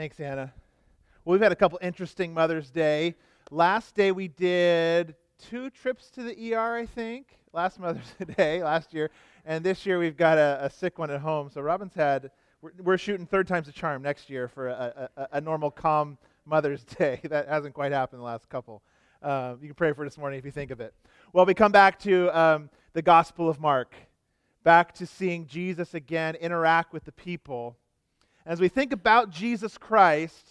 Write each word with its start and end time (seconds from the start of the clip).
Thanks, 0.00 0.18
Anna. 0.18 0.50
Well, 1.26 1.32
we've 1.34 1.42
had 1.42 1.52
a 1.52 1.56
couple 1.56 1.78
interesting 1.82 2.32
Mother's 2.32 2.70
Day. 2.70 3.16
Last 3.50 3.94
day 3.94 4.12
we 4.12 4.28
did 4.28 5.14
two 5.38 5.68
trips 5.68 6.08
to 6.12 6.22
the 6.22 6.54
ER, 6.54 6.76
I 6.76 6.86
think. 6.86 7.36
Last 7.52 7.78
Mother's 7.78 8.14
Day, 8.38 8.64
last 8.64 8.94
year. 8.94 9.10
And 9.44 9.62
this 9.62 9.84
year 9.84 9.98
we've 9.98 10.16
got 10.16 10.38
a, 10.38 10.58
a 10.62 10.70
sick 10.70 10.98
one 10.98 11.10
at 11.10 11.20
home. 11.20 11.50
So 11.52 11.60
Robin's 11.60 11.92
had, 11.92 12.30
we're, 12.62 12.70
we're, 12.82 12.96
shooting 12.96 13.26
third 13.26 13.46
time's 13.46 13.68
a 13.68 13.72
charm 13.72 14.00
next 14.00 14.30
year 14.30 14.48
for 14.48 14.68
a, 14.68 15.10
a, 15.18 15.28
a, 15.32 15.40
normal, 15.42 15.70
calm 15.70 16.16
Mother's 16.46 16.82
Day. 16.98 17.20
That 17.24 17.46
hasn't 17.48 17.74
quite 17.74 17.92
happened 17.92 18.20
the 18.20 18.24
last 18.24 18.48
couple. 18.48 18.80
Uh, 19.22 19.56
you 19.60 19.68
can 19.68 19.74
pray 19.74 19.92
for 19.92 20.06
this 20.06 20.16
morning 20.16 20.38
if 20.38 20.46
you 20.46 20.50
think 20.50 20.70
of 20.70 20.80
it. 20.80 20.94
Well, 21.34 21.44
we 21.44 21.52
come 21.52 21.72
back 21.72 21.98
to 21.98 22.30
um, 22.30 22.70
the 22.94 23.02
Gospel 23.02 23.50
of 23.50 23.60
Mark, 23.60 23.94
back 24.64 24.94
to 24.94 25.06
seeing 25.06 25.46
Jesus 25.46 25.92
again 25.92 26.36
interact 26.36 26.94
with 26.94 27.04
the 27.04 27.12
people 27.12 27.76
as 28.46 28.60
we 28.60 28.68
think 28.68 28.92
about 28.92 29.30
Jesus 29.30 29.76
Christ, 29.76 30.50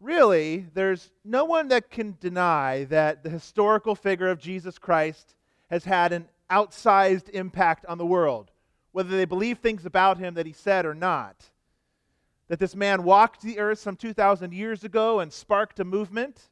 really, 0.00 0.66
there's 0.74 1.10
no 1.24 1.44
one 1.44 1.68
that 1.68 1.90
can 1.90 2.16
deny 2.20 2.84
that 2.84 3.22
the 3.22 3.30
historical 3.30 3.94
figure 3.94 4.28
of 4.28 4.40
Jesus 4.40 4.78
Christ 4.78 5.34
has 5.70 5.84
had 5.84 6.12
an 6.12 6.28
outsized 6.50 7.28
impact 7.30 7.86
on 7.86 7.98
the 7.98 8.06
world, 8.06 8.50
whether 8.92 9.16
they 9.16 9.24
believe 9.24 9.58
things 9.58 9.86
about 9.86 10.18
him 10.18 10.34
that 10.34 10.46
he 10.46 10.52
said 10.52 10.84
or 10.84 10.94
not. 10.94 11.50
That 12.48 12.58
this 12.58 12.74
man 12.74 13.04
walked 13.04 13.42
the 13.42 13.60
earth 13.60 13.78
some 13.78 13.94
2,000 13.94 14.52
years 14.52 14.82
ago 14.82 15.20
and 15.20 15.32
sparked 15.32 15.78
a 15.78 15.84
movement 15.84 16.48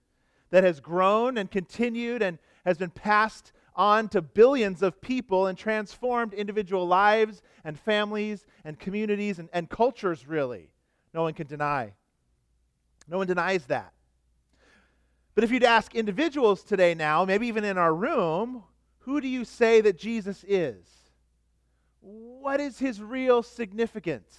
that 0.50 0.62
has 0.62 0.78
grown 0.78 1.36
and 1.36 1.50
continued 1.50 2.23
and 2.23 2.39
has 2.64 2.78
been 2.78 2.91
passed 2.91 3.52
on 3.78 4.09
to 4.09 4.20
billions 4.20 4.82
of 4.82 5.00
people 5.00 5.46
and 5.46 5.56
transformed 5.56 6.34
individual 6.34 6.86
lives 6.86 7.41
and 7.64 7.78
families 7.78 8.45
and 8.64 8.78
communities 8.78 9.38
and, 9.38 9.48
and 9.52 9.70
cultures, 9.70 10.27
really. 10.27 10.69
No 11.14 11.23
one 11.23 11.32
can 11.32 11.46
deny. 11.46 11.95
No 13.09 13.19
one 13.19 13.28
denies 13.28 13.64
that. 13.66 13.92
But 15.36 15.44
if 15.44 15.53
you'd 15.53 15.62
ask 15.62 15.94
individuals 15.94 16.64
today 16.64 16.94
now, 16.94 17.25
maybe 17.25 17.47
even 17.47 17.64
in 17.64 17.78
our 17.78 17.94
room, 17.94 18.64
who 18.98 19.20
do 19.20 19.28
you 19.28 19.44
say 19.44 19.81
that 19.81 19.97
Jesus 19.97 20.44
is? 20.47 20.84
What 22.00 22.60
is 22.60 22.78
his 22.81 23.00
real 23.00 23.44
significance? 23.44 24.36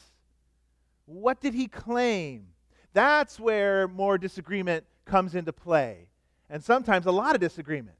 What 1.05 1.39
did 1.39 1.53
he 1.53 1.67
claim? 1.67 2.47
That's 2.93 3.39
where 3.39 3.87
more 3.87 4.17
disagreement 4.17 4.83
comes 5.05 5.35
into 5.35 5.53
play. 5.53 6.09
And 6.49 6.63
sometimes 6.63 7.05
a 7.05 7.11
lot 7.11 7.35
of 7.35 7.41
disagreement. 7.41 7.95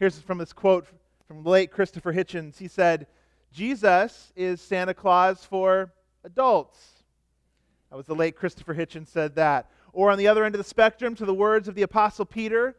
Here's 0.00 0.18
from 0.18 0.38
this 0.38 0.54
quote 0.54 0.86
from 1.28 1.42
the 1.42 1.50
late 1.50 1.70
Christopher 1.70 2.14
Hitchens. 2.14 2.56
He 2.56 2.68
said, 2.68 3.06
Jesus 3.52 4.32
is 4.34 4.62
Santa 4.62 4.94
Claus 4.94 5.44
for 5.44 5.92
adults. 6.24 6.78
That 7.90 7.96
was 7.96 8.06
the 8.06 8.14
late 8.14 8.34
Christopher 8.34 8.74
Hitchens 8.74 9.08
said 9.08 9.34
that. 9.34 9.70
Or 9.92 10.10
on 10.10 10.16
the 10.16 10.26
other 10.26 10.42
end 10.42 10.54
of 10.54 10.58
the 10.58 10.64
spectrum, 10.64 11.14
to 11.16 11.26
the 11.26 11.34
words 11.34 11.68
of 11.68 11.74
the 11.74 11.82
Apostle 11.82 12.24
Peter, 12.24 12.76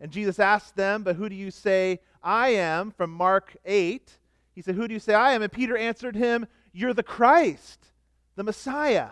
and 0.00 0.10
Jesus 0.10 0.38
asked 0.38 0.76
them, 0.76 1.02
But 1.02 1.16
who 1.16 1.28
do 1.28 1.34
you 1.34 1.50
say 1.50 2.00
I 2.22 2.48
am? 2.48 2.90
From 2.90 3.10
Mark 3.10 3.54
8. 3.66 4.10
He 4.54 4.62
said, 4.62 4.76
Who 4.76 4.88
do 4.88 4.94
you 4.94 5.00
say 5.00 5.12
I 5.12 5.34
am? 5.34 5.42
And 5.42 5.52
Peter 5.52 5.76
answered 5.76 6.16
him, 6.16 6.46
You're 6.72 6.94
the 6.94 7.02
Christ, 7.02 7.84
the 8.34 8.44
Messiah. 8.44 9.10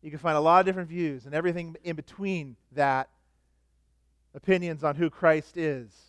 You 0.00 0.08
can 0.08 0.18
find 0.18 0.38
a 0.38 0.40
lot 0.40 0.60
of 0.60 0.66
different 0.66 0.88
views 0.88 1.26
and 1.26 1.34
everything 1.34 1.76
in 1.84 1.94
between 1.94 2.56
that 2.72 3.10
opinions 4.34 4.84
on 4.84 4.94
who 4.94 5.10
Christ 5.10 5.56
is. 5.56 6.05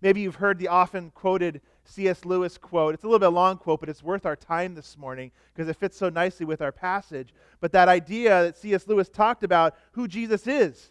Maybe 0.00 0.20
you've 0.20 0.36
heard 0.36 0.58
the 0.58 0.68
often 0.68 1.10
quoted 1.10 1.60
C.S. 1.84 2.24
Lewis 2.24 2.58
quote. 2.58 2.94
It's 2.94 3.04
a 3.04 3.06
little 3.06 3.18
bit 3.18 3.28
long 3.28 3.56
quote, 3.56 3.80
but 3.80 3.88
it's 3.88 4.02
worth 4.02 4.26
our 4.26 4.36
time 4.36 4.74
this 4.74 4.98
morning 4.98 5.30
because 5.54 5.68
it 5.68 5.76
fits 5.76 5.96
so 5.96 6.08
nicely 6.08 6.44
with 6.44 6.60
our 6.60 6.72
passage. 6.72 7.32
But 7.60 7.72
that 7.72 7.88
idea 7.88 8.44
that 8.44 8.56
C.S. 8.58 8.86
Lewis 8.86 9.08
talked 9.08 9.44
about 9.44 9.76
who 9.92 10.08
Jesus 10.08 10.46
is, 10.46 10.90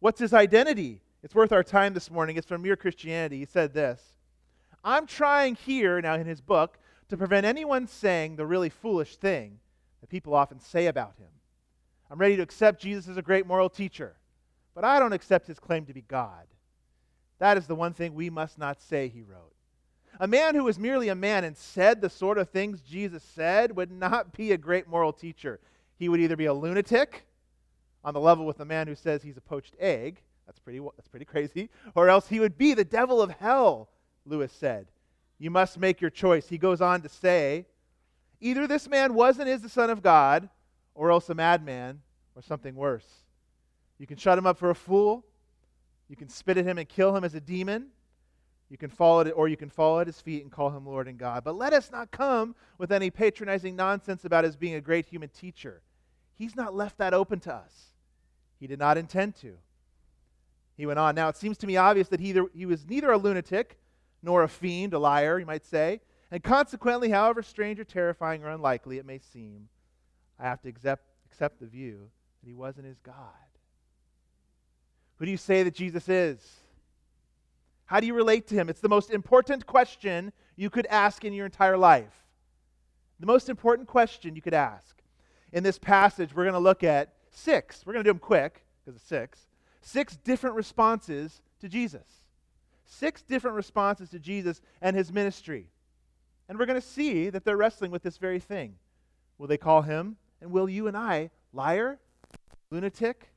what's 0.00 0.20
his 0.20 0.32
identity? 0.32 1.02
It's 1.22 1.34
worth 1.34 1.52
our 1.52 1.64
time 1.64 1.94
this 1.94 2.10
morning. 2.10 2.36
It's 2.36 2.46
from 2.46 2.62
Mere 2.62 2.76
Christianity. 2.76 3.38
He 3.38 3.44
said 3.44 3.74
this 3.74 4.00
I'm 4.84 5.06
trying 5.06 5.56
here, 5.56 6.00
now 6.00 6.14
in 6.14 6.26
his 6.26 6.40
book, 6.40 6.78
to 7.08 7.16
prevent 7.16 7.46
anyone 7.46 7.86
saying 7.86 8.36
the 8.36 8.46
really 8.46 8.68
foolish 8.68 9.16
thing 9.16 9.58
that 10.00 10.10
people 10.10 10.34
often 10.34 10.60
say 10.60 10.86
about 10.86 11.16
him. 11.18 11.28
I'm 12.10 12.18
ready 12.18 12.36
to 12.36 12.42
accept 12.42 12.80
Jesus 12.80 13.08
as 13.08 13.16
a 13.16 13.22
great 13.22 13.46
moral 13.46 13.68
teacher. 13.68 14.16
But 14.74 14.84
I 14.84 15.00
don't 15.00 15.12
accept 15.12 15.48
his 15.48 15.58
claim 15.58 15.86
to 15.86 15.92
be 15.92 16.02
God. 16.02 16.46
That 17.38 17.56
is 17.56 17.66
the 17.66 17.74
one 17.74 17.92
thing 17.92 18.14
we 18.14 18.30
must 18.30 18.58
not 18.58 18.80
say, 18.80 19.08
he 19.08 19.22
wrote. 19.22 19.54
A 20.20 20.26
man 20.26 20.54
who 20.54 20.64
was 20.64 20.78
merely 20.78 21.08
a 21.08 21.14
man 21.14 21.44
and 21.44 21.56
said 21.56 22.00
the 22.00 22.10
sort 22.10 22.38
of 22.38 22.48
things 22.48 22.80
Jesus 22.80 23.22
said 23.22 23.76
would 23.76 23.92
not 23.92 24.32
be 24.32 24.50
a 24.52 24.58
great 24.58 24.88
moral 24.88 25.12
teacher. 25.12 25.60
He 25.96 26.08
would 26.08 26.20
either 26.20 26.36
be 26.36 26.46
a 26.46 26.54
lunatic, 26.54 27.24
on 28.04 28.14
the 28.14 28.20
level 28.20 28.46
with 28.46 28.58
the 28.58 28.64
man 28.64 28.86
who 28.86 28.94
says 28.94 29.22
he's 29.22 29.36
a 29.36 29.40
poached 29.40 29.74
egg, 29.78 30.20
that's 30.46 30.58
pretty, 30.58 30.80
that's 30.96 31.08
pretty 31.08 31.24
crazy, 31.24 31.68
or 31.94 32.08
else 32.08 32.28
he 32.28 32.40
would 32.40 32.56
be 32.56 32.74
the 32.74 32.84
devil 32.84 33.20
of 33.20 33.30
hell, 33.32 33.90
Lewis 34.24 34.52
said. 34.52 34.86
You 35.38 35.50
must 35.50 35.78
make 35.78 36.00
your 36.00 36.10
choice. 36.10 36.48
He 36.48 36.58
goes 36.58 36.80
on 36.80 37.02
to 37.02 37.08
say, 37.08 37.66
either 38.40 38.66
this 38.66 38.88
man 38.88 39.14
was 39.14 39.38
and 39.38 39.48
is 39.48 39.62
the 39.62 39.68
Son 39.68 39.90
of 39.90 40.02
God, 40.02 40.48
or 40.94 41.10
else 41.10 41.28
a 41.28 41.34
madman, 41.34 42.00
or 42.34 42.42
something 42.42 42.74
worse. 42.74 43.06
You 43.98 44.06
can 44.06 44.16
shut 44.16 44.38
him 44.38 44.46
up 44.46 44.58
for 44.58 44.70
a 44.70 44.74
fool. 44.74 45.24
You 46.08 46.16
can 46.16 46.28
spit 46.28 46.58
at 46.58 46.64
him 46.64 46.78
and 46.78 46.88
kill 46.88 47.14
him 47.14 47.24
as 47.24 47.34
a 47.34 47.40
demon. 47.40 47.88
You 48.70 48.76
can 48.76 48.90
fall 48.90 49.20
at 49.20 49.28
or 49.28 49.48
you 49.48 49.56
can 49.56 49.70
fall 49.70 50.00
at 50.00 50.06
his 50.06 50.20
feet 50.20 50.42
and 50.42 50.52
call 50.52 50.70
him 50.70 50.86
Lord 50.86 51.08
and 51.08 51.18
God. 51.18 51.44
But 51.44 51.56
let 51.56 51.72
us 51.72 51.90
not 51.90 52.10
come 52.10 52.54
with 52.76 52.92
any 52.92 53.10
patronizing 53.10 53.76
nonsense 53.76 54.24
about 54.24 54.44
his 54.44 54.56
being 54.56 54.74
a 54.74 54.80
great 54.80 55.06
human 55.06 55.28
teacher. 55.30 55.82
He's 56.34 56.54
not 56.54 56.74
left 56.74 56.98
that 56.98 57.14
open 57.14 57.40
to 57.40 57.54
us. 57.54 57.72
He 58.60 58.66
did 58.66 58.78
not 58.78 58.98
intend 58.98 59.36
to. 59.36 59.56
He 60.76 60.86
went 60.86 60.98
on. 60.98 61.14
Now, 61.14 61.28
it 61.28 61.36
seems 61.36 61.58
to 61.58 61.66
me 61.66 61.76
obvious 61.76 62.08
that 62.08 62.20
he, 62.20 62.28
either, 62.28 62.46
he 62.54 62.66
was 62.66 62.86
neither 62.86 63.10
a 63.10 63.18
lunatic 63.18 63.78
nor 64.22 64.42
a 64.42 64.48
fiend, 64.48 64.94
a 64.94 64.98
liar, 64.98 65.38
you 65.38 65.46
might 65.46 65.64
say. 65.64 66.00
And 66.30 66.42
consequently, 66.42 67.10
however 67.10 67.42
strange 67.42 67.80
or 67.80 67.84
terrifying 67.84 68.44
or 68.44 68.50
unlikely 68.50 68.98
it 68.98 69.06
may 69.06 69.18
seem, 69.18 69.68
I 70.38 70.44
have 70.44 70.60
to 70.62 70.68
accept, 70.68 71.04
accept 71.26 71.58
the 71.58 71.66
view 71.66 72.10
that 72.40 72.48
he 72.48 72.54
wasn't 72.54 72.86
his 72.86 73.00
God. 73.00 73.14
Who 75.18 75.24
do 75.24 75.30
you 75.30 75.36
say 75.36 75.62
that 75.62 75.74
Jesus 75.74 76.08
is? 76.08 76.38
How 77.86 78.00
do 78.00 78.06
you 78.06 78.14
relate 78.14 78.46
to 78.48 78.54
him? 78.54 78.68
It's 78.68 78.80
the 78.80 78.88
most 78.88 79.10
important 79.10 79.66
question 79.66 80.32
you 80.56 80.70
could 80.70 80.86
ask 80.86 81.24
in 81.24 81.32
your 81.32 81.46
entire 81.46 81.76
life. 81.76 82.24
The 83.20 83.26
most 83.26 83.48
important 83.48 83.88
question 83.88 84.36
you 84.36 84.42
could 84.42 84.54
ask. 84.54 84.96
In 85.52 85.62
this 85.62 85.78
passage, 85.78 86.34
we're 86.34 86.44
going 86.44 86.52
to 86.52 86.58
look 86.58 86.84
at 86.84 87.14
six. 87.30 87.84
We're 87.84 87.94
going 87.94 88.04
to 88.04 88.08
do 88.08 88.12
them 88.12 88.20
quick 88.20 88.62
because 88.84 89.00
it's 89.00 89.08
six. 89.08 89.46
Six 89.80 90.16
different 90.16 90.54
responses 90.54 91.40
to 91.60 91.68
Jesus. 91.68 92.06
Six 92.84 93.22
different 93.22 93.56
responses 93.56 94.10
to 94.10 94.18
Jesus 94.18 94.60
and 94.80 94.94
his 94.94 95.12
ministry. 95.12 95.68
And 96.48 96.58
we're 96.58 96.66
going 96.66 96.80
to 96.80 96.86
see 96.86 97.30
that 97.30 97.44
they're 97.44 97.56
wrestling 97.56 97.90
with 97.90 98.02
this 98.02 98.18
very 98.18 98.40
thing. 98.40 98.74
Will 99.38 99.46
they 99.46 99.56
call 99.56 99.82
him, 99.82 100.16
and 100.40 100.50
will 100.50 100.68
you 100.68 100.86
and 100.88 100.96
I, 100.96 101.30
liar, 101.52 101.98
lunatic, 102.70 103.30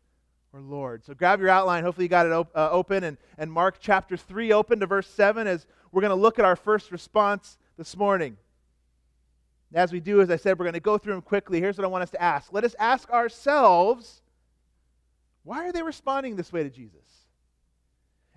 or 0.54 0.60
Lord. 0.60 1.04
So 1.06 1.14
grab 1.14 1.40
your 1.40 1.50
outline. 1.50 1.84
Hopefully, 1.84 2.06
you 2.06 2.10
got 2.10 2.26
it 2.26 2.32
op- 2.32 2.56
uh, 2.56 2.70
open 2.72 3.04
and, 3.04 3.18
and 3.38 3.52
Mark 3.52 3.78
chapter 3.80 4.18
3 4.18 4.52
open 4.52 4.80
to 4.80 4.86
verse 4.86 5.08
7 5.08 5.48
as 5.48 5.66
we're 5.92 6.02
going 6.02 6.10
to 6.10 6.16
look 6.16 6.40
at 6.40 6.46
our 6.46 6.56
first 6.56 6.92
response 6.92 7.58
this 7.78 7.96
morning. 7.96 8.38
As 9.74 9.94
we 9.94 10.02
do, 10.02 10.20
as 10.22 10.30
I 10.30 10.36
said, 10.36 10.60
we're 10.60 10.66
going 10.66 10.74
to 10.74 10.82
go 10.82 10.98
through 10.98 11.14
them 11.14 11.22
quickly. 11.22 11.62
Here's 11.62 11.78
what 11.78 11.86
I 11.86 11.88
want 11.88 12.04
us 12.04 12.10
to 12.12 12.22
ask. 12.22 12.52
Let 12.52 12.66
us 12.66 12.76
ask 12.78 13.10
ourselves 13.10 14.22
why 15.44 15.66
are 15.66 15.72
they 15.72 15.82
responding 15.82 16.36
this 16.36 16.54
way 16.54 16.64
to 16.64 16.70
Jesus? 16.70 17.00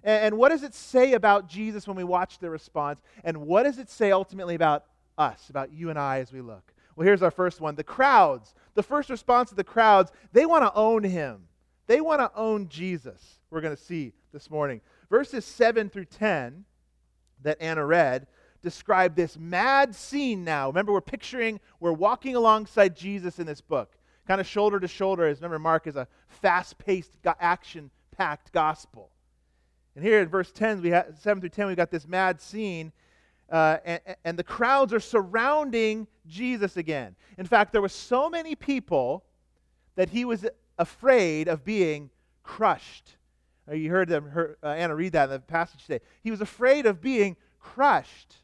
And, 0.02 0.26
and 0.26 0.38
what 0.38 0.50
does 0.50 0.62
it 0.62 0.74
say 0.74 1.12
about 1.12 1.48
Jesus 1.48 1.86
when 1.86 1.96
we 1.96 2.04
watch 2.04 2.38
their 2.38 2.50
response? 2.50 3.00
And 3.24 3.38
what 3.38 3.64
does 3.64 3.78
it 3.78 3.90
say 3.90 4.12
ultimately 4.12 4.54
about 4.54 4.84
us, 5.18 5.50
about 5.50 5.72
you 5.72 5.90
and 5.90 5.98
I 5.98 6.20
as 6.20 6.32
we 6.32 6.40
look? 6.40 6.72
Well, 6.96 7.06
here's 7.06 7.22
our 7.22 7.30
first 7.30 7.60
one 7.60 7.74
the 7.74 7.84
crowds. 7.84 8.54
The 8.74 8.82
first 8.82 9.10
response 9.10 9.50
of 9.50 9.56
the 9.56 9.64
crowds, 9.64 10.12
they 10.32 10.46
want 10.46 10.64
to 10.64 10.74
own 10.74 11.04
him. 11.04 11.46
They 11.86 12.00
want 12.00 12.20
to 12.20 12.30
own 12.34 12.68
Jesus, 12.68 13.40
we're 13.50 13.60
going 13.60 13.76
to 13.76 13.82
see 13.82 14.12
this 14.32 14.50
morning. 14.50 14.80
Verses 15.10 15.44
7 15.44 15.90
through 15.90 16.06
10 16.06 16.64
that 17.42 17.58
Anna 17.60 17.84
read 17.84 18.26
describe 18.62 19.14
this 19.14 19.38
mad 19.38 19.94
scene 19.94 20.42
now. 20.42 20.68
Remember, 20.68 20.92
we're 20.92 21.02
picturing, 21.02 21.60
we're 21.78 21.92
walking 21.92 22.34
alongside 22.34 22.96
Jesus 22.96 23.38
in 23.38 23.46
this 23.46 23.60
book, 23.60 23.96
kind 24.26 24.40
of 24.40 24.46
shoulder 24.46 24.80
to 24.80 24.88
shoulder, 24.88 25.28
as 25.28 25.38
remember, 25.38 25.58
Mark 25.58 25.86
is 25.86 25.96
a 25.96 26.08
fast 26.28 26.78
paced, 26.78 27.12
action 27.38 27.90
packed 28.10 28.50
gospel. 28.52 29.10
And 29.94 30.04
here 30.04 30.20
in 30.20 30.28
verse 30.28 30.50
10, 30.50 30.82
we 30.82 30.90
have, 30.90 31.14
7 31.20 31.40
through 31.40 31.50
10, 31.50 31.68
we've 31.68 31.76
got 31.76 31.90
this 31.90 32.08
mad 32.08 32.40
scene. 32.40 32.90
Uh, 33.50 33.76
and, 33.84 34.00
and 34.24 34.38
the 34.38 34.42
crowds 34.42 34.92
are 34.92 35.00
surrounding 35.00 36.08
Jesus 36.26 36.76
again. 36.76 37.14
In 37.38 37.46
fact, 37.46 37.70
there 37.70 37.82
were 37.82 37.88
so 37.88 38.28
many 38.28 38.54
people 38.54 39.24
that 39.94 40.08
he 40.08 40.24
was 40.24 40.46
afraid 40.78 41.48
of 41.48 41.64
being 41.64 42.10
crushed. 42.42 43.16
You 43.72 43.90
heard 43.90 44.08
them, 44.08 44.28
heard, 44.28 44.56
uh, 44.62 44.68
Anna 44.68 44.94
read 44.94 45.12
that 45.12 45.24
in 45.24 45.30
the 45.30 45.38
passage 45.40 45.82
today. 45.86 46.00
He 46.22 46.30
was 46.30 46.40
afraid 46.40 46.86
of 46.86 47.00
being 47.00 47.36
crushed. 47.58 48.36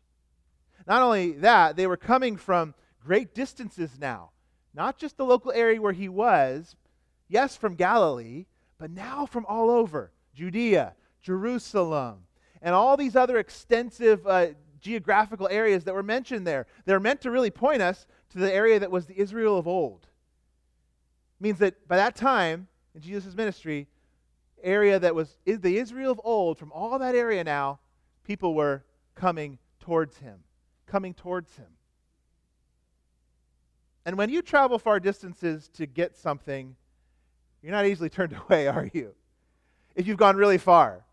Not 0.87 1.03
only 1.03 1.33
that, 1.33 1.77
they 1.77 1.87
were 1.87 1.97
coming 1.99 2.37
from 2.37 2.75
great 3.05 3.35
distances 3.35 3.99
now. 4.01 4.31
not 4.75 4.99
just 4.99 5.17
the 5.17 5.25
local 5.25 5.53
area 5.53 5.81
where 5.81 5.93
he 5.93 6.09
was, 6.09 6.77
yes, 7.29 7.57
from 7.57 7.75
Galilee, 7.75 8.47
but 8.79 8.91
now 8.91 9.27
from 9.27 9.45
all 9.47 9.71
over 9.71 10.13
Judea, 10.35 10.95
Jerusalem, 11.21 12.27
and 12.63 12.75
all 12.75 12.97
these 12.97 13.17
other 13.17 13.39
extensive 13.39 14.27
uh, 14.27 14.49
geographical 14.81 15.49
areas 15.51 15.85
that 15.85 15.95
were 15.95 16.03
mentioned 16.03 16.47
there. 16.47 16.67
They're 16.85 17.01
meant 17.01 17.21
to 17.23 17.31
really 17.31 17.51
point 17.51 17.83
us 17.83 18.07
to 18.31 18.39
the 18.39 18.53
area 18.53 18.79
that 18.79 18.91
was 18.91 19.07
the 19.07 19.19
Israel 19.19 19.59
of 19.59 19.67
old. 19.67 20.07
Means 21.41 21.59
that 21.59 21.89
by 21.89 21.97
that 21.97 22.15
time 22.15 22.69
in 22.95 23.01
Jesus' 23.01 23.35
ministry, 23.35 23.89
area 24.63 24.99
that 24.99 25.15
was 25.15 25.37
the 25.47 25.79
Israel 25.79 26.13
of 26.13 26.21
old, 26.23 26.59
from 26.59 26.71
all 26.73 26.99
that 26.99 27.15
area 27.15 27.43
now, 27.43 27.81
people 28.25 28.55
were 28.55 28.85
coming 29.15 29.59
towards 29.81 30.19
him, 30.19 30.41
coming 30.87 31.15
towards 31.15 31.57
him. 31.57 31.67
And 34.05 34.17
when 34.17 34.31
you 34.31 34.43
travel 34.43 34.79
far 34.79 34.99
distances 35.01 35.69
to 35.75 35.87
get 35.87 36.17
something, 36.17 36.77
you're 37.63 37.73
not 37.73 37.87
easily 37.87 38.09
turned 38.09 38.35
away, 38.49 38.67
are 38.67 38.91
you? 38.93 39.15
If 39.95 40.07
you've 40.07 40.19
gone 40.19 40.37
really 40.37 40.59
far. 40.59 41.05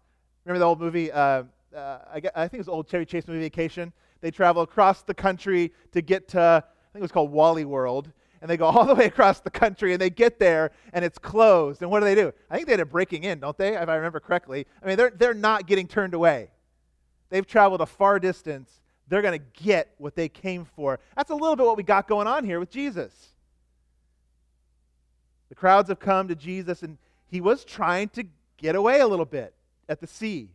Remember 0.46 0.60
the 0.60 0.66
old 0.66 0.80
movie, 0.80 1.12
uh, 1.12 1.44
uh, 1.76 2.00
I, 2.14 2.22
I, 2.36 2.48
think 2.48 2.54
it 2.54 2.60
was 2.60 2.70
old 2.70 2.90
Chevy 2.90 3.06
Chase 3.06 3.28
movie 3.28 3.42
Vacation? 3.42 3.92
They 4.22 4.32
travel 4.32 4.62
across 4.62 5.02
the 5.02 5.14
country 5.14 5.74
to 5.92 6.02
get 6.02 6.30
to, 6.30 6.40
I 6.40 6.94
think 6.94 7.00
it 7.00 7.02
was 7.02 7.12
called 7.12 7.32
Wally 7.32 7.66
World. 7.66 8.12
And 8.42 8.50
they 8.50 8.58
go 8.58 8.66
all 8.68 8.86
the 8.86 8.96
way 8.96 9.06
across 9.06 9.40
the 9.40 9.50
country 9.50 9.94
and 9.94 10.02
they 10.02 10.10
get 10.10 10.40
there 10.40 10.72
and 10.94 11.04
it's 11.04 11.18
closed. 11.18 11.82
And 11.82 11.90
what 11.90 12.00
do 12.00 12.06
they 12.06 12.16
do? 12.16 12.34
I 12.50 12.56
think 12.56 12.68
they 12.68 12.74
end 12.74 12.82
up 12.82 12.90
breaking 12.90 13.24
in, 13.24 13.40
don't 13.40 13.58
they? 13.58 13.76
If 13.76 13.90
I 13.90 13.96
remember 13.96 14.20
correctly. 14.20 14.68
I 14.82 14.88
mean, 14.88 14.98
they're, 14.98 15.10
they're 15.10 15.34
not 15.34 15.68
getting 15.68 15.88
turned 15.88 16.14
away. 16.14 16.50
They've 17.30 17.46
traveled 17.46 17.82
a 17.82 17.86
far 17.86 18.20
distance. 18.20 18.82
They're 19.08 19.22
going 19.22 19.40
to 19.40 19.64
get 19.64 19.94
what 19.98 20.16
they 20.16 20.30
came 20.30 20.66
for. 20.66 21.00
That's 21.16 21.32
a 21.32 21.36
little 21.36 21.56
bit 21.56 21.66
what 21.66 21.78
we 21.78 21.84
got 21.84 22.08
going 22.08 22.28
on 22.28 22.44
here 22.44 22.60
with 22.60 22.70
Jesus. 22.70 23.14
The 25.50 25.56
crowds 25.56 25.90
have 25.90 26.00
come 26.00 26.28
to 26.28 26.36
Jesus, 26.36 26.84
and 26.84 26.98
he 27.28 27.40
was 27.40 27.64
trying 27.64 28.10
to 28.10 28.26
get 28.58 28.76
away 28.76 29.00
a 29.00 29.08
little 29.08 29.26
bit 29.26 29.54
at 29.88 30.02
the 30.02 30.08
sea. 30.08 30.50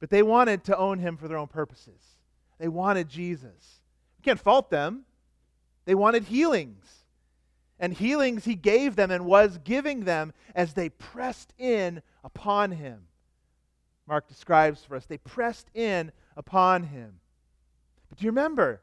But 0.00 0.10
they 0.10 0.22
wanted 0.22 0.64
to 0.64 0.76
own 0.76 0.98
him 0.98 1.16
for 1.16 1.28
their 1.28 1.38
own 1.38 1.46
purposes. 1.46 2.00
They 2.58 2.68
wanted 2.68 3.08
Jesus. 3.08 3.80
We 4.18 4.24
can't 4.24 4.40
fault 4.40 4.70
them. 4.70 5.02
They 5.84 5.94
wanted 5.94 6.24
healings. 6.24 6.84
And 7.78 7.92
healings 7.92 8.44
he 8.44 8.54
gave 8.54 8.96
them 8.96 9.10
and 9.10 9.26
was 9.26 9.58
giving 9.62 10.04
them 10.04 10.32
as 10.54 10.72
they 10.72 10.88
pressed 10.88 11.52
in 11.58 12.02
upon 12.24 12.72
him. 12.72 13.02
Mark 14.06 14.28
describes 14.28 14.84
for 14.84 14.96
us. 14.96 15.04
They 15.06 15.18
pressed 15.18 15.68
in 15.74 16.12
upon 16.36 16.84
him. 16.84 17.20
But 18.08 18.18
do 18.18 18.24
you 18.24 18.30
remember, 18.30 18.80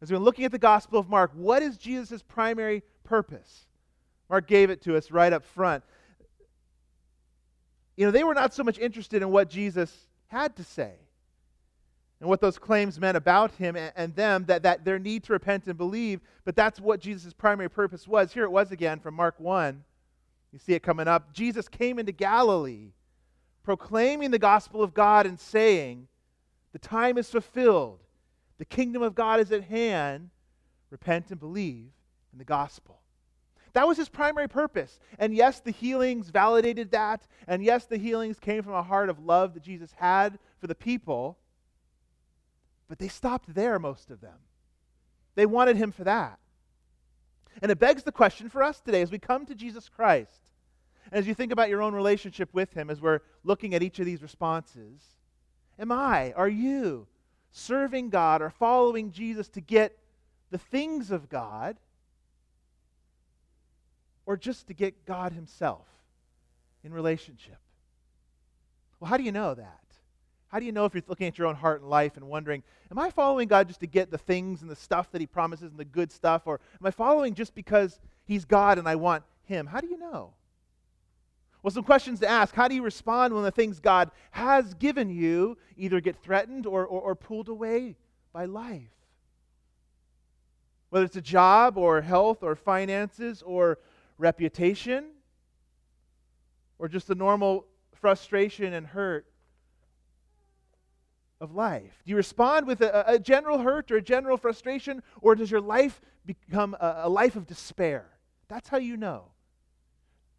as 0.00 0.10
we're 0.10 0.18
looking 0.18 0.44
at 0.44 0.52
the 0.52 0.58
Gospel 0.58 0.98
of 0.98 1.08
Mark, 1.08 1.30
what 1.34 1.62
is 1.62 1.76
Jesus' 1.76 2.22
primary 2.22 2.82
purpose? 3.04 3.66
Mark 4.28 4.46
gave 4.46 4.70
it 4.70 4.82
to 4.82 4.96
us 4.96 5.10
right 5.10 5.32
up 5.32 5.44
front. 5.44 5.84
You 7.96 8.06
know, 8.06 8.10
they 8.10 8.24
were 8.24 8.34
not 8.34 8.54
so 8.54 8.64
much 8.64 8.78
interested 8.78 9.22
in 9.22 9.30
what 9.30 9.48
Jesus 9.48 9.94
had 10.28 10.56
to 10.56 10.64
say 10.64 10.94
and 12.20 12.28
what 12.28 12.40
those 12.40 12.58
claims 12.58 12.98
meant 12.98 13.16
about 13.16 13.52
him 13.52 13.76
and, 13.76 14.14
them, 14.14 14.46
that, 14.46 14.62
that 14.62 14.84
their 14.84 14.98
need 14.98 15.24
to 15.24 15.32
repent 15.32 15.66
and 15.66 15.76
believe, 15.76 16.20
but 16.44 16.56
that's 16.56 16.80
what 16.80 17.00
Jesus' 17.00 17.34
primary 17.34 17.68
purpose 17.68 18.08
was. 18.08 18.32
Here 18.32 18.44
it 18.44 18.50
was 18.50 18.72
again 18.72 19.00
from 19.00 19.14
Mark 19.14 19.38
1. 19.38 19.84
You 20.52 20.58
see 20.58 20.72
it 20.72 20.82
coming 20.82 21.08
up. 21.08 21.32
Jesus 21.34 21.68
came 21.68 21.98
into 21.98 22.12
Galilee 22.12 22.92
proclaiming 23.62 24.30
the 24.30 24.38
gospel 24.38 24.82
of 24.82 24.94
God 24.94 25.26
and 25.26 25.38
saying, 25.40 26.06
The 26.72 26.78
time 26.78 27.18
is 27.18 27.28
fulfilled, 27.28 27.98
the 28.58 28.64
kingdom 28.64 29.02
of 29.02 29.14
God 29.14 29.40
is 29.40 29.52
at 29.52 29.64
hand. 29.64 30.30
Repent 30.88 31.30
and 31.30 31.40
believe 31.40 31.90
in 32.32 32.38
the 32.38 32.44
gospel. 32.44 33.00
That 33.72 33.88
was 33.88 33.98
his 33.98 34.08
primary 34.08 34.48
purpose. 34.48 35.00
And 35.18 35.34
yes, 35.34 35.60
the 35.60 35.72
healings 35.72 36.30
validated 36.30 36.92
that. 36.92 37.26
And 37.48 37.62
yes, 37.62 37.86
the 37.86 37.98
healings 37.98 38.38
came 38.38 38.62
from 38.62 38.72
a 38.72 38.84
heart 38.84 39.10
of 39.10 39.18
love 39.18 39.52
that 39.54 39.64
Jesus 39.64 39.92
had 39.96 40.38
for 40.60 40.68
the 40.68 40.74
people. 40.76 41.36
But 42.88 42.98
they 42.98 43.08
stopped 43.08 43.54
there, 43.54 43.78
most 43.78 44.10
of 44.10 44.20
them. 44.20 44.38
They 45.34 45.46
wanted 45.46 45.76
him 45.76 45.92
for 45.92 46.04
that. 46.04 46.38
And 47.62 47.70
it 47.70 47.78
begs 47.78 48.02
the 48.02 48.12
question 48.12 48.48
for 48.48 48.62
us 48.62 48.80
today 48.80 49.02
as 49.02 49.10
we 49.10 49.18
come 49.18 49.46
to 49.46 49.54
Jesus 49.54 49.88
Christ 49.88 50.46
and 51.10 51.18
as 51.18 51.26
you 51.26 51.34
think 51.34 51.52
about 51.52 51.68
your 51.68 51.82
own 51.82 51.94
relationship 51.94 52.48
with 52.52 52.72
Him, 52.72 52.90
as 52.90 53.00
we're 53.00 53.20
looking 53.44 53.74
at 53.74 53.82
each 53.82 53.98
of 53.98 54.06
these 54.06 54.22
responses, 54.22 55.00
am 55.78 55.92
I, 55.92 56.32
are 56.32 56.48
you 56.48 57.06
serving 57.52 58.10
God 58.10 58.42
or 58.42 58.50
following 58.50 59.12
Jesus 59.12 59.48
to 59.50 59.60
get 59.60 59.96
the 60.50 60.58
things 60.58 61.10
of 61.10 61.28
God 61.28 61.76
or 64.26 64.36
just 64.36 64.66
to 64.66 64.74
get 64.74 65.06
God 65.06 65.32
Himself 65.32 65.86
in 66.82 66.92
relationship? 66.92 67.58
Well, 68.98 69.08
how 69.08 69.16
do 69.16 69.22
you 69.22 69.32
know 69.32 69.54
that? 69.54 69.85
How 70.48 70.60
do 70.60 70.64
you 70.66 70.72
know 70.72 70.84
if 70.84 70.94
you're 70.94 71.02
looking 71.08 71.26
at 71.26 71.38
your 71.38 71.48
own 71.48 71.56
heart 71.56 71.80
and 71.80 71.90
life 71.90 72.16
and 72.16 72.28
wondering, 72.28 72.62
am 72.90 72.98
I 72.98 73.10
following 73.10 73.48
God 73.48 73.66
just 73.68 73.80
to 73.80 73.86
get 73.86 74.10
the 74.10 74.18
things 74.18 74.62
and 74.62 74.70
the 74.70 74.76
stuff 74.76 75.10
that 75.10 75.20
He 75.20 75.26
promises 75.26 75.70
and 75.70 75.78
the 75.78 75.84
good 75.84 76.12
stuff? 76.12 76.42
Or 76.46 76.60
am 76.80 76.86
I 76.86 76.90
following 76.90 77.34
just 77.34 77.54
because 77.54 77.98
He's 78.24 78.44
God 78.44 78.78
and 78.78 78.88
I 78.88 78.94
want 78.94 79.24
Him? 79.44 79.66
How 79.66 79.80
do 79.80 79.88
you 79.88 79.98
know? 79.98 80.34
Well, 81.62 81.72
some 81.72 81.82
questions 81.82 82.20
to 82.20 82.28
ask. 82.28 82.54
How 82.54 82.68
do 82.68 82.76
you 82.76 82.82
respond 82.82 83.34
when 83.34 83.42
the 83.42 83.50
things 83.50 83.80
God 83.80 84.12
has 84.30 84.72
given 84.74 85.10
you 85.10 85.58
either 85.76 86.00
get 86.00 86.22
threatened 86.22 86.64
or, 86.64 86.86
or, 86.86 87.00
or 87.00 87.14
pulled 87.16 87.48
away 87.48 87.96
by 88.32 88.44
life? 88.44 88.82
Whether 90.90 91.06
it's 91.06 91.16
a 91.16 91.20
job 91.20 91.76
or 91.76 92.00
health 92.02 92.44
or 92.44 92.54
finances 92.54 93.42
or 93.42 93.78
reputation 94.16 95.06
or 96.78 96.86
just 96.86 97.08
the 97.08 97.16
normal 97.16 97.66
frustration 97.94 98.72
and 98.72 98.86
hurt 98.86 99.26
of 101.40 101.54
life? 101.54 102.02
Do 102.04 102.10
you 102.10 102.16
respond 102.16 102.66
with 102.66 102.80
a, 102.80 103.12
a, 103.12 103.18
general 103.18 103.58
hurt 103.58 103.90
or 103.90 103.96
a 103.96 104.02
general 104.02 104.36
frustration, 104.36 105.02
or 105.20 105.34
does 105.34 105.50
your 105.50 105.60
life 105.60 106.00
become 106.24 106.74
a, 106.80 107.02
a 107.04 107.08
life 107.08 107.36
of 107.36 107.46
despair? 107.46 108.06
That's 108.48 108.68
how 108.68 108.78
you 108.78 108.96
know. 108.96 109.24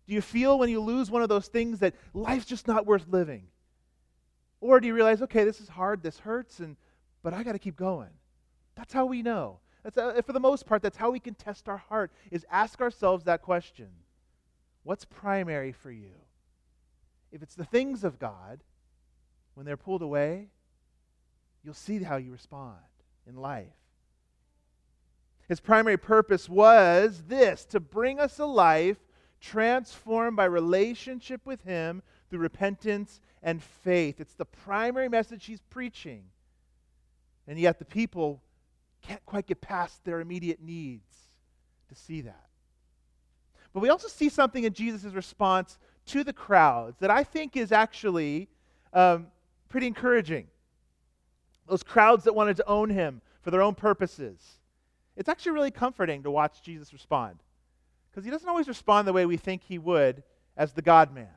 Do 0.07 0.13
you 0.13 0.21
feel 0.21 0.57
when 0.57 0.69
you 0.69 0.79
lose 0.79 1.11
one 1.11 1.21
of 1.21 1.29
those 1.29 1.47
things 1.47 1.79
that 1.79 1.93
life's 2.13 2.45
just 2.45 2.67
not 2.67 2.85
worth 2.85 3.05
living? 3.09 3.47
Or 4.61 4.79
do 4.79 4.87
you 4.87 4.93
realize, 4.93 5.21
okay, 5.21 5.43
this 5.43 5.61
is 5.61 5.67
hard, 5.67 6.01
this 6.01 6.19
hurts, 6.19 6.59
and 6.59 6.77
but 7.21 7.33
I 7.33 7.43
got 7.43 7.51
to 7.51 7.59
keep 7.59 7.75
going? 7.75 8.09
That's 8.75 8.93
how 8.93 9.05
we 9.05 9.21
know. 9.21 9.59
That's 9.83 9.97
uh, 9.97 10.21
for 10.25 10.33
the 10.33 10.39
most 10.39 10.65
part, 10.65 10.81
that's 10.81 10.97
how 10.97 11.11
we 11.11 11.19
can 11.19 11.33
test 11.35 11.69
our 11.69 11.77
heart, 11.77 12.11
is 12.31 12.45
ask 12.49 12.81
ourselves 12.81 13.25
that 13.25 13.41
question. 13.41 13.89
What's 14.83 15.05
primary 15.05 15.73
for 15.73 15.91
you? 15.91 16.13
If 17.31 17.43
it's 17.43 17.55
the 17.55 17.65
things 17.65 18.03
of 18.03 18.19
God, 18.19 18.63
when 19.53 19.65
they're 19.65 19.77
pulled 19.77 20.01
away, 20.01 20.47
you'll 21.63 21.73
see 21.73 22.01
how 22.03 22.17
you 22.17 22.31
respond 22.31 22.77
in 23.27 23.35
life. 23.35 23.67
His 25.47 25.59
primary 25.59 25.97
purpose 25.97 26.49
was 26.49 27.23
this 27.27 27.65
to 27.65 27.79
bring 27.79 28.19
us 28.19 28.39
a 28.39 28.45
life 28.45 28.97
transformed 29.39 30.35
by 30.35 30.45
relationship 30.45 31.45
with 31.45 31.63
Him 31.63 32.03
through 32.29 32.39
repentance 32.39 33.21
and 33.41 33.63
faith. 33.63 34.19
It's 34.19 34.33
the 34.33 34.45
primary 34.45 35.07
message 35.07 35.45
He's 35.45 35.61
preaching. 35.69 36.23
And 37.47 37.57
yet 37.57 37.79
the 37.79 37.85
people 37.85 38.41
can't 39.01 39.25
quite 39.25 39.47
get 39.47 39.61
past 39.61 40.03
their 40.03 40.19
immediate 40.19 40.61
needs 40.61 41.15
to 41.87 41.95
see 41.95 42.21
that. 42.21 42.45
But 43.73 43.79
we 43.79 43.89
also 43.89 44.07
see 44.07 44.27
something 44.27 44.63
in 44.63 44.73
Jesus' 44.73 45.13
response 45.13 45.77
to 46.07 46.23
the 46.23 46.33
crowds 46.33 46.97
that 46.99 47.11
I 47.11 47.23
think 47.23 47.55
is 47.55 47.71
actually 47.71 48.49
um, 48.91 49.27
pretty 49.69 49.87
encouraging. 49.87 50.47
Those 51.67 51.83
crowds 51.83 52.23
that 52.23 52.33
wanted 52.33 52.57
to 52.57 52.67
own 52.67 52.89
him 52.89 53.21
for 53.41 53.51
their 53.51 53.61
own 53.61 53.75
purposes. 53.75 54.59
It's 55.15 55.29
actually 55.29 55.53
really 55.53 55.71
comforting 55.71 56.23
to 56.23 56.31
watch 56.31 56.61
Jesus 56.61 56.93
respond 56.93 57.39
because 58.09 58.25
he 58.25 58.31
doesn't 58.31 58.47
always 58.47 58.67
respond 58.67 59.07
the 59.07 59.13
way 59.13 59.25
we 59.25 59.37
think 59.37 59.63
he 59.63 59.77
would 59.77 60.23
as 60.55 60.73
the 60.73 60.81
God 60.81 61.13
man. 61.13 61.27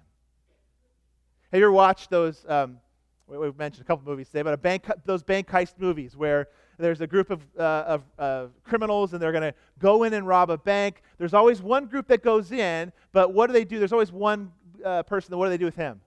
Have 1.53 1.59
you 1.59 1.67
ever 1.67 1.73
watched 1.73 2.11
those? 2.11 2.45
Um, 2.49 2.79
we've 3.27 3.59
mentioned 3.59 3.85
a 3.85 3.87
couple 3.87 4.09
movies 4.09 4.29
today, 4.29 4.43
but 4.43 4.61
bank, 4.63 4.87
those 5.05 5.23
bank 5.23 5.49
heist 5.49 5.75
movies 5.79 6.17
where 6.17 6.49
there's 6.79 7.01
a 7.01 7.07
group 7.07 7.31
of, 7.31 7.43
uh, 7.59 7.63
of 7.63 8.03
uh, 8.19 8.47
criminals 8.65 9.13
and 9.13 9.23
they're 9.23 9.33
going 9.33 9.43
to 9.43 9.55
go 9.79 10.05
in 10.05 10.15
and 10.15 10.27
rob 10.27 10.51
a 10.51 10.59
bank. 10.59 11.03
There's 11.19 11.35
always 11.35 11.61
one 11.61 11.87
group 11.87 12.07
that 12.09 12.23
goes 12.23 12.53
in, 12.53 12.93
but 13.13 13.35
what 13.35 13.49
do 13.49 13.53
they 13.53 13.65
do? 13.65 13.79
There's 13.79 13.93
always 13.93 14.13
one 14.13 14.53
uh, 14.85 15.03
person. 15.03 15.37
What 15.37 15.47
do 15.47 15.51
they 15.51 15.59
do 15.59 15.67
with 15.67 15.77
him? 15.77 16.01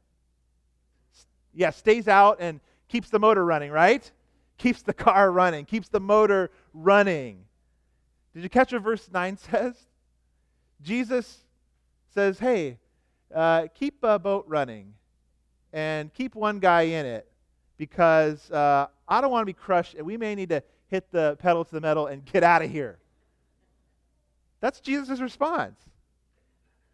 Yeah, 1.53 1.69
stays 1.69 2.07
out 2.07 2.37
and 2.39 2.59
keeps 2.93 3.09
the 3.09 3.17
motor 3.17 3.43
running, 3.43 3.71
right? 3.71 4.11
Keeps 4.59 4.83
the 4.83 4.93
car 4.93 5.31
running, 5.31 5.65
keeps 5.65 5.89
the 5.89 5.99
motor 5.99 6.51
running. 6.75 7.43
Did 8.35 8.43
you 8.43 8.49
catch 8.49 8.71
what 8.71 8.83
verse 8.83 9.09
9 9.11 9.35
says? 9.51 9.73
Jesus 10.83 11.39
says, 12.13 12.37
hey, 12.37 12.77
uh, 13.33 13.65
keep 13.73 14.03
a 14.03 14.19
boat 14.19 14.45
running 14.47 14.93
and 15.73 16.13
keep 16.13 16.35
one 16.35 16.59
guy 16.59 16.83
in 16.83 17.07
it 17.07 17.27
because 17.77 18.51
uh, 18.51 18.85
I 19.07 19.21
don't 19.21 19.31
want 19.31 19.41
to 19.41 19.47
be 19.47 19.53
crushed 19.53 19.95
and 19.95 20.05
we 20.05 20.15
may 20.15 20.35
need 20.35 20.49
to 20.49 20.61
hit 20.85 21.09
the 21.09 21.35
pedal 21.39 21.65
to 21.65 21.73
the 21.73 21.81
metal 21.81 22.05
and 22.05 22.23
get 22.23 22.43
out 22.43 22.61
of 22.61 22.69
here. 22.69 22.99
That's 24.59 24.79
Jesus' 24.79 25.19
response. 25.19 25.79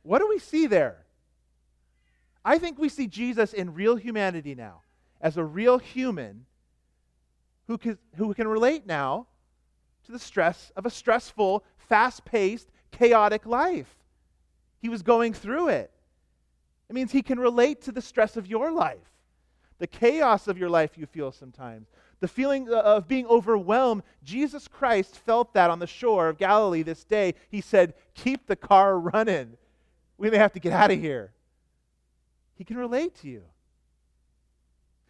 What 0.04 0.20
do 0.20 0.30
we 0.30 0.40
see 0.40 0.66
there? 0.66 1.04
I 2.46 2.58
think 2.58 2.80
we 2.80 2.88
see 2.88 3.08
Jesus 3.08 3.52
in 3.52 3.74
real 3.74 3.98
humanity 3.98 4.56
now, 4.56 4.84
as 5.22 5.38
a 5.38 5.44
real 5.44 5.78
human 5.78 6.46
who 7.68 7.78
can, 7.78 7.98
who 8.16 8.34
can 8.34 8.48
relate 8.48 8.86
now 8.86 9.28
to 10.06 10.12
the 10.12 10.20
stress 10.20 10.72
of 10.76 10.86
a 10.86 10.90
stressful, 10.90 11.64
fast 11.78 12.26
paced, 12.26 12.70
chaotic 12.92 13.46
life. 13.46 13.96
He 14.82 14.90
was 14.90 15.02
going 15.02 15.34
through 15.34 15.70
it. 15.70 15.92
It 16.90 16.94
means 16.94 17.12
he 17.12 17.22
can 17.22 17.40
relate 17.40 17.84
to 17.84 17.92
the 17.92 18.02
stress 18.02 18.38
of 18.38 18.48
your 18.48 18.72
life, 18.72 18.98
the 19.78 19.88
chaos 19.88 20.48
of 20.48 20.58
your 20.58 20.70
life 20.70 20.98
you 20.98 21.06
feel 21.06 21.32
sometimes, 21.32 21.88
the 22.20 22.28
feeling 22.28 22.68
uh, 22.70 22.78
of 22.78 23.08
being 23.08 23.28
overwhelmed. 23.28 24.04
Jesus 24.24 24.68
Christ 24.68 25.16
felt 25.16 25.54
that 25.54 25.70
on 25.70 25.80
the 25.80 25.88
shore 25.88 26.30
of 26.30 26.38
Galilee 26.38 26.82
this 26.82 27.04
day. 27.04 27.36
He 27.50 27.62
said, 27.62 27.94
Keep 28.16 28.48
the 28.48 28.56
car 28.56 29.00
running. 29.00 29.58
We 30.18 30.30
may 30.30 30.38
have 30.38 30.54
to 30.54 30.60
get 30.60 30.74
out 30.74 30.92
of 30.92 31.00
here. 31.00 31.32
He 32.56 32.64
can 32.64 32.78
relate 32.78 33.16
to 33.22 33.30
you. 33.30 33.44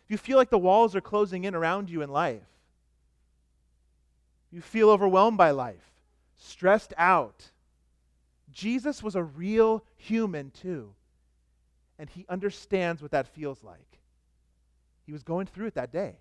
If 0.09 0.13
you 0.13 0.17
feel 0.17 0.37
like 0.39 0.49
the 0.49 0.57
walls 0.57 0.95
are 0.95 1.01
closing 1.01 1.43
in 1.43 1.53
around 1.53 1.87
you 1.91 2.01
in 2.01 2.09
life, 2.09 2.41
you 4.51 4.59
feel 4.59 4.89
overwhelmed 4.89 5.37
by 5.37 5.51
life, 5.51 5.91
stressed 6.35 6.95
out. 6.97 7.51
Jesus 8.51 9.03
was 9.03 9.15
a 9.15 9.21
real 9.21 9.83
human 9.97 10.49
too, 10.49 10.95
and 11.99 12.09
he 12.09 12.25
understands 12.27 13.03
what 13.03 13.11
that 13.11 13.27
feels 13.27 13.63
like. 13.63 13.99
He 15.05 15.11
was 15.11 15.21
going 15.21 15.45
through 15.45 15.67
it 15.67 15.75
that 15.75 15.91
day. 15.93 16.15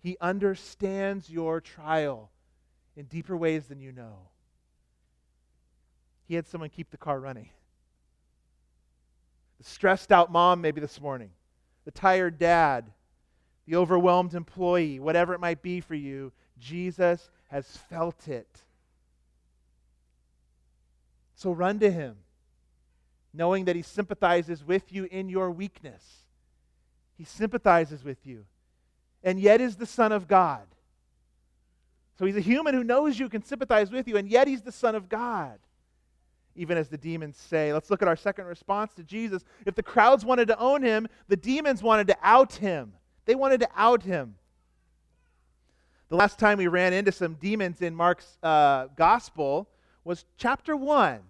He 0.00 0.16
understands 0.20 1.30
your 1.30 1.60
trial 1.60 2.32
in 2.96 3.04
deeper 3.04 3.36
ways 3.36 3.66
than 3.66 3.78
you 3.78 3.92
know. 3.92 4.28
He 6.26 6.34
had 6.34 6.48
someone 6.48 6.68
keep 6.68 6.90
the 6.90 6.96
car 6.96 7.20
running. 7.20 7.50
The 9.58 9.64
stressed 9.64 10.10
out 10.10 10.32
mom, 10.32 10.60
maybe 10.60 10.80
this 10.80 11.00
morning, 11.00 11.30
the 11.84 11.92
tired 11.92 12.38
dad, 12.38 12.90
the 13.66 13.76
overwhelmed 13.76 14.34
employee, 14.34 15.00
whatever 15.00 15.34
it 15.34 15.40
might 15.40 15.62
be 15.62 15.80
for 15.80 15.94
you, 15.94 16.32
Jesus 16.58 17.30
has 17.48 17.66
felt 17.88 18.28
it. 18.28 18.62
So 21.34 21.52
run 21.52 21.78
to 21.80 21.90
him, 21.90 22.16
knowing 23.32 23.64
that 23.64 23.76
he 23.76 23.82
sympathizes 23.82 24.64
with 24.64 24.92
you 24.92 25.04
in 25.04 25.28
your 25.28 25.50
weakness. 25.50 26.02
He 27.16 27.24
sympathizes 27.24 28.04
with 28.04 28.26
you, 28.26 28.44
and 29.22 29.38
yet 29.40 29.60
is 29.60 29.76
the 29.76 29.86
Son 29.86 30.12
of 30.12 30.28
God. 30.28 30.66
So 32.18 32.26
he's 32.26 32.36
a 32.36 32.40
human 32.40 32.74
who 32.74 32.84
knows 32.84 33.18
you, 33.18 33.28
can 33.28 33.44
sympathize 33.44 33.90
with 33.90 34.06
you, 34.06 34.16
and 34.16 34.28
yet 34.28 34.46
he's 34.46 34.62
the 34.62 34.72
Son 34.72 34.94
of 34.94 35.08
God. 35.08 35.58
Even 36.56 36.78
as 36.78 36.88
the 36.88 36.96
demons 36.96 37.36
say. 37.36 37.72
Let's 37.72 37.90
look 37.90 38.00
at 38.00 38.06
our 38.06 38.14
second 38.14 38.44
response 38.44 38.94
to 38.94 39.02
Jesus. 39.02 39.44
If 39.66 39.74
the 39.74 39.82
crowds 39.82 40.24
wanted 40.24 40.46
to 40.48 40.58
own 40.58 40.82
him, 40.82 41.08
the 41.26 41.36
demons 41.36 41.82
wanted 41.82 42.06
to 42.06 42.16
out 42.22 42.52
him. 42.52 42.92
They 43.24 43.34
wanted 43.34 43.60
to 43.60 43.68
out 43.76 44.02
him. 44.02 44.36
The 46.08 46.16
last 46.16 46.38
time 46.38 46.58
we 46.58 46.68
ran 46.68 46.92
into 46.92 47.12
some 47.12 47.34
demons 47.34 47.80
in 47.80 47.94
Mark's 47.94 48.38
uh, 48.42 48.88
gospel 48.96 49.68
was 50.04 50.24
chapter 50.36 50.76
1. 50.76 51.20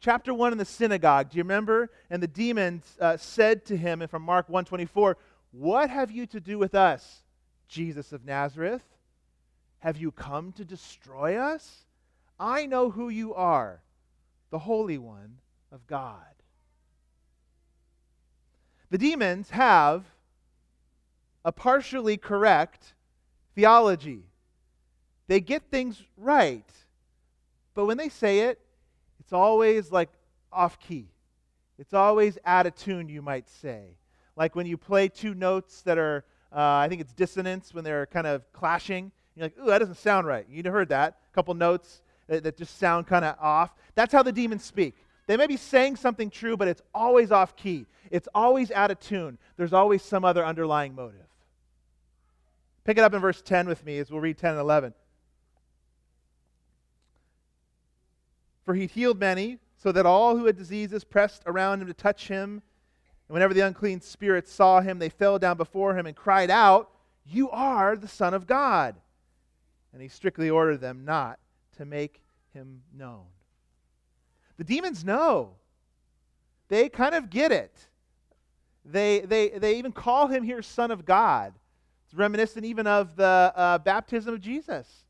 Chapter 0.00 0.34
1 0.34 0.52
in 0.52 0.58
the 0.58 0.64
synagogue. 0.64 1.30
Do 1.30 1.38
you 1.38 1.44
remember? 1.44 1.90
And 2.08 2.22
the 2.22 2.28
demons 2.28 2.96
uh, 3.00 3.16
said 3.16 3.64
to 3.66 3.76
him, 3.76 4.02
and 4.02 4.10
from 4.10 4.22
Mark 4.22 4.48
124, 4.48 5.16
What 5.52 5.90
have 5.90 6.10
you 6.10 6.26
to 6.26 6.40
do 6.40 6.58
with 6.58 6.74
us, 6.74 7.22
Jesus 7.68 8.12
of 8.12 8.24
Nazareth? 8.24 8.82
Have 9.80 9.96
you 9.96 10.10
come 10.10 10.52
to 10.52 10.64
destroy 10.64 11.36
us? 11.36 11.84
I 12.38 12.66
know 12.66 12.90
who 12.90 13.08
you 13.10 13.34
are, 13.34 13.82
the 14.50 14.58
Holy 14.58 14.98
One 14.98 15.36
of 15.70 15.86
God. 15.86 16.16
The 18.90 18.98
demons 18.98 19.50
have 19.50 20.04
a 21.44 21.52
partially 21.52 22.16
correct 22.16 22.94
theology. 23.54 24.24
They 25.26 25.40
get 25.40 25.62
things 25.70 26.02
right, 26.16 26.68
but 27.74 27.86
when 27.86 27.96
they 27.96 28.08
say 28.08 28.40
it, 28.40 28.60
it's 29.20 29.32
always 29.32 29.92
like 29.92 30.10
off 30.52 30.80
key. 30.80 31.06
It's 31.78 31.94
always 31.94 32.36
out 32.44 32.66
of 32.66 32.74
tune, 32.74 33.08
you 33.08 33.22
might 33.22 33.48
say. 33.48 33.96
Like 34.36 34.54
when 34.54 34.66
you 34.66 34.76
play 34.76 35.08
two 35.08 35.34
notes 35.34 35.82
that 35.82 35.98
are, 35.98 36.24
uh, 36.52 36.58
I 36.60 36.88
think 36.88 37.00
it's 37.00 37.12
dissonance, 37.12 37.72
when 37.72 37.84
they're 37.84 38.06
kind 38.06 38.26
of 38.26 38.42
clashing. 38.52 39.12
You're 39.34 39.46
like, 39.46 39.58
ooh, 39.58 39.66
that 39.66 39.78
doesn't 39.78 39.96
sound 39.96 40.26
right. 40.26 40.44
You'd 40.50 40.66
heard 40.66 40.88
that. 40.88 41.16
A 41.30 41.34
couple 41.34 41.54
notes 41.54 42.02
that, 42.26 42.42
that 42.42 42.56
just 42.56 42.78
sound 42.78 43.06
kind 43.06 43.24
of 43.24 43.36
off. 43.40 43.74
That's 43.94 44.12
how 44.12 44.22
the 44.22 44.32
demons 44.32 44.64
speak. 44.64 44.94
They 45.26 45.36
may 45.36 45.46
be 45.46 45.56
saying 45.56 45.96
something 45.96 46.28
true, 46.28 46.56
but 46.56 46.68
it's 46.68 46.82
always 46.92 47.30
off 47.30 47.54
key. 47.54 47.86
It's 48.10 48.28
always 48.34 48.70
out 48.72 48.90
of 48.90 48.98
tune. 48.98 49.38
There's 49.56 49.72
always 49.72 50.02
some 50.02 50.24
other 50.24 50.44
underlying 50.44 50.94
motive. 50.94 51.29
Pick 52.90 52.98
it 52.98 53.04
up 53.04 53.14
in 53.14 53.20
verse 53.20 53.40
10 53.40 53.68
with 53.68 53.86
me 53.86 53.98
as 53.98 54.10
we'll 54.10 54.20
read 54.20 54.36
10 54.36 54.50
and 54.50 54.58
11. 54.58 54.94
For 58.64 58.74
he 58.74 58.88
healed 58.88 59.20
many, 59.20 59.58
so 59.76 59.92
that 59.92 60.06
all 60.06 60.36
who 60.36 60.46
had 60.46 60.56
diseases 60.56 61.04
pressed 61.04 61.44
around 61.46 61.80
him 61.80 61.86
to 61.86 61.94
touch 61.94 62.26
him. 62.26 62.50
And 63.28 63.32
whenever 63.34 63.54
the 63.54 63.60
unclean 63.60 64.00
spirits 64.00 64.50
saw 64.50 64.80
him, 64.80 64.98
they 64.98 65.08
fell 65.08 65.38
down 65.38 65.56
before 65.56 65.96
him 65.96 66.04
and 66.04 66.16
cried 66.16 66.50
out, 66.50 66.90
You 67.24 67.48
are 67.50 67.94
the 67.94 68.08
Son 68.08 68.34
of 68.34 68.48
God. 68.48 68.96
And 69.92 70.02
he 70.02 70.08
strictly 70.08 70.50
ordered 70.50 70.80
them 70.80 71.04
not 71.04 71.38
to 71.76 71.84
make 71.84 72.20
him 72.54 72.82
known. 72.92 73.26
The 74.56 74.64
demons 74.64 75.04
know. 75.04 75.52
They 76.66 76.88
kind 76.88 77.14
of 77.14 77.30
get 77.30 77.52
it. 77.52 77.86
They, 78.84 79.20
they, 79.20 79.50
they 79.50 79.78
even 79.78 79.92
call 79.92 80.26
him 80.26 80.42
here 80.42 80.60
Son 80.60 80.90
of 80.90 81.04
God. 81.04 81.54
It's 82.10 82.18
reminiscent 82.18 82.64
even 82.64 82.88
of 82.88 83.14
the 83.14 83.52
uh, 83.54 83.78
baptism 83.78 84.34
of 84.34 84.40
Jesus, 84.40 85.04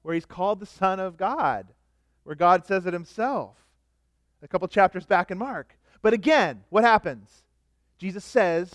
where 0.00 0.14
he's 0.14 0.24
called 0.24 0.58
the 0.58 0.64
Son 0.64 0.98
of 0.98 1.18
God, 1.18 1.66
where 2.24 2.34
God 2.34 2.64
says 2.64 2.86
it 2.86 2.94
himself. 2.94 3.56
A 4.42 4.48
couple 4.48 4.66
chapters 4.66 5.04
back 5.04 5.30
in 5.30 5.36
Mark. 5.36 5.76
But 6.00 6.14
again, 6.14 6.64
what 6.70 6.82
happens? 6.82 7.42
Jesus 7.98 8.24
says, 8.24 8.74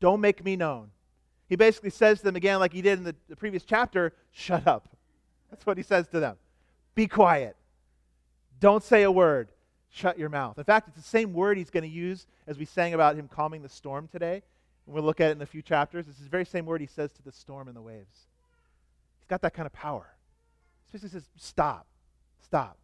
Don't 0.00 0.20
make 0.20 0.44
me 0.44 0.54
known. 0.54 0.90
He 1.48 1.56
basically 1.56 1.88
says 1.88 2.18
to 2.18 2.24
them 2.24 2.36
again, 2.36 2.58
like 2.58 2.74
he 2.74 2.82
did 2.82 2.98
in 2.98 3.04
the, 3.04 3.16
the 3.26 3.36
previous 3.36 3.64
chapter, 3.64 4.12
Shut 4.30 4.66
up. 4.66 4.94
That's 5.48 5.64
what 5.64 5.78
he 5.78 5.82
says 5.82 6.08
to 6.08 6.20
them. 6.20 6.36
Be 6.94 7.06
quiet. 7.06 7.56
Don't 8.60 8.84
say 8.84 9.02
a 9.04 9.10
word. 9.10 9.48
Shut 9.88 10.18
your 10.18 10.28
mouth. 10.28 10.58
In 10.58 10.64
fact, 10.64 10.88
it's 10.88 10.96
the 10.98 11.02
same 11.02 11.32
word 11.32 11.56
he's 11.56 11.70
going 11.70 11.84
to 11.84 11.88
use 11.88 12.26
as 12.46 12.58
we 12.58 12.66
sang 12.66 12.92
about 12.92 13.16
him 13.16 13.28
calming 13.28 13.62
the 13.62 13.68
storm 13.70 14.08
today. 14.12 14.42
We'll 14.86 15.04
look 15.04 15.20
at 15.20 15.30
it 15.30 15.36
in 15.36 15.42
a 15.42 15.46
few 15.46 15.62
chapters. 15.62 16.06
It's 16.08 16.18
the 16.18 16.28
very 16.28 16.44
same 16.44 16.66
word 16.66 16.80
he 16.80 16.86
says 16.86 17.12
to 17.12 17.22
the 17.22 17.32
storm 17.32 17.68
and 17.68 17.76
the 17.76 17.82
waves. 17.82 18.26
He's 19.18 19.28
got 19.28 19.42
that 19.42 19.54
kind 19.54 19.66
of 19.66 19.72
power. 19.72 20.14
He 20.86 20.92
basically 20.92 21.20
says, 21.20 21.28
Stop. 21.36 21.86
Stop. 22.42 22.76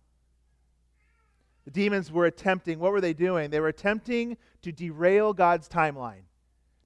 The 1.65 1.71
demons 1.73 2.11
were 2.11 2.25
attempting, 2.25 2.79
what 2.79 2.93
were 2.93 3.01
they 3.03 3.13
doing? 3.13 3.51
They 3.51 3.61
were 3.61 3.69
attempting 3.69 4.39
to 4.63 4.73
derail 4.73 5.35
God's 5.35 5.69
timeline, 5.69 6.23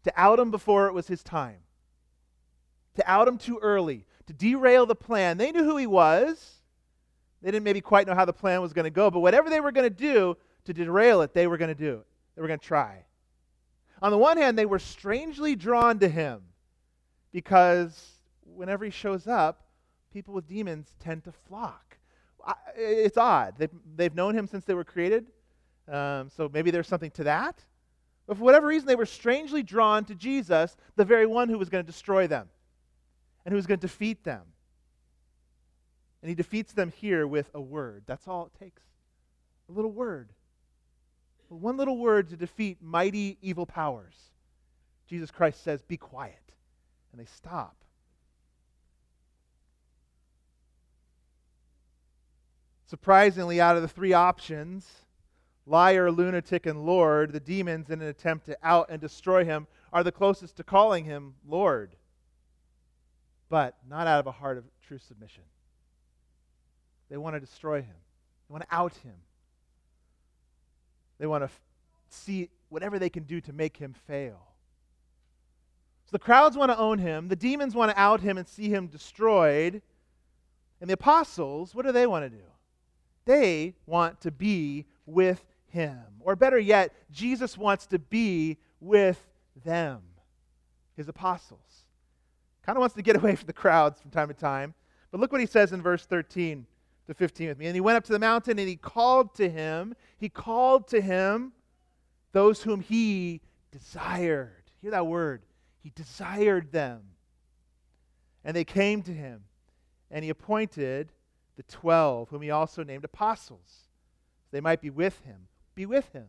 to 0.02 0.12
out 0.16 0.40
him 0.40 0.50
before 0.50 0.88
it 0.88 0.92
was 0.92 1.06
his 1.06 1.22
time, 1.22 1.58
to 2.96 3.08
out 3.08 3.28
him 3.28 3.38
too 3.38 3.60
early, 3.62 4.06
to 4.26 4.32
derail 4.32 4.84
the 4.84 4.96
plan. 4.96 5.38
They 5.38 5.52
knew 5.52 5.62
who 5.62 5.76
he 5.76 5.86
was. 5.86 6.62
They 7.42 7.52
didn't 7.52 7.62
maybe 7.62 7.80
quite 7.80 8.08
know 8.08 8.14
how 8.16 8.24
the 8.24 8.32
plan 8.32 8.60
was 8.60 8.72
going 8.72 8.84
to 8.84 8.90
go, 8.90 9.08
but 9.08 9.20
whatever 9.20 9.48
they 9.48 9.60
were 9.60 9.70
going 9.70 9.88
to 9.88 9.96
do 9.96 10.36
to 10.64 10.72
derail 10.72 11.22
it, 11.22 11.32
they 11.32 11.46
were 11.46 11.58
going 11.58 11.72
to 11.72 11.80
do 11.80 11.98
it. 11.98 12.06
They 12.34 12.42
were 12.42 12.48
going 12.48 12.58
to 12.58 12.66
try. 12.66 13.04
On 14.02 14.10
the 14.10 14.18
one 14.18 14.36
hand, 14.36 14.58
they 14.58 14.66
were 14.66 14.80
strangely 14.80 15.54
drawn 15.54 16.00
to 16.00 16.08
him 16.08 16.42
because 17.30 18.18
whenever 18.44 18.84
he 18.84 18.90
shows 18.90 19.28
up, 19.28 19.62
people 20.12 20.34
with 20.34 20.48
demons 20.48 20.92
tend 20.98 21.22
to 21.24 21.32
flock. 21.32 21.98
It's 22.76 23.16
odd. 23.16 23.54
They've, 23.56 23.70
they've 23.94 24.14
known 24.14 24.36
him 24.36 24.48
since 24.48 24.64
they 24.64 24.74
were 24.74 24.84
created, 24.84 25.26
um, 25.88 26.28
so 26.36 26.50
maybe 26.52 26.72
there's 26.72 26.88
something 26.88 27.12
to 27.12 27.24
that. 27.24 27.64
But 28.26 28.38
for 28.38 28.42
whatever 28.42 28.66
reason, 28.66 28.88
they 28.88 28.96
were 28.96 29.06
strangely 29.06 29.62
drawn 29.62 30.04
to 30.06 30.16
Jesus, 30.16 30.76
the 30.96 31.04
very 31.04 31.26
one 31.26 31.48
who 31.48 31.58
was 31.58 31.68
going 31.68 31.84
to 31.84 31.90
destroy 31.90 32.26
them 32.26 32.48
and 33.44 33.52
who 33.52 33.56
was 33.56 33.66
going 33.66 33.78
to 33.78 33.86
defeat 33.86 34.24
them. 34.24 34.42
And 36.22 36.28
he 36.28 36.34
defeats 36.34 36.72
them 36.72 36.90
here 36.90 37.24
with 37.26 37.50
a 37.54 37.60
word. 37.60 38.02
That's 38.06 38.26
all 38.26 38.46
it 38.46 38.58
takes 38.58 38.82
a 39.68 39.72
little 39.72 39.92
word 39.92 40.30
one 41.60 41.76
little 41.76 41.98
word 41.98 42.28
to 42.30 42.36
defeat 42.36 42.78
mighty 42.80 43.38
evil 43.42 43.66
powers. 43.66 44.14
Jesus 45.08 45.30
Christ 45.30 45.62
says, 45.62 45.82
Be 45.82 45.96
quiet. 45.96 46.38
And 47.12 47.20
they 47.20 47.26
stop. 47.26 47.76
Surprisingly, 52.86 53.60
out 53.60 53.76
of 53.76 53.82
the 53.82 53.88
three 53.88 54.12
options, 54.12 54.86
liar, 55.66 56.10
lunatic, 56.10 56.66
and 56.66 56.84
Lord, 56.84 57.32
the 57.32 57.40
demons, 57.40 57.90
in 57.90 58.02
an 58.02 58.08
attempt 58.08 58.46
to 58.46 58.58
out 58.62 58.88
and 58.90 59.00
destroy 59.00 59.44
him, 59.44 59.66
are 59.92 60.02
the 60.02 60.12
closest 60.12 60.56
to 60.56 60.64
calling 60.64 61.04
him 61.04 61.34
Lord, 61.46 61.96
but 63.48 63.76
not 63.88 64.06
out 64.06 64.20
of 64.20 64.26
a 64.26 64.32
heart 64.32 64.58
of 64.58 64.64
true 64.86 64.98
submission. 64.98 65.44
They 67.10 67.16
want 67.16 67.36
to 67.36 67.40
destroy 67.40 67.82
him 67.82 67.96
They 68.48 68.52
want 68.52 68.68
to 68.68 68.74
out 68.74 68.94
him. 68.96 69.14
They 71.22 71.28
want 71.28 71.42
to 71.42 71.44
f- 71.44 71.60
see 72.08 72.48
whatever 72.68 72.98
they 72.98 73.08
can 73.08 73.22
do 73.22 73.40
to 73.42 73.52
make 73.52 73.76
him 73.76 73.94
fail. 74.08 74.40
So 76.04 76.08
the 76.10 76.18
crowds 76.18 76.56
want 76.56 76.72
to 76.72 76.78
own 76.78 76.98
him, 76.98 77.28
the 77.28 77.36
demons 77.36 77.76
want 77.76 77.92
to 77.92 78.00
out 78.00 78.20
him 78.22 78.38
and 78.38 78.48
see 78.48 78.68
him 78.68 78.88
destroyed. 78.88 79.82
And 80.80 80.90
the 80.90 80.94
apostles, 80.94 81.76
what 81.76 81.86
do 81.86 81.92
they 81.92 82.08
want 82.08 82.24
to 82.24 82.28
do? 82.28 82.42
They 83.24 83.74
want 83.86 84.20
to 84.22 84.32
be 84.32 84.86
with 85.06 85.44
him. 85.68 86.00
Or 86.18 86.34
better 86.34 86.58
yet, 86.58 86.92
Jesus 87.12 87.56
wants 87.56 87.86
to 87.86 88.00
be 88.00 88.58
with 88.80 89.24
them, 89.64 90.02
his 90.96 91.08
apostles. 91.08 91.84
Kind 92.66 92.76
of 92.76 92.80
wants 92.80 92.96
to 92.96 93.02
get 93.02 93.14
away 93.22 93.36
from 93.36 93.46
the 93.46 93.52
crowds 93.52 94.00
from 94.00 94.10
time 94.10 94.26
to 94.26 94.34
time. 94.34 94.74
But 95.12 95.20
look 95.20 95.30
what 95.30 95.40
he 95.40 95.46
says 95.46 95.72
in 95.72 95.82
verse 95.82 96.04
13 96.04 96.66
to 97.06 97.14
15 97.14 97.48
with 97.48 97.58
me. 97.58 97.66
And 97.66 97.74
he 97.74 97.80
went 97.80 97.96
up 97.96 98.04
to 98.04 98.12
the 98.12 98.18
mountain 98.18 98.58
and 98.58 98.68
he 98.68 98.76
called 98.76 99.34
to 99.36 99.48
him, 99.48 99.94
he 100.18 100.28
called 100.28 100.88
to 100.88 101.00
him 101.00 101.52
those 102.32 102.62
whom 102.62 102.80
he 102.80 103.40
desired. 103.70 104.64
Hear 104.80 104.90
that 104.92 105.06
word. 105.06 105.42
He 105.82 105.92
desired 105.94 106.72
them. 106.72 107.02
And 108.44 108.56
they 108.56 108.64
came 108.64 109.02
to 109.02 109.12
him, 109.12 109.44
and 110.10 110.24
he 110.24 110.30
appointed 110.30 111.12
the 111.56 111.62
twelve, 111.64 112.28
whom 112.28 112.42
he 112.42 112.50
also 112.50 112.82
named 112.82 113.04
apostles. 113.04 113.88
They 114.50 114.60
might 114.60 114.80
be 114.80 114.90
with 114.90 115.20
him, 115.20 115.46
be 115.74 115.86
with 115.86 116.12
him, 116.12 116.26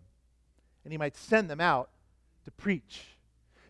and 0.84 0.92
he 0.92 0.98
might 0.98 1.18
send 1.18 1.50
them 1.50 1.60
out 1.60 1.90
to 2.46 2.52
preach. 2.52 3.18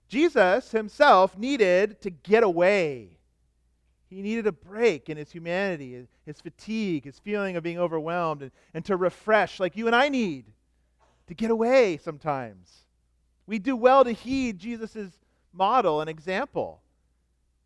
Jesus 0.10 0.72
himself 0.72 1.38
needed 1.38 2.02
to 2.02 2.10
get 2.10 2.44
away. 2.44 3.18
He 4.14 4.22
needed 4.22 4.46
a 4.46 4.52
break 4.52 5.10
in 5.10 5.18
his 5.18 5.32
humanity, 5.32 6.06
his 6.24 6.40
fatigue, 6.40 7.06
his 7.06 7.18
feeling 7.18 7.56
of 7.56 7.64
being 7.64 7.80
overwhelmed, 7.80 8.44
and, 8.44 8.52
and 8.76 8.86
to 8.86 8.96
refresh, 8.96 9.60
like 9.60 9.76
you 9.76 9.88
and 9.88 9.96
I 9.96 10.10
need, 10.10 10.46
to 11.28 11.34
get 11.34 11.50
away 11.50 11.98
sometimes. 11.98 12.86
We 13.48 13.58
do 13.58 13.76
well 13.76 14.04
to 14.04 14.12
heed 14.12 14.60
Jesus' 14.60 15.18
model 15.52 16.00
and 16.00 16.10
example 16.10 16.82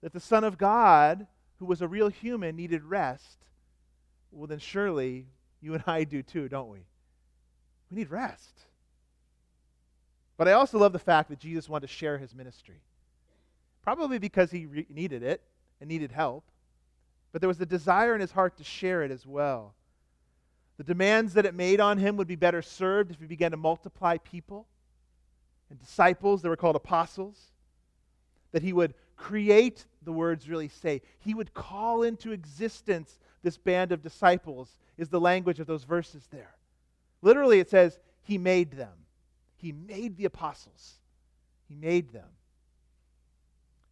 that 0.02 0.14
the 0.14 0.22
Son 0.22 0.46
of 0.46 0.58
God, 0.58 1.28
who 1.60 1.66
was 1.66 1.82
a 1.82 1.88
real 1.88 2.08
human, 2.08 2.56
needed 2.56 2.84
rest. 2.84 3.40
Well, 4.32 4.48
then 4.48 4.60
surely 4.60 5.26
you 5.60 5.74
and 5.74 5.84
I 5.86 6.06
do 6.06 6.24
too, 6.24 6.48
don't 6.48 6.70
we? 6.70 6.80
We 7.92 7.98
need 7.98 8.10
rest. 8.10 8.62
But 10.38 10.48
I 10.48 10.54
also 10.54 10.78
love 10.78 10.94
the 10.94 11.00
fact 11.00 11.30
that 11.30 11.40
Jesus 11.40 11.68
wanted 11.68 11.88
to 11.88 11.94
share 11.94 12.18
his 12.18 12.34
ministry. 12.34 12.80
Probably 13.84 14.18
because 14.18 14.50
he 14.50 14.66
re- 14.66 14.88
needed 14.90 15.24
it 15.24 15.42
and 15.80 15.88
needed 15.90 16.12
help, 16.12 16.44
but 17.32 17.42
there 17.42 17.48
was 17.48 17.62
a 17.62 17.66
desire 17.66 18.16
in 18.16 18.22
his 18.22 18.32
heart 18.32 18.58
to 18.58 18.64
share 18.64 19.04
it 19.04 19.12
as 19.12 19.26
well. 19.26 19.74
The 20.78 20.84
demands 20.84 21.34
that 21.34 21.46
it 21.46 21.56
made 21.56 21.80
on 21.80 21.98
him 21.98 22.18
would 22.18 22.28
be 22.28 22.36
better 22.36 22.62
served 22.62 23.12
if 23.12 23.20
he 23.20 23.26
began 23.26 23.52
to 23.52 23.58
multiply 23.58 24.18
people 24.18 24.68
and 25.70 25.80
disciples 25.80 26.42
that 26.42 26.50
were 26.50 26.56
called 26.56 26.76
apostles, 26.76 27.52
that 28.52 28.64
he 28.64 28.74
would 28.74 28.94
create, 29.18 29.86
the 30.04 30.12
words 30.12 30.48
really 30.48 30.70
say, 30.70 31.02
he 31.20 31.34
would 31.34 31.54
call 31.54 32.04
into 32.04 32.32
existence 32.32 33.20
this 33.44 33.58
band 33.58 33.92
of 33.92 34.02
disciples, 34.02 34.78
is 34.98 35.10
the 35.10 35.20
language 35.20 35.60
of 35.60 35.68
those 35.68 35.84
verses 35.84 36.28
there. 36.32 36.56
Literally, 37.22 37.60
it 37.60 37.70
says, 37.70 38.00
he 38.24 38.38
made 38.38 38.72
them. 38.72 38.94
He 39.58 39.72
made 39.72 40.18
the 40.18 40.26
apostles. 40.26 40.94
He 41.68 41.76
made 41.76 42.12
them. 42.12 42.30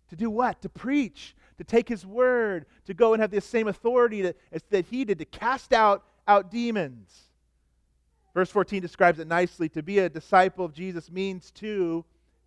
To 0.09 0.15
do 0.15 0.29
what? 0.29 0.61
To 0.61 0.69
preach, 0.69 1.35
to 1.57 1.63
take 1.63 1.89
his 1.89 2.05
word, 2.05 2.65
to 2.85 2.93
go 2.93 3.13
and 3.13 3.21
have 3.21 3.31
the 3.31 3.41
same 3.41 3.67
authority 3.67 4.21
that, 4.21 4.37
that 4.69 4.85
he 4.85 5.05
did, 5.05 5.19
to 5.19 5.25
cast 5.25 5.73
out, 5.73 6.03
out 6.27 6.51
demons. 6.51 7.11
Verse 8.33 8.49
14 8.49 8.81
describes 8.81 9.19
it 9.19 9.27
nicely. 9.27 9.69
To 9.69 9.81
be 9.81 9.99
a 9.99 10.09
disciple 10.09 10.65
of 10.65 10.73
Jesus 10.73 11.09
means 11.09 11.51
to 11.51 12.03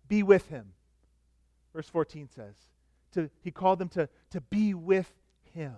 be 0.07 0.23
with 0.23 0.47
him. 0.47 0.65
Verse 1.73 1.89
14 1.89 2.29
says, 2.35 2.55
to, 3.13 3.29
he 3.41 3.51
called 3.51 3.79
them 3.79 3.89
to, 3.89 4.07
to 4.31 4.41
be 4.41 4.73
with 4.73 5.11
him, 5.53 5.75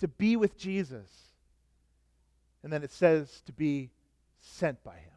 to 0.00 0.08
be 0.08 0.36
with 0.36 0.56
Jesus. 0.56 1.08
And 2.62 2.72
then 2.72 2.82
it 2.82 2.92
says 2.92 3.42
to 3.46 3.52
be 3.52 3.90
sent 4.40 4.82
by 4.82 4.96
him. 4.96 5.12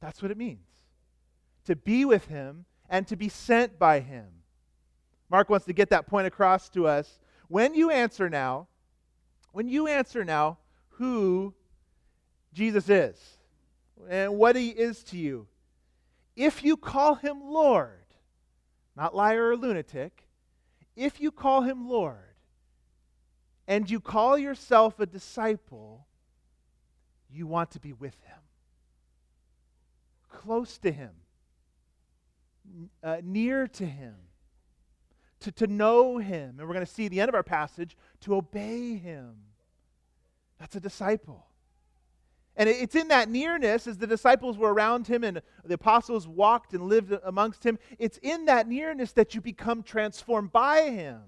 That's 0.00 0.22
what 0.22 0.30
it 0.30 0.36
means. 0.36 0.66
To 1.66 1.76
be 1.76 2.04
with 2.04 2.26
him 2.26 2.64
and 2.88 3.06
to 3.06 3.16
be 3.16 3.28
sent 3.28 3.78
by 3.78 4.00
him. 4.00 4.26
Mark 5.30 5.50
wants 5.50 5.66
to 5.66 5.72
get 5.72 5.90
that 5.90 6.06
point 6.06 6.26
across 6.26 6.68
to 6.70 6.86
us. 6.86 7.18
When 7.48 7.74
you 7.74 7.90
answer 7.90 8.28
now, 8.28 8.68
when 9.52 9.68
you 9.68 9.86
answer 9.86 10.24
now 10.24 10.58
who 10.90 11.54
Jesus 12.52 12.88
is 12.88 13.38
and 14.08 14.36
what 14.38 14.56
he 14.56 14.68
is 14.68 15.02
to 15.04 15.18
you, 15.18 15.46
if 16.36 16.62
you 16.62 16.76
call 16.76 17.16
him 17.16 17.42
Lord, 17.42 18.04
not 18.96 19.14
liar 19.14 19.48
or 19.48 19.56
lunatic, 19.56 20.28
if 20.96 21.20
you 21.20 21.30
call 21.30 21.62
him 21.62 21.88
Lord 21.88 22.16
and 23.66 23.90
you 23.90 24.00
call 24.00 24.38
yourself 24.38 24.98
a 24.98 25.06
disciple, 25.06 26.06
you 27.30 27.46
want 27.46 27.70
to 27.72 27.80
be 27.80 27.92
with 27.92 28.14
him, 28.24 28.38
close 30.30 30.78
to 30.78 30.90
him, 30.90 31.10
uh, 33.02 33.18
near 33.22 33.66
to 33.68 33.86
him, 33.86 34.14
to, 35.40 35.52
to 35.52 35.66
know 35.66 36.18
him. 36.18 36.56
And 36.58 36.68
we're 36.68 36.74
going 36.74 36.86
to 36.86 36.92
see 36.92 37.08
the 37.08 37.20
end 37.20 37.28
of 37.28 37.34
our 37.34 37.42
passage 37.42 37.96
to 38.20 38.34
obey 38.34 38.96
him. 38.96 39.34
That's 40.58 40.76
a 40.76 40.80
disciple. 40.80 41.46
And 42.56 42.68
it's 42.68 42.96
in 42.96 43.08
that 43.08 43.30
nearness, 43.30 43.86
as 43.86 43.98
the 43.98 44.06
disciples 44.06 44.58
were 44.58 44.74
around 44.74 45.06
him 45.06 45.22
and 45.22 45.40
the 45.64 45.74
apostles 45.74 46.26
walked 46.26 46.74
and 46.74 46.82
lived 46.82 47.12
amongst 47.22 47.64
him, 47.64 47.78
it's 48.00 48.18
in 48.18 48.46
that 48.46 48.66
nearness 48.66 49.12
that 49.12 49.32
you 49.32 49.40
become 49.40 49.84
transformed 49.84 50.50
by 50.50 50.90
him. 50.90 51.20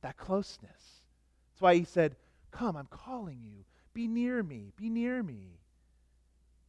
That 0.00 0.16
closeness. 0.16 0.70
That's 0.72 1.60
why 1.60 1.74
he 1.74 1.84
said, 1.84 2.16
Come, 2.52 2.74
I'm 2.74 2.88
calling 2.90 3.40
you. 3.44 3.64
Be 3.92 4.08
near 4.08 4.42
me. 4.42 4.72
Be 4.76 4.88
near 4.88 5.22
me. 5.22 5.58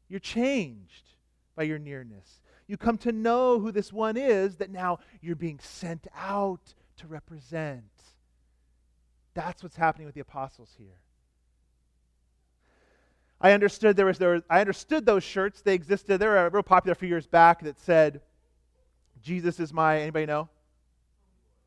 You're 0.09 0.19
changed 0.19 1.07
by 1.55 1.63
your 1.63 1.79
nearness. 1.79 2.41
You 2.71 2.77
come 2.77 2.97
to 2.99 3.11
know 3.11 3.59
who 3.59 3.73
this 3.73 3.91
one 3.91 4.15
is 4.15 4.55
that 4.55 4.69
now 4.69 4.99
you're 5.19 5.35
being 5.35 5.59
sent 5.59 6.07
out 6.15 6.73
to 6.99 7.07
represent. 7.07 7.83
That's 9.33 9.61
what's 9.61 9.75
happening 9.75 10.05
with 10.05 10.15
the 10.15 10.21
apostles 10.21 10.73
here. 10.77 11.01
I 13.41 13.51
understood 13.51 13.97
there 13.97 14.05
was 14.05 14.19
there 14.19 14.41
I 14.49 14.61
understood 14.61 15.05
those 15.05 15.21
shirts. 15.21 15.61
They 15.61 15.73
existed. 15.73 16.19
They 16.19 16.25
were 16.25 16.49
real 16.49 16.63
popular 16.63 16.93
a 16.93 16.95
few 16.95 17.09
years 17.09 17.27
back 17.27 17.61
that 17.63 17.77
said, 17.77 18.21
Jesus 19.21 19.59
is 19.59 19.73
my 19.73 19.99
anybody 19.99 20.25
know? 20.25 20.47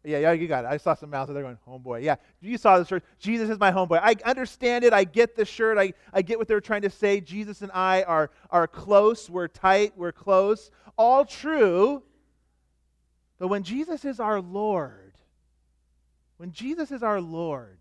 Yeah, 0.04 0.18
yeah, 0.18 0.32
you 0.32 0.46
got 0.46 0.64
it. 0.64 0.68
I 0.68 0.76
saw 0.76 0.92
some 0.94 1.08
mouths 1.08 1.32
there 1.32 1.42
going, 1.42 1.56
homeboy. 1.66 2.02
Yeah, 2.02 2.16
you 2.42 2.58
saw 2.58 2.78
the 2.78 2.84
shirt. 2.84 3.02
Jesus 3.18 3.48
is 3.48 3.58
my 3.58 3.72
homeboy. 3.72 4.00
I 4.02 4.14
understand 4.26 4.84
it. 4.84 4.92
I 4.92 5.04
get 5.04 5.34
the 5.34 5.46
shirt. 5.46 5.78
I, 5.78 5.94
I 6.12 6.20
get 6.20 6.38
what 6.38 6.46
they're 6.46 6.60
trying 6.60 6.82
to 6.82 6.90
say. 6.90 7.20
Jesus 7.20 7.62
and 7.62 7.72
I 7.72 8.02
are, 8.02 8.30
are 8.50 8.66
close. 8.66 9.30
We're 9.30 9.48
tight. 9.48 9.94
We're 9.96 10.12
close. 10.12 10.70
All 10.98 11.24
true. 11.24 12.02
But 13.38 13.48
when 13.48 13.62
Jesus 13.62 14.04
is 14.04 14.20
our 14.20 14.42
Lord, 14.42 15.14
when 16.36 16.52
Jesus 16.52 16.90
is 16.90 17.02
our 17.02 17.20
Lord, 17.20 17.78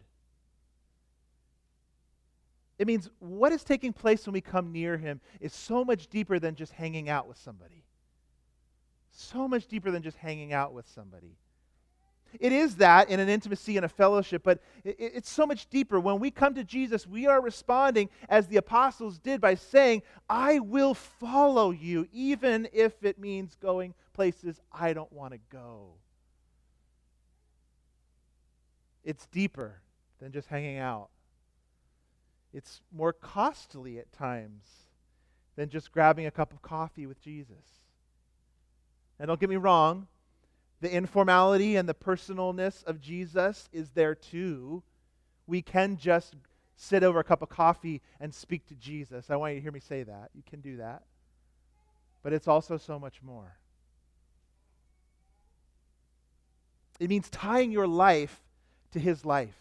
it 2.79 2.87
means 2.87 3.09
what 3.19 3.51
is 3.51 3.63
taking 3.63 3.91
place 3.91 4.25
when 4.25 4.33
we 4.33 4.41
come 4.41 4.71
near 4.71 4.97
him 4.97 5.19
is 5.41 5.53
so 5.53 5.83
much 5.83 6.07
deeper 6.07 6.39
than 6.39 6.55
just 6.55 6.71
hanging 6.71 7.09
out 7.09 7.27
with 7.27 7.37
somebody. 7.37 7.83
So 9.11 9.47
much 9.47 9.67
deeper 9.67 9.91
than 9.91 10.03
just 10.03 10.17
hanging 10.17 10.53
out 10.53 10.73
with 10.73 10.87
somebody. 10.87 11.37
It 12.39 12.51
is 12.51 12.75
that 12.77 13.09
in 13.09 13.19
an 13.19 13.29
intimacy 13.29 13.77
and 13.77 13.85
a 13.85 13.89
fellowship, 13.89 14.43
but 14.43 14.61
it, 14.83 14.95
it's 14.99 15.29
so 15.29 15.45
much 15.45 15.69
deeper. 15.69 15.99
When 15.99 16.19
we 16.19 16.31
come 16.31 16.55
to 16.55 16.63
Jesus, 16.63 17.05
we 17.07 17.27
are 17.27 17.41
responding 17.41 18.09
as 18.29 18.47
the 18.47 18.57
apostles 18.57 19.19
did 19.19 19.41
by 19.41 19.55
saying, 19.55 20.03
I 20.29 20.59
will 20.59 20.93
follow 20.93 21.71
you, 21.71 22.07
even 22.11 22.67
if 22.73 23.03
it 23.03 23.19
means 23.19 23.55
going 23.61 23.93
places 24.13 24.59
I 24.71 24.93
don't 24.93 25.11
want 25.11 25.33
to 25.33 25.39
go. 25.49 25.93
It's 29.03 29.25
deeper 29.27 29.81
than 30.19 30.31
just 30.31 30.47
hanging 30.47 30.77
out, 30.77 31.09
it's 32.53 32.81
more 32.95 33.11
costly 33.11 33.99
at 33.99 34.11
times 34.13 34.63
than 35.55 35.69
just 35.69 35.91
grabbing 35.91 36.25
a 36.25 36.31
cup 36.31 36.53
of 36.53 36.61
coffee 36.61 37.05
with 37.05 37.21
Jesus. 37.21 37.81
And 39.19 39.27
don't 39.27 39.39
get 39.39 39.49
me 39.49 39.57
wrong, 39.57 40.07
the 40.83 40.93
informality 40.93 41.77
and 41.77 41.87
the 41.87 41.93
personalness 41.93 42.83
of 42.83 42.99
Jesus 42.99 43.69
is 43.71 43.91
there 43.91 44.13
too. 44.13 44.83
We 45.47 45.61
can 45.61 45.95
just 45.95 46.35
sit 46.75 47.05
over 47.05 47.21
a 47.21 47.23
cup 47.23 47.41
of 47.41 47.47
coffee 47.47 48.01
and 48.19 48.33
speak 48.33 48.67
to 48.67 48.75
Jesus. 48.75 49.29
I 49.29 49.37
want 49.37 49.53
you 49.53 49.59
to 49.59 49.63
hear 49.63 49.71
me 49.71 49.79
say 49.79 50.03
that. 50.03 50.31
You 50.35 50.43
can 50.45 50.59
do 50.59 50.75
that. 50.77 51.03
But 52.21 52.33
it's 52.33 52.49
also 52.49 52.77
so 52.77 52.99
much 52.99 53.21
more. 53.23 53.55
It 56.99 57.09
means 57.09 57.29
tying 57.29 57.71
your 57.71 57.87
life 57.87 58.41
to 58.91 58.99
his 58.99 59.23
life 59.23 59.55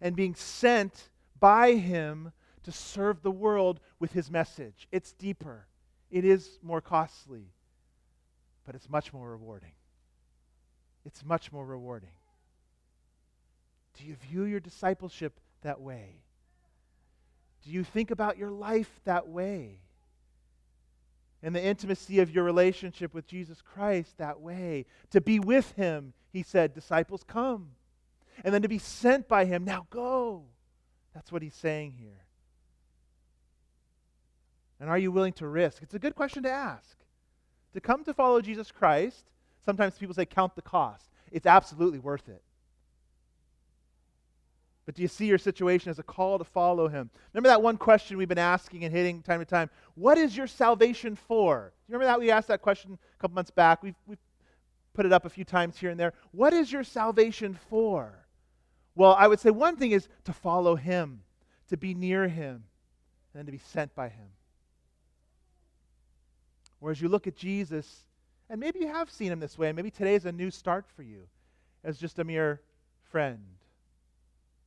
and 0.00 0.16
being 0.16 0.34
sent 0.34 1.08
by 1.38 1.74
him 1.74 2.32
to 2.64 2.72
serve 2.72 3.22
the 3.22 3.30
world 3.30 3.78
with 4.00 4.12
his 4.12 4.28
message. 4.28 4.88
It's 4.90 5.12
deeper, 5.12 5.68
it 6.10 6.24
is 6.24 6.58
more 6.64 6.80
costly, 6.80 7.52
but 8.66 8.74
it's 8.74 8.90
much 8.90 9.12
more 9.12 9.30
rewarding. 9.30 9.70
It's 11.04 11.24
much 11.24 11.52
more 11.52 11.64
rewarding. 11.64 12.10
Do 13.98 14.04
you 14.04 14.16
view 14.16 14.44
your 14.44 14.60
discipleship 14.60 15.38
that 15.62 15.80
way? 15.80 16.16
Do 17.64 17.70
you 17.70 17.84
think 17.84 18.10
about 18.10 18.36
your 18.38 18.50
life 18.50 19.00
that 19.04 19.28
way? 19.28 19.80
And 21.42 21.54
the 21.54 21.62
intimacy 21.62 22.20
of 22.20 22.30
your 22.30 22.44
relationship 22.44 23.12
with 23.14 23.26
Jesus 23.26 23.60
Christ 23.60 24.16
that 24.18 24.40
way. 24.40 24.86
To 25.10 25.20
be 25.20 25.38
with 25.38 25.72
him, 25.72 26.14
he 26.32 26.42
said, 26.42 26.74
disciples, 26.74 27.22
come. 27.26 27.70
And 28.42 28.52
then 28.52 28.62
to 28.62 28.68
be 28.68 28.78
sent 28.78 29.28
by 29.28 29.44
him, 29.44 29.64
now 29.64 29.86
go. 29.90 30.44
That's 31.14 31.30
what 31.30 31.42
he's 31.42 31.54
saying 31.54 31.92
here. 31.98 32.24
And 34.80 34.90
are 34.90 34.98
you 34.98 35.12
willing 35.12 35.32
to 35.34 35.46
risk? 35.46 35.82
It's 35.82 35.94
a 35.94 35.98
good 35.98 36.14
question 36.14 36.42
to 36.42 36.50
ask. 36.50 36.96
To 37.74 37.80
come 37.80 38.04
to 38.04 38.14
follow 38.14 38.40
Jesus 38.40 38.72
Christ, 38.72 39.24
sometimes 39.64 39.98
people 39.98 40.14
say, 40.14 40.26
count 40.26 40.54
the 40.54 40.62
cost. 40.62 41.10
It's 41.30 41.46
absolutely 41.46 41.98
worth 41.98 42.28
it. 42.28 42.42
But 44.86 44.94
do 44.94 45.02
you 45.02 45.08
see 45.08 45.26
your 45.26 45.38
situation 45.38 45.90
as 45.90 45.98
a 45.98 46.02
call 46.02 46.38
to 46.38 46.44
follow 46.44 46.88
him? 46.88 47.10
Remember 47.32 47.48
that 47.48 47.62
one 47.62 47.78
question 47.78 48.18
we've 48.18 48.28
been 48.28 48.38
asking 48.38 48.84
and 48.84 48.94
hitting 48.94 49.22
time 49.22 49.40
to 49.40 49.46
time? 49.46 49.70
What 49.94 50.18
is 50.18 50.36
your 50.36 50.46
salvation 50.46 51.16
for? 51.16 51.72
Do 51.86 51.92
you 51.92 51.94
remember 51.94 52.12
that? 52.12 52.20
We 52.20 52.30
asked 52.30 52.48
that 52.48 52.60
question 52.60 52.98
a 53.02 53.20
couple 53.20 53.34
months 53.34 53.50
back. 53.50 53.82
We've, 53.82 53.94
we've 54.06 54.18
put 54.92 55.06
it 55.06 55.12
up 55.12 55.24
a 55.24 55.30
few 55.30 55.44
times 55.44 55.78
here 55.78 55.90
and 55.90 55.98
there. 55.98 56.12
What 56.32 56.52
is 56.52 56.70
your 56.70 56.84
salvation 56.84 57.58
for? 57.70 58.26
Well, 58.94 59.14
I 59.18 59.26
would 59.26 59.40
say 59.40 59.50
one 59.50 59.76
thing 59.76 59.92
is 59.92 60.06
to 60.24 60.32
follow 60.32 60.76
him, 60.76 61.22
to 61.68 61.76
be 61.76 61.94
near 61.94 62.28
him, 62.28 62.64
and 63.34 63.46
to 63.46 63.52
be 63.52 63.58
sent 63.58 63.94
by 63.94 64.08
him. 64.08 64.28
Whereas 66.78 67.00
you 67.00 67.08
look 67.08 67.26
at 67.26 67.34
Jesus, 67.36 68.04
and 68.54 68.60
maybe 68.60 68.78
you 68.78 68.86
have 68.86 69.10
seen 69.10 69.32
him 69.32 69.40
this 69.40 69.58
way, 69.58 69.72
maybe 69.72 69.90
today 69.90 70.14
is 70.14 70.26
a 70.26 70.30
new 70.30 70.48
start 70.48 70.86
for 70.94 71.02
you 71.02 71.26
as 71.82 71.98
just 71.98 72.20
a 72.20 72.24
mere 72.24 72.60
friend, 73.10 73.40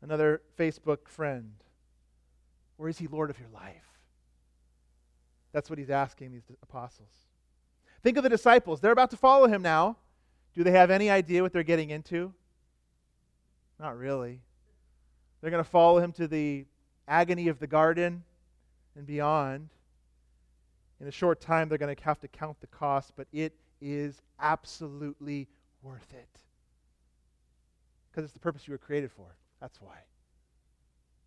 another 0.01 0.41
Facebook 0.59 1.07
friend. 1.07 1.53
Or 2.77 2.89
is 2.89 2.97
he 2.97 3.07
Lord 3.07 3.29
of 3.29 3.39
your 3.39 3.47
life? 3.47 3.87
That's 5.53 5.69
what 5.69 5.79
he's 5.79 5.89
asking 5.89 6.33
these 6.33 6.43
apostles. 6.61 7.13
Think 8.03 8.17
of 8.17 8.23
the 8.23 8.29
disciples. 8.29 8.81
They're 8.81 8.91
about 8.91 9.11
to 9.11 9.15
follow 9.15 9.47
him 9.47 9.61
now. 9.61 9.95
Do 10.53 10.65
they 10.65 10.71
have 10.71 10.91
any 10.91 11.09
idea 11.09 11.41
what 11.41 11.53
they're 11.53 11.63
getting 11.63 11.89
into? 11.89 12.33
Not 13.79 13.97
really. 13.97 14.41
They're 15.39 15.49
going 15.49 15.63
to 15.63 15.69
follow 15.69 15.99
him 15.99 16.11
to 16.11 16.27
the 16.27 16.65
agony 17.07 17.47
of 17.47 17.59
the 17.59 17.67
garden 17.67 18.25
and 18.97 19.07
beyond. 19.07 19.69
In 20.99 21.07
a 21.07 21.11
short 21.11 21.39
time, 21.39 21.69
they're 21.69 21.77
going 21.77 21.95
to 21.95 22.03
have 22.03 22.19
to 22.19 22.27
count 22.27 22.59
the 22.59 22.67
cost, 22.67 23.13
but 23.15 23.27
it 23.31 23.53
is 23.81 24.21
absolutely 24.39 25.47
worth 25.81 26.13
it. 26.13 26.27
Because 28.09 28.25
it's 28.25 28.33
the 28.33 28.39
purpose 28.39 28.67
you 28.67 28.73
were 28.73 28.77
created 28.77 29.11
for. 29.11 29.35
That's 29.61 29.81
why. 29.81 29.97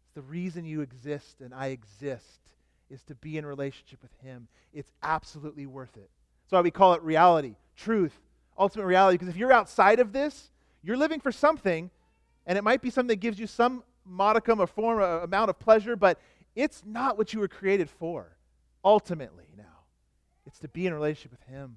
It's 0.07 0.15
the 0.15 0.23
reason 0.23 0.65
you 0.65 0.81
exist 0.81 1.41
and 1.41 1.55
I 1.55 1.69
exist 1.69 2.41
is 2.91 3.03
to 3.05 3.15
be 3.15 3.39
in 3.39 3.47
relationship 3.47 4.03
with 4.03 4.13
Him. 4.23 4.49
It's 4.75 4.91
absolutely 5.03 5.67
worth 5.67 5.97
it. 5.97 6.11
That's 6.45 6.53
why 6.53 6.61
we 6.63 6.71
call 6.73 6.95
it 6.95 7.03
reality, 7.03 7.55
truth, 7.77 8.21
ultimate 8.59 8.87
reality. 8.87 9.19
Because 9.19 9.29
if 9.29 9.37
you're 9.37 9.53
outside 9.53 10.01
of 10.01 10.13
this, 10.13 10.51
you're 10.83 10.97
living 10.97 11.21
for 11.21 11.31
something, 11.31 11.91
and 12.47 12.59
it 12.59 12.63
might 12.63 12.83
be 12.83 12.91
something 12.91 13.09
that 13.09 13.21
gives 13.21 13.39
you 13.39 13.47
some 13.47 13.85
modicum 14.05 14.61
or 14.61 14.67
form, 14.67 14.99
or 14.99 15.21
amount 15.21 15.51
of 15.51 15.59
pleasure, 15.59 15.95
but 15.95 16.19
it's 16.57 16.83
not 16.85 17.17
what 17.17 17.33
you 17.33 17.39
were 17.39 17.49
created 17.49 17.89
for, 17.89 18.37
ultimately 18.85 19.47
now. 19.57 19.65
It's 20.47 20.59
to 20.61 20.69
be 20.69 20.87
in 20.87 20.95
relationship 20.95 21.31
with 21.31 21.43
Him. 21.55 21.77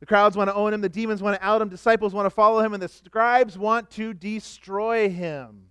The 0.00 0.06
crowds 0.06 0.36
want 0.36 0.48
to 0.48 0.54
own 0.54 0.72
him, 0.72 0.80
the 0.80 0.88
demons 0.88 1.22
want 1.22 1.40
to 1.40 1.44
out 1.44 1.60
him, 1.60 1.68
disciples 1.68 2.14
want 2.14 2.26
to 2.26 2.30
follow 2.30 2.60
him, 2.60 2.72
and 2.72 2.82
the 2.82 2.88
scribes 2.88 3.58
want 3.58 3.90
to 3.92 4.14
destroy 4.14 5.08
him. 5.08 5.64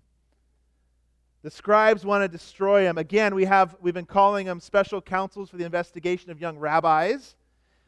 The 1.44 1.52
scribes 1.52 2.06
want 2.06 2.24
to 2.24 2.28
destroy 2.28 2.84
him. 2.84 2.98
Again, 2.98 3.34
we 3.34 3.46
have 3.46 3.78
we've 3.80 3.94
been 3.94 4.06
calling 4.06 4.48
them 4.48 4.60
special 4.60 5.02
councils 5.02 5.50
for 5.50 5.58
the 5.58 5.64
investigation 5.64 6.30
of 6.30 6.42
young 6.42 6.58
rabbis. 6.58 7.36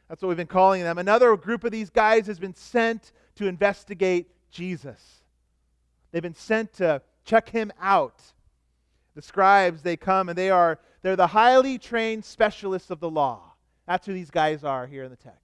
That's 0.08 0.22
what 0.22 0.28
we've 0.28 0.36
been 0.36 0.46
calling 0.46 0.82
them. 0.82 0.98
Another 0.98 1.36
group 1.36 1.64
of 1.64 1.70
these 1.70 1.90
guys 1.90 2.26
has 2.26 2.38
been 2.38 2.54
sent 2.54 3.12
to 3.36 3.46
investigate 3.46 4.30
Jesus. 4.50 5.22
They've 6.10 6.22
been 6.22 6.34
sent 6.34 6.72
to 6.74 7.02
check 7.24 7.50
him 7.50 7.70
out. 7.80 8.20
The 9.14 9.22
scribes, 9.22 9.82
they 9.82 9.96
come 9.96 10.28
and 10.28 10.38
they 10.38 10.50
are 10.50 10.78
they're 11.02 11.16
the 11.16 11.26
highly 11.26 11.78
trained 11.78 12.24
specialists 12.24 12.90
of 12.90 13.00
the 13.00 13.10
law. 13.10 13.52
That's 13.86 14.06
who 14.06 14.12
these 14.12 14.30
guys 14.30 14.64
are 14.64 14.86
here 14.86 15.04
in 15.04 15.10
the 15.10 15.16
text. 15.16 15.39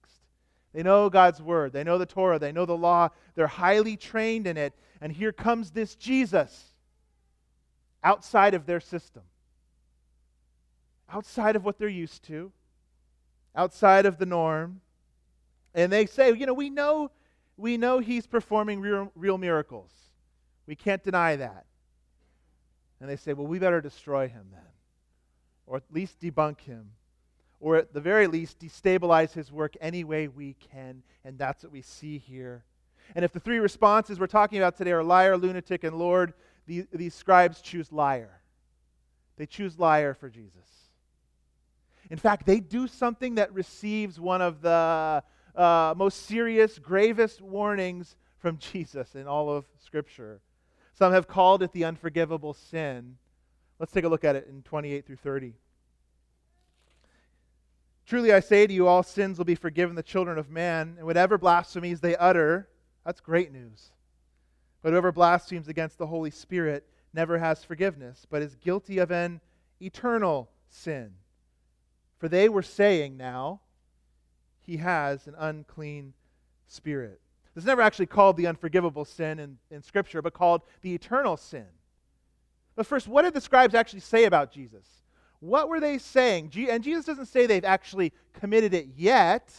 They 0.77 0.83
know 0.83 1.09
God's 1.09 1.41
word. 1.41 1.73
They 1.73 1.83
know 1.83 1.97
the 1.97 2.05
Torah. 2.05 2.37
They 2.37 2.51
know 2.51 2.67
the 2.67 2.77
law. 2.77 3.09
They're 3.33 3.47
highly 3.47 3.97
trained 3.97 4.45
in 4.45 4.57
it. 4.57 4.75
And 5.01 5.11
here 5.11 5.31
comes 5.31 5.71
this 5.71 5.95
Jesus 5.95 6.71
outside 8.03 8.53
of 8.53 8.67
their 8.67 8.79
system, 8.79 9.23
outside 11.09 11.55
of 11.55 11.65
what 11.65 11.79
they're 11.79 11.87
used 11.87 12.21
to, 12.25 12.51
outside 13.55 14.05
of 14.05 14.19
the 14.19 14.27
norm. 14.27 14.81
And 15.73 15.91
they 15.91 16.05
say, 16.05 16.31
you 16.35 16.45
know, 16.45 16.53
we 16.53 16.69
know, 16.69 17.09
we 17.57 17.75
know 17.77 17.97
he's 17.97 18.27
performing 18.27 18.79
real, 18.79 19.11
real 19.15 19.39
miracles. 19.39 19.89
We 20.67 20.75
can't 20.75 21.03
deny 21.03 21.37
that. 21.37 21.65
And 23.01 23.09
they 23.09 23.15
say, 23.15 23.33
well, 23.33 23.47
we 23.47 23.57
better 23.57 23.81
destroy 23.81 24.27
him 24.27 24.45
then, 24.51 24.61
or 25.65 25.77
at 25.77 25.85
least 25.91 26.19
debunk 26.19 26.59
him 26.61 26.91
or 27.59 27.75
at 27.75 27.93
the 27.93 28.01
very 28.01 28.27
least, 28.27 28.59
destabilize 28.59 29.33
his 29.33 29.51
work 29.51 29.75
any 29.81 30.03
way 30.03 30.27
we 30.27 30.55
can. 30.71 31.03
And 31.23 31.37
that's 31.37 31.63
what 31.63 31.71
we 31.71 31.81
see 31.81 32.17
here. 32.17 32.63
And 33.15 33.23
if 33.25 33.31
the 33.31 33.39
three 33.39 33.59
responses 33.59 34.19
we're 34.19 34.27
talking 34.27 34.59
about 34.59 34.77
today 34.77 34.91
are 34.91 35.03
liar, 35.03 35.37
lunatic, 35.37 35.83
and 35.83 35.97
Lord, 35.97 36.33
these, 36.65 36.85
these 36.91 37.13
scribes 37.13 37.61
choose 37.61 37.91
liar. 37.91 38.41
They 39.37 39.45
choose 39.45 39.79
liar 39.79 40.13
for 40.13 40.29
Jesus. 40.29 40.67
In 42.09 42.17
fact, 42.17 42.45
they 42.45 42.59
do 42.59 42.87
something 42.87 43.35
that 43.35 43.53
receives 43.53 44.19
one 44.19 44.41
of 44.41 44.61
the 44.61 45.23
uh, 45.55 45.93
most 45.97 46.25
serious, 46.25 46.79
gravest 46.79 47.41
warnings 47.41 48.15
from 48.37 48.57
Jesus 48.71 49.15
in 49.15 49.27
all 49.27 49.49
of 49.49 49.65
Scripture. 49.83 50.41
Some 50.93 51.11
have 51.13 51.27
called 51.27 51.63
it 51.63 51.71
the 51.71 51.85
unforgivable 51.85 52.53
sin. 52.53 53.17
Let's 53.79 53.91
take 53.91 54.03
a 54.03 54.09
look 54.09 54.23
at 54.23 54.35
it 54.35 54.47
in 54.49 54.63
28 54.63 55.05
through 55.05 55.17
30. 55.17 55.53
Truly 58.07 58.31
I 58.31 58.39
say 58.39 58.65
to 58.65 58.73
you, 58.73 58.87
all 58.87 59.03
sins 59.03 59.37
will 59.37 59.45
be 59.45 59.53
forgiven 59.53 59.95
the 59.95 60.01
children 60.01 60.37
of 60.37 60.49
man, 60.49 60.95
and 60.97 61.05
whatever 61.05 61.37
blasphemies 61.37 61.99
they 61.99 62.15
utter, 62.15 62.69
that's 63.05 63.19
great 63.19 63.51
news. 63.51 63.91
But 64.81 64.91
whoever 64.91 65.11
blasphemes 65.11 65.67
against 65.67 65.97
the 65.97 66.07
Holy 66.07 66.31
Spirit 66.31 66.87
never 67.13 67.37
has 67.37 67.65
forgiveness, 67.65 68.25
but 68.29 68.41
is 68.41 68.55
guilty 68.55 68.99
of 68.99 69.11
an 69.11 69.41
eternal 69.81 70.49
sin. 70.69 71.15
For 72.17 72.29
they 72.29 72.47
were 72.47 72.63
saying 72.63 73.17
now, 73.17 73.59
he 74.61 74.77
has 74.77 75.27
an 75.27 75.35
unclean 75.37 76.13
spirit. 76.65 77.19
This 77.53 77.63
is 77.63 77.67
never 77.67 77.81
actually 77.81 78.05
called 78.05 78.37
the 78.37 78.47
unforgivable 78.47 79.03
sin 79.03 79.37
in, 79.37 79.57
in 79.69 79.81
Scripture, 79.81 80.21
but 80.21 80.33
called 80.33 80.61
the 80.81 80.93
eternal 80.93 81.35
sin. 81.35 81.65
But 82.77 82.87
first, 82.87 83.07
what 83.07 83.23
did 83.23 83.33
the 83.33 83.41
scribes 83.41 83.75
actually 83.75 83.99
say 83.99 84.23
about 84.23 84.51
Jesus? 84.51 84.85
What 85.39 85.69
were 85.69 85.79
they 85.79 85.97
saying? 85.97 86.51
And 86.69 86.83
Jesus 86.83 87.05
doesn't 87.05 87.27
say 87.27 87.45
they've 87.45 87.63
actually 87.63 88.13
committed 88.33 88.73
it 88.73 88.89
yet, 88.95 89.53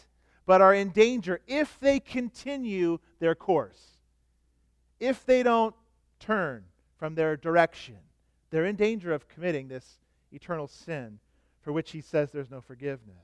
but 0.47 0.61
are 0.61 0.75
in 0.75 0.91
danger 0.91 1.41
if 1.47 1.79
they 1.81 2.01
continue 2.01 2.99
their 3.21 3.35
course. 3.35 3.99
If 4.99 5.25
they 5.25 5.43
don't 5.43 5.75
turn 6.19 6.65
from 6.97 7.15
their 7.15 7.37
direction, 7.37 7.99
they're 8.51 8.67
in 8.67 8.77
danger 8.77 9.13
of 9.13 9.29
committing 9.29 9.69
this 9.69 9.99
eternal 10.33 10.67
sin 10.67 11.21
for 11.61 11.73
which 11.73 11.91
he 11.91 12.01
says 12.01 12.31
there's 12.31 12.51
no 12.51 12.61
forgiveness. 12.61 13.17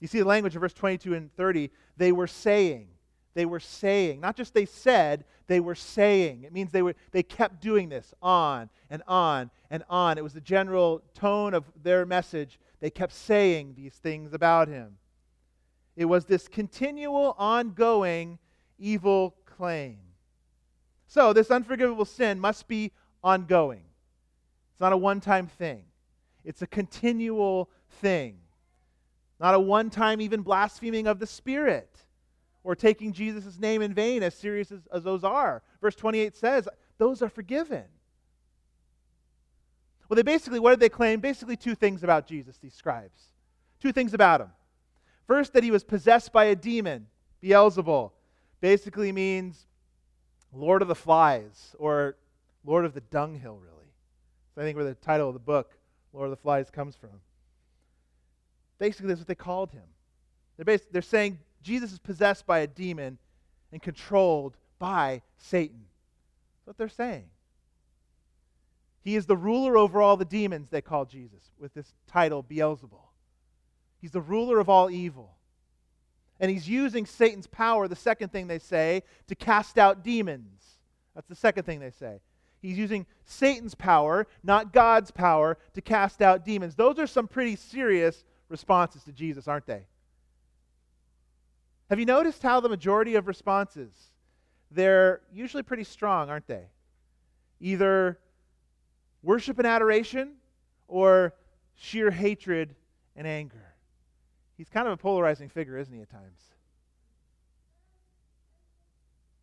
You 0.00 0.08
see 0.08 0.18
the 0.18 0.26
language 0.26 0.54
of 0.54 0.60
verse 0.60 0.74
22 0.74 1.14
and 1.14 1.34
30. 1.34 1.70
They 1.96 2.12
were 2.12 2.26
saying, 2.26 2.88
they 3.34 3.46
were 3.46 3.60
saying, 3.60 4.20
not 4.20 4.36
just 4.36 4.54
they 4.54 4.64
said, 4.64 5.24
they 5.46 5.60
were 5.60 5.74
saying. 5.74 6.44
It 6.44 6.52
means 6.52 6.70
they, 6.70 6.82
were, 6.82 6.94
they 7.10 7.22
kept 7.22 7.60
doing 7.60 7.88
this 7.88 8.14
on 8.22 8.70
and 8.88 9.02
on 9.06 9.50
and 9.70 9.82
on. 9.90 10.18
It 10.18 10.24
was 10.24 10.32
the 10.32 10.40
general 10.40 11.02
tone 11.14 11.52
of 11.52 11.64
their 11.82 12.06
message. 12.06 12.58
They 12.80 12.90
kept 12.90 13.12
saying 13.12 13.74
these 13.76 13.94
things 13.94 14.32
about 14.32 14.68
him. 14.68 14.96
It 15.96 16.06
was 16.06 16.24
this 16.24 16.48
continual, 16.48 17.34
ongoing 17.38 18.38
evil 18.78 19.34
claim. 19.44 19.98
So, 21.06 21.32
this 21.32 21.50
unforgivable 21.50 22.04
sin 22.04 22.40
must 22.40 22.66
be 22.66 22.90
ongoing. 23.22 23.84
It's 24.72 24.80
not 24.80 24.92
a 24.92 24.96
one 24.96 25.20
time 25.20 25.46
thing, 25.46 25.84
it's 26.44 26.62
a 26.62 26.66
continual 26.66 27.70
thing. 28.00 28.38
Not 29.40 29.54
a 29.54 29.60
one 29.60 29.90
time, 29.90 30.20
even 30.20 30.42
blaspheming 30.42 31.06
of 31.06 31.18
the 31.18 31.26
Spirit 31.26 32.03
or 32.64 32.74
taking 32.74 33.12
Jesus' 33.12 33.58
name 33.58 33.82
in 33.82 33.94
vain, 33.94 34.22
as 34.22 34.34
serious 34.34 34.72
as, 34.72 34.80
as 34.92 35.04
those 35.04 35.22
are. 35.22 35.62
Verse 35.80 35.94
28 35.94 36.34
says, 36.34 36.66
those 36.98 37.22
are 37.22 37.28
forgiven. 37.28 37.84
Well, 40.08 40.16
they 40.16 40.22
basically, 40.22 40.58
what 40.58 40.70
did 40.70 40.80
they 40.80 40.88
claim? 40.88 41.20
Basically, 41.20 41.56
two 41.56 41.74
things 41.74 42.02
about 42.02 42.26
Jesus, 42.26 42.56
these 42.58 42.74
scribes. 42.74 43.32
Two 43.80 43.92
things 43.92 44.14
about 44.14 44.40
him. 44.40 44.50
First, 45.26 45.52
that 45.52 45.62
he 45.62 45.70
was 45.70 45.84
possessed 45.84 46.32
by 46.32 46.46
a 46.46 46.56
demon, 46.56 47.06
Beelzebul. 47.42 48.10
Basically 48.60 49.12
means 49.12 49.66
Lord 50.52 50.82
of 50.82 50.88
the 50.88 50.94
Flies, 50.94 51.74
or 51.78 52.16
Lord 52.64 52.84
of 52.84 52.94
the 52.94 53.00
Dunghill, 53.02 53.58
really. 53.60 53.74
I 54.56 54.60
think 54.60 54.76
where 54.76 54.84
the 54.84 54.94
title 54.94 55.28
of 55.28 55.34
the 55.34 55.40
book, 55.40 55.72
Lord 56.12 56.26
of 56.26 56.30
the 56.30 56.36
Flies, 56.36 56.70
comes 56.70 56.94
from. 56.96 57.20
Basically, 58.78 59.08
that's 59.08 59.20
what 59.20 59.28
they 59.28 59.34
called 59.34 59.72
him. 59.72 59.82
They're, 60.56 60.64
basically, 60.64 60.92
they're 60.92 61.02
saying 61.02 61.38
Jesus 61.64 61.92
is 61.92 61.98
possessed 61.98 62.46
by 62.46 62.60
a 62.60 62.66
demon 62.66 63.18
and 63.72 63.82
controlled 63.82 64.56
by 64.78 65.22
Satan. 65.38 65.86
That's 66.58 66.66
what 66.66 66.78
they're 66.78 66.88
saying. 66.88 67.24
He 69.02 69.16
is 69.16 69.26
the 69.26 69.36
ruler 69.36 69.76
over 69.76 70.00
all 70.00 70.16
the 70.16 70.24
demons, 70.24 70.68
they 70.70 70.80
call 70.80 71.04
Jesus, 71.04 71.50
with 71.58 71.74
this 71.74 71.92
title, 72.06 72.42
Beelzebul. 72.42 73.00
He's 74.00 74.12
the 74.12 74.20
ruler 74.20 74.60
of 74.60 74.68
all 74.68 74.90
evil. 74.90 75.36
And 76.40 76.50
he's 76.50 76.68
using 76.68 77.06
Satan's 77.06 77.46
power, 77.46 77.88
the 77.88 77.96
second 77.96 78.32
thing 78.32 78.46
they 78.46 78.58
say, 78.58 79.02
to 79.28 79.34
cast 79.34 79.78
out 79.78 80.02
demons. 80.02 80.62
That's 81.14 81.28
the 81.28 81.34
second 81.34 81.64
thing 81.64 81.80
they 81.80 81.90
say. 81.90 82.20
He's 82.60 82.78
using 82.78 83.06
Satan's 83.24 83.74
power, 83.74 84.26
not 84.42 84.72
God's 84.72 85.10
power, 85.10 85.58
to 85.74 85.80
cast 85.80 86.22
out 86.22 86.44
demons. 86.44 86.74
Those 86.74 86.98
are 86.98 87.06
some 87.06 87.28
pretty 87.28 87.56
serious 87.56 88.24
responses 88.48 89.04
to 89.04 89.12
Jesus, 89.12 89.46
aren't 89.46 89.66
they? 89.66 89.86
Have 91.94 92.00
you 92.00 92.06
noticed 92.06 92.42
how 92.42 92.58
the 92.58 92.68
majority 92.68 93.14
of 93.14 93.28
responses, 93.28 93.92
they're 94.68 95.20
usually 95.32 95.62
pretty 95.62 95.84
strong, 95.84 96.28
aren't 96.28 96.48
they? 96.48 96.64
Either 97.60 98.18
worship 99.22 99.60
and 99.60 99.66
adoration 99.68 100.32
or 100.88 101.34
sheer 101.76 102.10
hatred 102.10 102.74
and 103.14 103.28
anger. 103.28 103.76
He's 104.56 104.68
kind 104.68 104.88
of 104.88 104.94
a 104.94 104.96
polarizing 104.96 105.48
figure, 105.48 105.78
isn't 105.78 105.94
he, 105.94 106.00
at 106.00 106.10
times? 106.10 106.40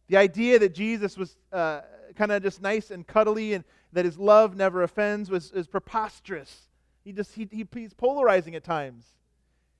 The 0.10 0.18
idea 0.18 0.60
that 0.60 0.76
Jesus 0.76 1.16
was 1.18 1.38
uh, 1.54 1.84
kind 2.18 2.34
of 2.34 2.44
just 2.44 2.62
nice 2.62 2.92
and 2.92 3.08
cuddly 3.08 3.54
and 3.54 3.64
that 3.94 4.04
his 4.04 4.20
love 4.20 4.58
never 4.58 4.84
offends 4.84 5.30
was 5.30 5.54
is 5.54 5.68
preposterous. 5.68 6.68
He 7.06 7.14
just 7.14 7.34
he, 7.34 7.48
he, 7.50 7.66
he's 7.74 7.94
polarizing 7.94 8.56
at 8.56 8.66
times. 8.66 9.06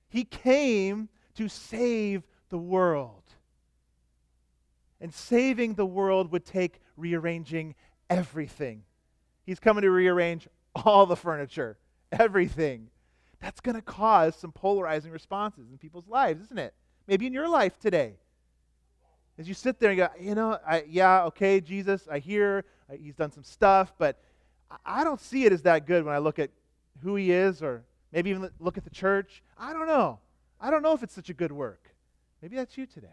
He 0.08 0.24
came 0.24 1.10
to 1.34 1.50
save 1.50 2.22
the 2.52 2.58
world. 2.58 3.22
And 5.00 5.12
saving 5.12 5.74
the 5.74 5.86
world 5.86 6.30
would 6.30 6.44
take 6.44 6.80
rearranging 6.96 7.74
everything. 8.10 8.84
He's 9.44 9.58
coming 9.58 9.82
to 9.82 9.90
rearrange 9.90 10.46
all 10.76 11.06
the 11.06 11.16
furniture, 11.16 11.78
everything. 12.12 12.90
That's 13.40 13.60
going 13.60 13.74
to 13.74 13.82
cause 13.82 14.36
some 14.36 14.52
polarizing 14.52 15.10
responses 15.10 15.70
in 15.72 15.78
people's 15.78 16.06
lives, 16.06 16.44
isn't 16.44 16.58
it? 16.58 16.74
Maybe 17.08 17.26
in 17.26 17.32
your 17.32 17.48
life 17.48 17.78
today. 17.80 18.16
As 19.38 19.48
you 19.48 19.54
sit 19.54 19.80
there 19.80 19.90
and 19.90 19.98
go, 19.98 20.08
you 20.20 20.34
know, 20.34 20.58
I, 20.64 20.84
yeah, 20.86 21.24
okay, 21.24 21.58
Jesus, 21.60 22.06
I 22.08 22.18
hear 22.18 22.66
uh, 22.88 22.96
he's 23.02 23.14
done 23.14 23.32
some 23.32 23.44
stuff, 23.44 23.94
but 23.98 24.20
I 24.84 25.04
don't 25.04 25.20
see 25.20 25.46
it 25.46 25.52
as 25.52 25.62
that 25.62 25.86
good 25.86 26.04
when 26.04 26.14
I 26.14 26.18
look 26.18 26.38
at 26.38 26.50
who 27.02 27.16
he 27.16 27.32
is 27.32 27.62
or 27.62 27.82
maybe 28.12 28.28
even 28.28 28.50
look 28.60 28.76
at 28.76 28.84
the 28.84 28.90
church. 28.90 29.42
I 29.58 29.72
don't 29.72 29.86
know. 29.86 30.18
I 30.60 30.70
don't 30.70 30.82
know 30.82 30.92
if 30.92 31.02
it's 31.02 31.14
such 31.14 31.30
a 31.30 31.34
good 31.34 31.50
work. 31.50 31.91
Maybe 32.42 32.56
that's 32.56 32.76
you 32.76 32.86
today. 32.86 33.06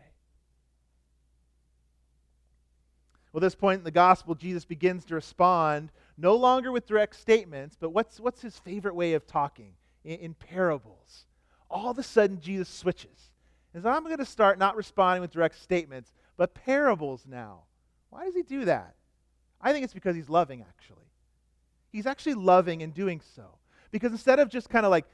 Well, 3.32 3.40
at 3.40 3.46
this 3.46 3.56
point 3.56 3.78
in 3.78 3.84
the 3.84 3.92
gospel, 3.92 4.34
Jesus 4.34 4.66
begins 4.66 5.06
to 5.06 5.16
respond 5.16 5.92
no 6.18 6.36
longer 6.36 6.72
with 6.72 6.88
direct 6.88 7.16
statements, 7.16 7.78
but 7.80 7.92
what's, 7.92 8.20
what's 8.20 8.42
his 8.42 8.58
favorite 8.58 8.96
way 8.96 9.14
of 9.14 9.28
talking? 9.28 9.74
In, 10.04 10.20
in 10.20 10.34
parables. 10.34 11.26
All 11.70 11.92
of 11.92 12.00
a 12.00 12.04
sudden, 12.04 12.40
Jesus 12.40 12.68
switches. 12.68 13.30
And 13.76 13.84
so 13.84 13.90
I'm 13.90 14.04
going 14.04 14.18
to 14.18 14.26
start 14.26 14.58
not 14.58 14.76
responding 14.76 15.22
with 15.22 15.32
direct 15.32 15.62
statements, 15.62 16.12
but 16.38 16.56
parables 16.56 17.26
now. 17.30 17.66
Why 18.10 18.26
does 18.26 18.34
he 18.34 18.42
do 18.42 18.66
that? 18.66 18.96
I 19.62 19.72
think 19.72 19.84
it's 19.84 19.94
because 19.94 20.16
he's 20.16 20.30
loving, 20.30 20.62
actually. 20.68 20.98
He's 21.92 22.08
actually 22.08 22.34
loving 22.34 22.82
in 22.82 22.92
doing 22.92 23.22
so. 23.36 23.44
Because 23.92 24.12
instead 24.12 24.40
of 24.40 24.50
just 24.50 24.70
kind 24.70 24.86
of 24.86 24.90
like 24.90 25.06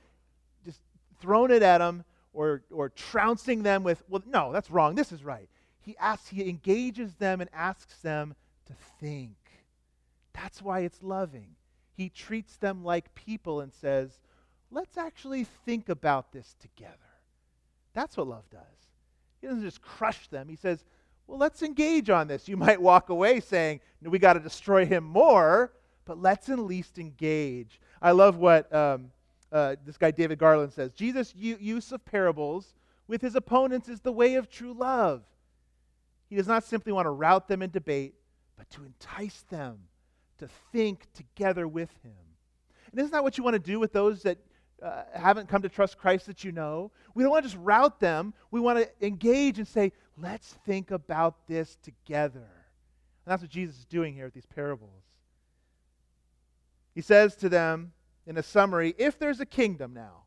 just 0.64 0.80
throwing 1.20 1.52
it 1.52 1.64
at 1.64 1.80
them 1.80 2.06
or, 2.36 2.62
or 2.72 2.90
trouncing 2.90 3.64
them 3.64 3.84
with, 3.84 4.04
well, 4.10 4.22
no, 4.28 4.52
that's 4.52 4.70
wrong, 4.70 4.94
this 4.94 5.12
is 5.12 5.24
right. 5.24 5.50
He 5.82 5.96
asks, 5.98 6.28
he 6.28 6.48
engages 6.48 7.16
them 7.16 7.42
and 7.42 7.50
asks 7.54 7.98
them 8.00 8.36
to 8.68 8.74
think. 9.00 9.38
That's 10.34 10.62
why 10.62 10.82
it's 10.82 11.02
loving. 11.02 11.56
He 11.96 12.10
treats 12.10 12.58
them 12.58 12.84
like 12.84 13.16
people 13.16 13.62
and 13.62 13.74
says, 13.74 14.20
let's 14.70 14.98
actually 14.98 15.46
think 15.66 15.90
about 15.90 16.34
this 16.34 16.56
together. 16.60 16.92
That's 17.94 18.18
what 18.18 18.28
love 18.28 18.50
does. 18.52 18.62
He 19.40 19.48
doesn't 19.48 19.64
just 19.64 19.82
crush 19.82 20.28
them. 20.28 20.50
He 20.50 20.58
says, 20.58 20.84
well, 21.28 21.38
let's 21.38 21.62
engage 21.64 22.10
on 22.10 22.28
this. 22.28 22.48
You 22.48 22.58
might 22.58 22.82
walk 22.82 23.10
away 23.10 23.40
saying, 23.40 23.80
no, 24.02 24.10
we 24.10 24.20
got 24.20 24.34
to 24.34 24.40
destroy 24.40 24.86
him 24.86 25.04
more, 25.04 25.72
but 26.04 26.22
let's 26.22 26.50
at 26.50 26.60
least 26.60 27.00
engage. 27.00 27.80
I 28.02 28.12
love 28.12 28.36
what 28.36 28.74
um, 28.76 29.12
uh, 29.56 29.76
this 29.86 29.98
guy 29.98 30.12
David 30.12 30.38
Garland 30.38 30.74
says 30.74 30.92
Jesus' 30.92 31.34
use 31.34 31.94
of 31.94 32.04
parables 32.04 32.76
with 33.08 33.22
his 33.22 33.36
opponents 33.36 33.88
is 33.88 34.02
the 34.02 34.12
way 34.12 34.36
of 34.36 34.50
true 34.50 34.74
love. 34.74 35.24
He 36.30 36.36
does 36.36 36.48
not 36.48 36.66
simply 36.66 36.92
want 36.92 37.06
to 37.06 37.12
rout 37.12 37.48
them 37.48 37.62
in 37.62 37.70
debate, 37.70 38.16
but 38.58 38.70
to 38.72 38.84
entice 38.84 39.44
them 39.50 39.80
to 40.40 40.50
think 40.74 41.08
together 41.14 41.70
with 41.70 41.90
him. 42.04 42.12
And 42.92 43.00
isn't 43.00 43.14
that 43.14 43.24
what 43.24 43.38
you 43.38 43.46
want 43.46 43.54
to 43.54 43.60
do 43.60 43.80
with 43.80 43.94
those 43.94 44.24
that 44.24 44.40
uh, 44.84 45.04
haven't 45.14 45.48
come 45.48 45.62
to 45.62 45.70
trust 45.70 45.98
Christ 45.98 46.26
that 46.26 46.44
you 46.44 46.52
know? 46.52 46.92
We 47.14 47.24
don't 47.24 47.32
want 47.32 47.46
to 47.46 47.50
just 47.50 47.64
rout 47.64 48.02
them. 48.02 48.34
We 48.52 48.60
want 48.60 48.80
to 48.80 49.06
engage 49.06 49.58
and 49.58 49.68
say, 49.68 49.94
let's 50.18 50.58
think 50.66 50.92
about 50.92 51.48
this 51.48 51.78
together. 51.82 52.40
And 52.40 53.32
that's 53.32 53.42
what 53.42 53.52
Jesus 53.52 53.78
is 53.78 53.86
doing 53.86 54.14
here 54.14 54.26
with 54.26 54.34
these 54.34 54.46
parables. 54.46 55.04
He 56.94 57.00
says 57.00 57.38
to 57.38 57.48
them 57.48 57.94
in 58.26 58.38
a 58.38 58.44
summary 58.44 58.96
if 58.98 59.20
there's 59.20 59.40
a 59.40 59.46
kingdom 59.46 59.94
now, 59.94 60.24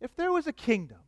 if 0.00 0.14
there 0.16 0.32
was 0.32 0.46
a 0.46 0.52
kingdom, 0.52 0.98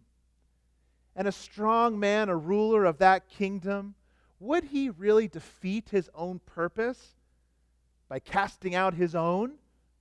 and 1.17 1.27
a 1.27 1.33
strong 1.33 1.99
man, 1.99 2.29
a 2.29 2.37
ruler 2.37 2.85
of 2.85 2.99
that 2.99 3.29
kingdom, 3.29 3.95
would 4.39 4.65
he 4.65 4.91
really 4.91 5.27
defeat 5.27 5.89
his 5.89 6.11
own 6.15 6.41
purpose 6.45 7.15
by 8.09 8.19
casting 8.19 8.75
out 8.75 8.93
his 8.93 9.15
own 9.15 9.55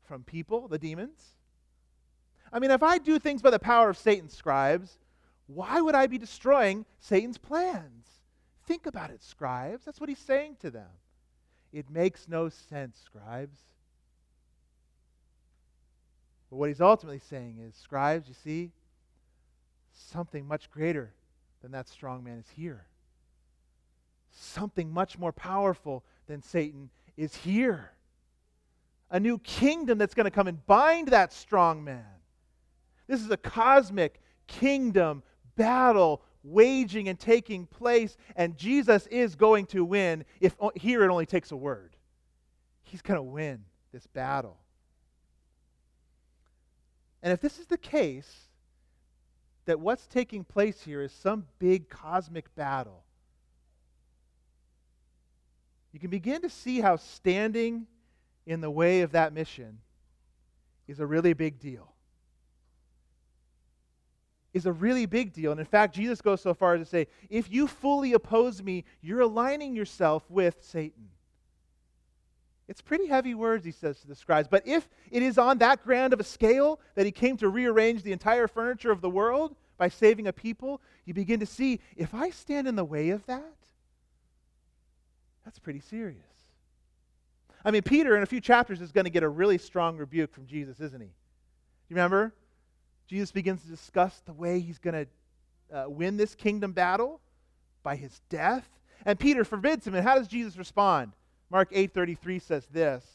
from 0.04 0.24
people, 0.24 0.68
the 0.68 0.78
demons? 0.78 1.22
I 2.52 2.60
mean, 2.60 2.70
if 2.70 2.84
I 2.84 2.98
do 2.98 3.18
things 3.18 3.42
by 3.42 3.50
the 3.50 3.60
power 3.60 3.90
of 3.90 3.98
Satan's 3.98 4.36
scribes, 4.36 5.00
why 5.48 5.80
would 5.80 5.96
I 5.96 6.08
be 6.08 6.18
destroying 6.18 6.86
Satan's 7.00 7.38
plans? 7.38 8.08
Think 8.68 8.86
about 8.86 9.10
it, 9.10 9.24
scribes. 9.24 9.86
That's 9.86 10.00
what 10.00 10.10
he's 10.10 10.20
saying 10.20 10.58
to 10.62 10.72
them. 10.72 10.90
It 11.72 11.90
makes 11.90 12.28
no 12.28 12.50
sense, 12.50 13.00
scribes. 13.06 13.58
But 16.56 16.60
what 16.60 16.70
he's 16.70 16.80
ultimately 16.80 17.20
saying 17.20 17.58
is, 17.60 17.76
scribes, 17.76 18.30
you 18.30 18.34
see, 18.34 18.72
something 19.92 20.48
much 20.48 20.72
greater 20.72 21.12
than 21.62 21.74
that 21.74 21.90
strong 21.90 22.24
man 22.24 22.38
is 22.38 22.50
here. 22.56 22.86
Something 24.32 24.90
much 24.90 25.20
more 25.20 25.34
powerful 25.34 26.06
than 26.28 26.42
Satan 26.42 26.92
is 27.18 27.36
here. 27.36 27.92
A 29.12 29.20
new 29.20 29.38
kingdom 29.40 29.98
that's 29.98 30.14
going 30.14 30.24
to 30.24 30.32
come 30.32 30.48
and 30.48 30.66
bind 30.66 31.10
that 31.10 31.34
strong 31.34 31.84
man. 31.84 32.06
This 33.06 33.20
is 33.20 33.30
a 33.30 33.36
cosmic 33.36 34.22
kingdom 34.48 35.24
battle 35.58 36.22
waging 36.42 37.10
and 37.10 37.20
taking 37.20 37.66
place, 37.66 38.16
and 38.38 38.56
Jesus 38.56 39.08
is 39.08 39.36
going 39.36 39.66
to 39.66 39.84
win. 39.84 40.24
If 40.40 40.56
here 40.76 41.04
it 41.04 41.10
only 41.10 41.26
takes 41.26 41.52
a 41.52 41.58
word, 41.58 41.98
he's 42.82 43.02
going 43.02 43.18
to 43.18 43.24
win 43.24 43.66
this 43.92 44.08
battle. 44.08 44.56
And 47.26 47.34
if 47.34 47.42
this 47.42 47.58
is 47.58 47.66
the 47.66 47.78
case, 47.80 48.32
that 49.66 49.80
what's 49.80 50.06
taking 50.06 50.44
place 50.44 50.84
here 50.84 51.02
is 51.02 51.12
some 51.12 51.48
big 51.58 51.90
cosmic 51.90 52.54
battle, 52.54 53.04
you 55.92 56.00
can 56.00 56.12
begin 56.12 56.44
to 56.44 56.50
see 56.52 56.82
how 56.82 56.98
standing 56.98 57.88
in 58.46 58.62
the 58.62 58.70
way 58.70 59.02
of 59.02 59.14
that 59.14 59.34
mission 59.34 59.80
is 60.88 61.00
a 61.00 61.06
really 61.08 61.34
big 61.34 61.58
deal. 61.58 61.92
Is 64.54 64.68
a 64.68 64.72
really 64.72 65.08
big 65.08 65.34
deal. 65.34 65.50
And 65.50 65.60
in 65.60 65.66
fact, 65.66 65.96
Jesus 65.96 66.22
goes 66.22 66.42
so 66.42 66.54
far 66.54 66.76
as 66.76 66.82
to 66.82 66.86
say, 66.86 67.08
if 67.32 67.52
you 67.52 67.66
fully 67.66 68.14
oppose 68.14 68.62
me, 68.62 68.84
you're 69.02 69.22
aligning 69.22 69.76
yourself 69.76 70.30
with 70.30 70.58
Satan. 70.62 71.10
It's 72.68 72.82
pretty 72.82 73.08
heavy 73.08 73.36
words, 73.36 73.64
he 73.64 73.72
says 73.72 74.00
to 74.02 74.08
the 74.08 74.16
scribes. 74.16 74.48
But 74.48 74.68
if 74.68 74.90
it 75.12 75.22
is 75.22 75.38
on 75.38 75.60
that 75.60 75.84
grand 75.84 76.14
of 76.14 76.20
a 76.20 76.24
scale 76.24 76.80
that 76.96 77.06
he 77.06 77.12
came 77.12 77.38
to 77.38 77.50
rearrange 77.50 78.02
the 78.02 78.12
entire 78.12 78.48
furniture 78.48 78.92
of 78.92 79.02
the 79.02 79.10
world, 79.10 79.56
by 79.78 79.90
saving 79.90 80.28
a 80.28 80.34
people, 80.34 80.82
you 81.06 81.14
begin 81.14 81.40
to 81.40 81.46
see 81.46 81.80
if 81.96 82.14
I 82.14 82.30
stand 82.30 82.68
in 82.68 82.76
the 82.76 82.86
way 82.86 83.10
of 83.10 83.26
that, 83.26 83.56
that's 85.44 85.60
pretty 85.60 85.82
serious. 85.82 86.22
I 87.64 87.72
mean, 87.72 87.82
Peter, 87.82 88.16
in 88.16 88.24
a 88.24 88.28
few 88.28 88.42
chapters, 88.42 88.82
is 88.82 88.92
going 88.92 89.06
to 89.06 89.12
get 89.12 89.24
a 89.24 89.30
really 89.30 89.58
strong 89.58 89.98
rebuke 89.98 90.34
from 90.34 90.46
Jesus, 90.46 90.80
isn't 90.80 91.02
he? 91.02 91.08
You 91.08 91.96
remember? 91.96 92.34
Jesus 93.08 93.32
begins 93.32 93.62
to 93.64 93.68
discuss 93.68 94.22
the 94.26 94.34
way 94.34 94.60
he's 94.60 94.80
going 94.80 95.06
to 95.06 95.78
uh, 95.78 95.90
win 95.90 96.18
this 96.18 96.36
kingdom 96.36 96.74
battle 96.74 97.22
by 97.84 97.96
his 97.96 98.22
death. 98.30 98.68
And 99.06 99.20
Peter 99.20 99.44
forbids 99.44 99.86
him. 99.86 99.94
And 99.94 100.04
how 100.04 100.16
does 100.16 100.28
Jesus 100.28 100.58
respond? 100.58 101.12
Mark 101.56 101.72
8:33 101.72 102.42
says 102.42 102.66
this. 102.66 103.06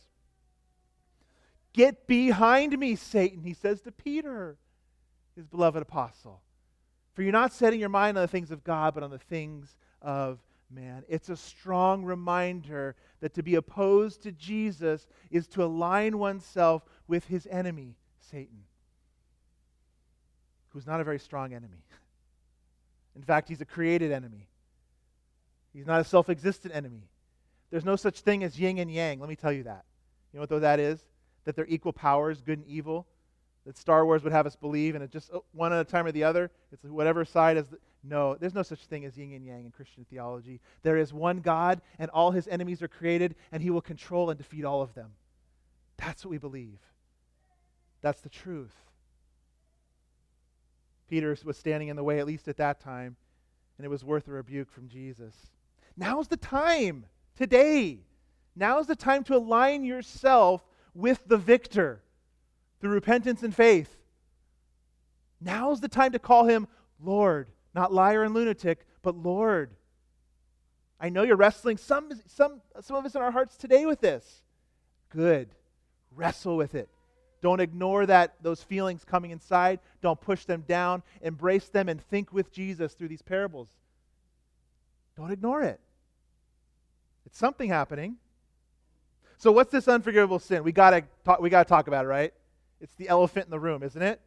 Get 1.75 2.07
behind 2.07 2.79
me, 2.79 2.97
Satan, 2.97 3.43
he 3.43 3.53
says 3.53 3.83
to 3.83 3.93
Peter, 3.93 4.57
his 5.37 5.47
beloved 5.47 5.83
apostle. 5.83 6.41
For 7.13 7.21
you're 7.21 7.33
not 7.33 7.53
setting 7.53 7.79
your 7.79 7.91
mind 7.91 8.17
on 8.17 8.23
the 8.23 8.29
things 8.29 8.51
of 8.51 8.65
God, 8.65 8.95
but 8.95 9.03
on 9.03 9.11
the 9.11 9.19
things 9.19 9.77
of 10.01 10.39
man. 10.71 11.05
It's 11.07 11.29
a 11.29 11.37
strong 11.37 12.03
reminder 12.03 12.97
that 13.21 13.35
to 13.35 13.43
be 13.43 13.57
opposed 13.57 14.23
to 14.23 14.33
Jesus 14.33 15.07
is 15.31 15.47
to 15.49 15.63
align 15.63 16.17
oneself 16.17 16.83
with 17.07 17.27
his 17.27 17.47
enemy, 17.49 17.95
Satan, 18.21 18.65
who's 20.71 20.87
not 20.87 20.99
a 20.99 21.05
very 21.05 21.19
strong 21.19 21.53
enemy. 21.53 21.85
In 23.15 23.23
fact, 23.23 23.51
he's 23.51 23.61
a 23.61 23.67
created 23.67 24.13
enemy, 24.13 24.49
he's 25.75 25.87
not 25.87 26.01
a 26.01 26.05
self 26.05 26.31
existent 26.31 26.75
enemy. 26.75 27.10
There's 27.71 27.85
no 27.85 27.97
such 27.97 28.21
thing 28.21 28.43
as 28.45 28.59
yin 28.59 28.79
and 28.79 28.91
yang. 28.91 29.21
Let 29.21 29.29
me 29.29 29.37
tell 29.37 29.53
you 29.53 29.65
that. 29.65 29.85
You 30.33 30.39
know 30.41 30.47
what 30.49 30.61
that 30.61 30.81
is? 30.81 31.01
That 31.45 31.57
they're 31.57 31.67
equal 31.67 31.93
powers, 31.93 32.41
good 32.41 32.59
and 32.59 32.67
evil. 32.67 33.07
That 33.67 33.77
Star 33.77 34.05
Wars 34.05 34.23
would 34.25 34.33
have 34.33 34.47
us 34.47 34.57
believe, 34.57 34.95
and 34.95 35.05
it's 35.05 35.13
just 35.13 35.31
oh, 35.33 35.45
one 35.53 35.73
at 35.73 35.81
a 35.81 35.85
time 35.85 36.07
or 36.07 36.13
the 36.13 36.25
other. 36.25 36.51
It's 36.73 36.85
whatever 36.85 37.25
side 37.25 37.57
is. 37.57 37.67
The, 37.67 37.79
no, 38.03 38.35
there's 38.35 38.55
no 38.55 38.63
such 38.63 38.81
thing 38.87 39.05
as 39.05 39.17
yin 39.17 39.33
and 39.33 39.45
yang 39.45 39.67
in 39.67 39.71
Christian 39.71 40.07
theology. 40.09 40.61
There 40.83 40.97
is 40.97 41.13
one 41.13 41.41
God, 41.41 41.83
and 41.99 42.11
all 42.11 42.31
his 42.31 42.49
enemies 42.49 42.83
are 42.83 42.89
created, 42.89 43.35
and 43.53 43.63
he 43.63 43.71
will 43.71 43.83
control 43.83 44.31
and 44.31 44.39
defeat 44.39 44.65
all 44.65 44.81
of 44.81 44.95
them. 44.95 45.11
That's 45.99 46.25
what 46.25 46.31
we 46.31 46.39
believe. 46.39 46.79
That's 48.01 48.23
the 48.23 48.31
truth. 48.31 48.75
Peter 51.11 51.37
was 51.45 51.59
standing 51.59 51.89
in 51.89 51.97
the 51.97 52.05
way, 52.05 52.21
at 52.21 52.27
least 52.27 52.49
at 52.49 52.57
that 52.57 52.81
time, 52.81 53.17
and 53.77 53.85
it 53.85 53.91
was 53.91 54.05
worth 54.05 54.29
a 54.29 54.31
rebuke 54.31 54.71
from 54.71 54.89
Jesus. 54.89 55.35
Now's 55.97 56.29
the 56.29 56.37
time 56.37 57.05
today. 57.41 57.99
Now 58.55 58.81
is 58.81 58.87
the 58.87 58.95
time 58.95 59.25
to 59.25 59.35
align 59.35 59.83
yourself 59.83 60.63
with 60.95 61.27
the 61.27 61.39
victor 61.39 62.03
through 62.81 62.91
repentance 62.91 63.43
and 63.43 63.55
faith. 63.55 63.97
Now 65.41 65.73
is 65.73 65.81
the 65.81 65.89
time 65.89 66.13
to 66.13 66.19
call 66.19 66.45
him 66.45 66.69
Lord, 67.03 67.49
not 67.75 67.95
liar 67.95 68.25
and 68.25 68.35
lunatic, 68.35 68.85
but 69.01 69.17
Lord. 69.17 69.71
I 71.01 71.09
know 71.09 71.23
you're 71.23 71.37
wrestling 71.37 71.79
some, 71.79 72.11
some, 72.27 72.61
some 72.83 72.97
of 72.97 73.07
us 73.07 73.15
in 73.15 73.23
our 73.23 73.31
hearts 73.31 73.57
today 73.57 73.87
with 73.87 74.03
this. 74.03 74.43
Good. 75.09 75.49
Wrestle 76.15 76.59
with 76.59 76.75
it. 76.75 76.91
Don't 77.41 77.61
ignore 77.61 78.05
that 78.05 78.35
those 78.43 78.63
feelings 78.63 79.03
coming 79.03 79.31
inside. 79.31 79.81
Don't 80.03 80.21
push 80.21 80.45
them 80.45 80.63
down. 80.69 81.03
Embrace 81.23 81.71
them 81.71 81.89
and 81.89 82.03
think 82.03 82.35
with 82.35 82.53
Jesus 82.53 82.93
through 82.93 83.09
these 83.09 83.23
parables. 83.23 83.71
Don't 85.17 85.31
ignore 85.31 85.63
it. 85.63 85.81
It's 87.31 87.39
something 87.39 87.69
happening. 87.69 88.17
So 89.39 89.53
what's 89.53 89.73
this 89.73 89.89
unforgivable 89.89 90.39
sin? 90.39 90.63
We 90.65 90.73
gotta 90.73 91.05
talk, 91.25 91.41
we 91.41 91.49
gotta 91.49 91.69
talk 91.69 91.87
about 91.89 92.05
it, 92.05 92.09
right? 92.09 92.35
It's 92.81 92.95
the 92.97 93.09
elephant 93.09 93.47
in 93.47 93.51
the 93.51 93.59
room, 93.59 93.83
isn't 93.83 94.03
it? 94.03 94.21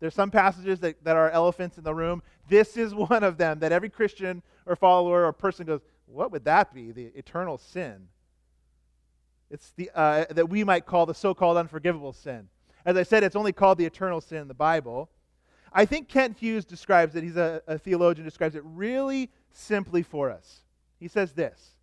There's 0.00 0.14
some 0.14 0.30
passages 0.30 0.80
that, 0.80 1.02
that 1.04 1.16
are 1.16 1.30
elephants 1.30 1.78
in 1.78 1.84
the 1.84 1.94
room. 1.94 2.22
This 2.48 2.76
is 2.76 2.94
one 2.94 3.22
of 3.22 3.38
them 3.38 3.60
that 3.60 3.72
every 3.72 3.90
Christian 3.90 4.42
or 4.66 4.74
follower 4.74 5.24
or 5.24 5.32
person 5.32 5.66
goes, 5.66 5.82
What 6.06 6.32
would 6.32 6.44
that 6.44 6.74
be? 6.74 6.92
The 6.92 7.06
eternal 7.14 7.58
sin. 7.58 8.08
It's 9.50 9.70
the 9.76 9.90
uh, 9.94 10.24
that 10.30 10.48
we 10.48 10.64
might 10.64 10.86
call 10.86 11.06
the 11.06 11.14
so-called 11.14 11.56
unforgivable 11.56 12.12
sin. 12.12 12.48
As 12.84 12.96
I 12.96 13.04
said, 13.04 13.22
it's 13.22 13.36
only 13.36 13.52
called 13.52 13.78
the 13.78 13.84
eternal 13.84 14.20
sin 14.20 14.38
in 14.38 14.48
the 14.48 14.54
Bible. 14.54 15.10
I 15.72 15.84
think 15.84 16.08
Kent 16.08 16.38
Hughes 16.38 16.64
describes 16.64 17.14
it, 17.14 17.22
he's 17.22 17.36
a, 17.36 17.62
a 17.66 17.78
theologian, 17.78 18.24
describes 18.24 18.56
it 18.56 18.62
really 18.64 19.30
simply 19.52 20.02
for 20.02 20.30
us. 20.30 20.62
He 20.98 21.06
says 21.06 21.32
this 21.32 21.75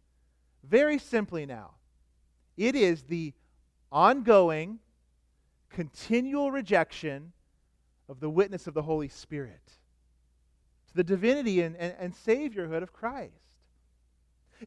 very 0.63 0.97
simply 0.97 1.45
now 1.45 1.71
it 2.55 2.75
is 2.75 3.03
the 3.03 3.33
ongoing, 3.91 4.79
continual 5.69 6.51
rejection 6.51 7.33
of 8.09 8.19
the 8.19 8.29
witness 8.29 8.67
of 8.67 8.73
the 8.73 8.81
Holy 8.81 9.07
Spirit 9.07 9.61
to 10.87 10.93
the 10.95 11.03
divinity 11.03 11.61
and, 11.61 11.75
and, 11.77 11.95
and 11.99 12.13
Saviorhood 12.13 12.83
of 12.83 12.93
Christ. 12.93 13.33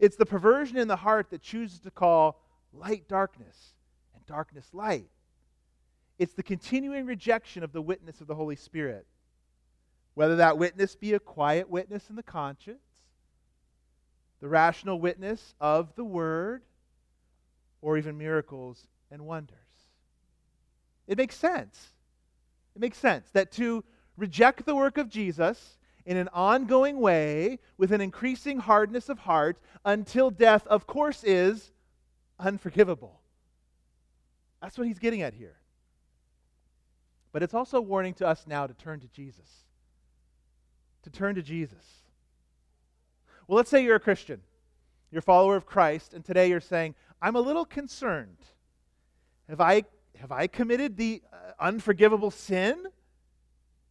It's 0.00 0.16
the 0.16 0.26
perversion 0.26 0.76
in 0.76 0.88
the 0.88 0.96
heart 0.96 1.30
that 1.30 1.42
chooses 1.42 1.80
to 1.80 1.90
call 1.90 2.40
light 2.72 3.08
darkness 3.08 3.74
and 4.14 4.24
darkness 4.26 4.68
light. 4.72 5.08
It's 6.18 6.34
the 6.34 6.42
continuing 6.42 7.06
rejection 7.06 7.62
of 7.62 7.72
the 7.72 7.82
witness 7.82 8.20
of 8.20 8.26
the 8.26 8.34
Holy 8.34 8.56
Spirit. 8.56 9.06
Whether 10.14 10.36
that 10.36 10.58
witness 10.58 10.96
be 10.96 11.12
a 11.12 11.20
quiet 11.20 11.68
witness 11.68 12.08
in 12.08 12.16
the 12.16 12.22
conscience, 12.22 12.82
the 14.40 14.48
rational 14.48 15.00
witness 15.00 15.54
of 15.60 15.94
the 15.96 16.04
Word, 16.04 16.62
or 17.80 17.96
even 17.96 18.18
miracles 18.18 18.86
and 19.10 19.26
wonders. 19.26 19.56
It 21.06 21.18
makes 21.18 21.36
sense. 21.36 21.92
It 22.74 22.80
makes 22.80 22.98
sense 22.98 23.28
that 23.32 23.52
to 23.52 23.84
reject 24.16 24.66
the 24.66 24.74
work 24.74 24.98
of 24.98 25.08
Jesus 25.08 25.78
in 26.04 26.16
an 26.16 26.28
ongoing 26.32 27.00
way 27.00 27.58
with 27.76 27.92
an 27.92 28.00
increasing 28.00 28.58
hardness 28.58 29.08
of 29.08 29.20
heart 29.20 29.58
until 29.84 30.30
death, 30.30 30.66
of 30.66 30.86
course, 30.86 31.24
is 31.24 31.72
unforgivable. 32.38 33.20
That's 34.60 34.78
what 34.78 34.86
he's 34.86 34.98
getting 34.98 35.22
at 35.22 35.34
here. 35.34 35.56
But 37.32 37.42
it's 37.42 37.54
also 37.54 37.78
a 37.78 37.82
warning 37.82 38.14
to 38.14 38.26
us 38.26 38.46
now 38.46 38.66
to 38.66 38.74
turn 38.74 39.00
to 39.00 39.08
Jesus. 39.08 39.64
To 41.02 41.10
turn 41.10 41.34
to 41.34 41.42
Jesus. 41.42 41.84
Well, 43.46 43.56
let's 43.56 43.70
say 43.70 43.84
you're 43.84 43.96
a 43.96 44.00
Christian, 44.00 44.40
you're 45.10 45.20
a 45.20 45.22
follower 45.22 45.56
of 45.56 45.66
Christ, 45.66 46.14
and 46.14 46.24
today 46.24 46.48
you're 46.48 46.60
saying, 46.60 46.94
I'm 47.22 47.36
a 47.36 47.40
little 47.40 47.64
concerned. 47.64 48.38
Have 49.48 49.60
I, 49.60 49.84
have 50.18 50.32
I 50.32 50.46
committed 50.48 50.96
the 50.96 51.22
uh, 51.32 51.36
unforgivable 51.60 52.30
sin? 52.30 52.86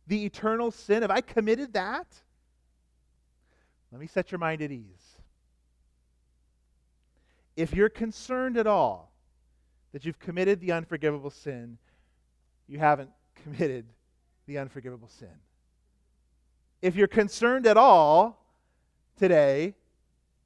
The 0.07 0.25
eternal 0.25 0.71
sin? 0.71 1.01
Have 1.01 1.11
I 1.11 1.21
committed 1.21 1.73
that? 1.73 2.07
Let 3.91 4.01
me 4.01 4.07
set 4.07 4.31
your 4.31 4.39
mind 4.39 4.61
at 4.61 4.71
ease. 4.71 5.17
If 7.55 7.73
you're 7.73 7.89
concerned 7.89 8.57
at 8.57 8.67
all 8.67 9.13
that 9.93 10.03
you've 10.03 10.19
committed 10.19 10.59
the 10.59 10.73
unforgivable 10.73 11.29
sin, 11.29 11.77
you 12.67 12.77
haven't 12.77 13.09
committed 13.41 13.85
the 14.47 14.57
unforgivable 14.57 15.07
sin. 15.07 15.29
If 16.81 16.95
you're 16.95 17.07
concerned 17.07 17.65
at 17.65 17.77
all 17.77 18.44
today, 19.17 19.75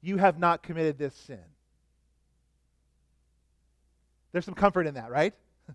you 0.00 0.16
have 0.16 0.38
not 0.38 0.62
committed 0.62 0.98
this 0.98 1.14
sin. 1.14 1.38
There's 4.32 4.44
some 4.44 4.54
comfort 4.54 4.86
in 4.86 4.94
that, 4.94 5.10
right? 5.10 5.34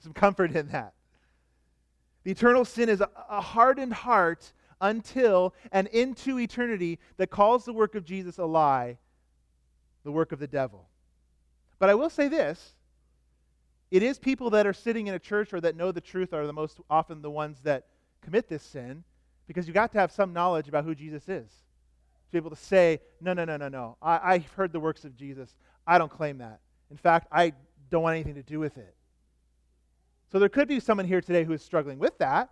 some 0.00 0.12
comfort 0.12 0.54
in 0.54 0.68
that. 0.68 0.94
The 2.24 2.30
eternal 2.30 2.64
sin 2.64 2.88
is 2.88 3.00
a, 3.00 3.40
hardened 3.40 3.92
heart 3.92 4.52
until 4.80 5.54
and 5.70 5.86
into 5.88 6.38
eternity 6.38 6.98
that 7.16 7.30
calls 7.30 7.64
the 7.64 7.72
work 7.72 7.94
of 7.94 8.04
Jesus 8.04 8.38
a 8.38 8.44
lie, 8.44 8.98
the 10.04 10.12
work 10.12 10.32
of 10.32 10.38
the 10.38 10.46
devil. 10.46 10.88
But 11.78 11.90
I 11.90 11.94
will 11.94 12.10
say 12.10 12.28
this 12.28 12.74
it 13.90 14.02
is 14.02 14.18
people 14.18 14.50
that 14.50 14.66
are 14.66 14.72
sitting 14.72 15.06
in 15.06 15.14
a 15.14 15.18
church 15.18 15.52
or 15.52 15.60
that 15.60 15.76
know 15.76 15.92
the 15.92 16.00
truth 16.00 16.32
are 16.32 16.46
the 16.46 16.52
most 16.52 16.80
often 16.90 17.22
the 17.22 17.30
ones 17.30 17.60
that 17.62 17.86
commit 18.22 18.48
this 18.48 18.62
sin 18.62 19.04
because 19.46 19.68
you 19.68 19.74
got 19.74 19.92
to 19.92 19.98
have 19.98 20.10
some 20.10 20.32
knowledge 20.32 20.66
about 20.68 20.84
who 20.84 20.94
Jesus 20.94 21.28
is. 21.28 21.63
Be 22.34 22.38
able 22.38 22.50
to 22.50 22.56
say, 22.56 22.98
no, 23.20 23.32
no, 23.32 23.44
no, 23.44 23.56
no, 23.56 23.68
no. 23.68 23.96
I, 24.02 24.34
I've 24.34 24.52
heard 24.54 24.72
the 24.72 24.80
works 24.80 25.04
of 25.04 25.14
Jesus. 25.14 25.54
I 25.86 25.98
don't 25.98 26.10
claim 26.10 26.38
that. 26.38 26.58
In 26.90 26.96
fact, 26.96 27.28
I 27.30 27.52
don't 27.90 28.02
want 28.02 28.14
anything 28.14 28.34
to 28.34 28.42
do 28.42 28.58
with 28.58 28.76
it. 28.76 28.92
So 30.32 30.40
there 30.40 30.48
could 30.48 30.66
be 30.66 30.80
someone 30.80 31.06
here 31.06 31.20
today 31.20 31.44
who 31.44 31.52
is 31.52 31.62
struggling 31.62 32.00
with 32.00 32.18
that, 32.18 32.50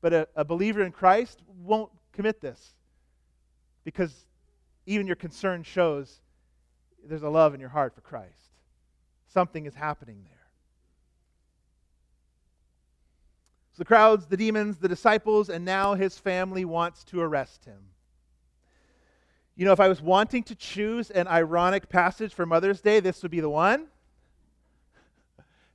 but 0.00 0.12
a, 0.12 0.28
a 0.36 0.44
believer 0.44 0.84
in 0.84 0.92
Christ 0.92 1.42
won't 1.64 1.90
commit 2.12 2.40
this 2.40 2.74
because 3.82 4.26
even 4.86 5.08
your 5.08 5.16
concern 5.16 5.64
shows 5.64 6.20
there's 7.04 7.24
a 7.24 7.28
love 7.28 7.52
in 7.52 7.58
your 7.58 7.70
heart 7.70 7.96
for 7.96 8.00
Christ. 8.00 8.52
Something 9.26 9.66
is 9.66 9.74
happening 9.74 10.20
there. 10.22 10.46
So 13.72 13.78
the 13.78 13.86
crowds, 13.86 14.26
the 14.26 14.36
demons, 14.36 14.76
the 14.76 14.88
disciples, 14.88 15.48
and 15.48 15.64
now 15.64 15.94
his 15.94 16.16
family 16.16 16.64
wants 16.64 17.02
to 17.06 17.20
arrest 17.20 17.64
him. 17.64 17.80
You 19.56 19.64
know, 19.64 19.72
if 19.72 19.78
I 19.78 19.86
was 19.86 20.02
wanting 20.02 20.42
to 20.44 20.56
choose 20.56 21.10
an 21.10 21.28
ironic 21.28 21.88
passage 21.88 22.34
for 22.34 22.44
Mother's 22.44 22.80
Day, 22.80 22.98
this 22.98 23.22
would 23.22 23.30
be 23.30 23.40
the 23.40 23.50
one. 23.50 23.86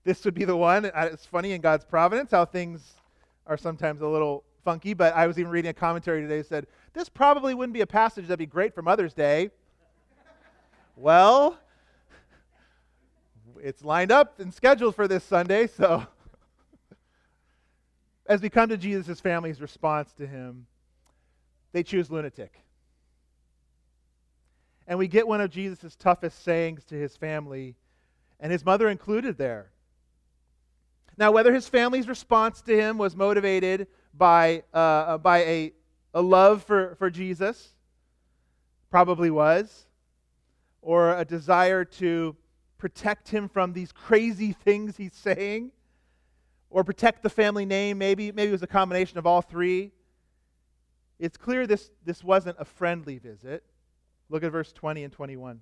This 0.04 0.26
would 0.26 0.34
be 0.34 0.44
the 0.44 0.58
one. 0.58 0.86
It's 0.94 1.26
funny 1.26 1.54
in 1.54 1.62
God's 1.62 1.86
providence 1.86 2.32
how 2.32 2.44
things 2.44 2.96
are 3.48 3.58
sometimes 3.58 4.02
a 4.02 4.08
little 4.08 4.44
funky, 4.66 4.94
but 4.94 5.16
I 5.16 5.28
was 5.28 5.40
even 5.40 5.52
reading 5.52 5.70
a 5.70 5.74
commentary 5.74 6.22
today 6.22 6.40
that 6.40 6.48
said, 6.48 6.68
this 6.94 7.08
probably 7.08 7.54
wouldn't 7.54 7.74
be 7.74 7.82
a 7.82 7.88
passage 7.88 8.26
that'd 8.26 8.38
be 8.38 8.46
great 8.46 8.74
for 8.74 8.82
Mother's 8.82 9.14
Day. 9.14 9.50
well, 10.98 11.58
it's 13.62 13.84
lined 13.84 14.12
up 14.12 14.42
and 14.42 14.54
scheduled 14.54 14.96
for 14.96 15.08
this 15.08 15.24
Sunday, 15.24 15.68
so 15.68 16.06
as 18.26 18.42
we 18.42 18.50
come 18.50 18.68
to 18.70 18.78
Jesus' 18.78 19.22
family's 19.22 19.62
response 19.62 20.12
to 20.14 20.28
him, 20.28 20.66
they 21.72 21.84
choose 21.84 22.12
lunatic. 22.12 22.62
And 24.90 24.98
we 24.98 25.08
get 25.08 25.28
one 25.28 25.40
of 25.40 25.52
Jesus' 25.52 25.96
toughest 25.96 26.44
sayings 26.44 26.84
to 26.86 26.96
his 26.96 27.16
family, 27.16 27.76
and 28.40 28.52
his 28.52 28.66
mother 28.66 28.90
included 28.90 29.38
there. 29.38 29.70
Now, 31.16 31.32
whether 31.32 31.54
his 31.54 31.68
family's 31.68 32.08
response 32.08 32.60
to 32.64 32.76
him 32.76 32.98
was 32.98 33.16
motivated 33.16 33.86
by, 34.16 34.64
uh, 34.74 35.20
by 35.20 35.44
a, 35.44 35.74
a 36.16 36.22
love 36.24 36.64
for, 36.64 36.96
for 36.96 37.12
Jesus, 37.12 37.76
probably 38.90 39.30
was, 39.30 39.86
or 40.82 41.16
a 41.16 41.24
desire 41.24 41.86
to 41.86 42.36
protect 42.80 43.30
him 43.30 43.48
from 43.48 43.74
these 43.74 43.92
crazy 43.92 44.54
things 44.54 44.98
he's 44.98 45.14
saying, 45.14 45.70
or 46.72 46.84
protect 46.84 47.22
the 47.22 47.30
family 47.30 47.66
name. 47.66 48.00
Maybe, 48.00 48.32
maybe 48.32 48.50
it 48.50 48.54
was 48.54 48.64
a 48.64 48.68
combination 48.68 49.20
of 49.20 49.28
all 49.28 49.44
three. 49.44 49.92
It's 51.20 51.38
clear 51.38 51.68
this, 51.68 51.92
this 52.04 52.24
wasn't 52.24 52.58
a 52.60 52.66
friendly 52.66 53.20
visit. 53.20 53.64
Look 54.30 54.44
at 54.44 54.52
verse 54.52 54.72
20 54.72 55.04
and 55.04 55.14
21. 55.14 55.62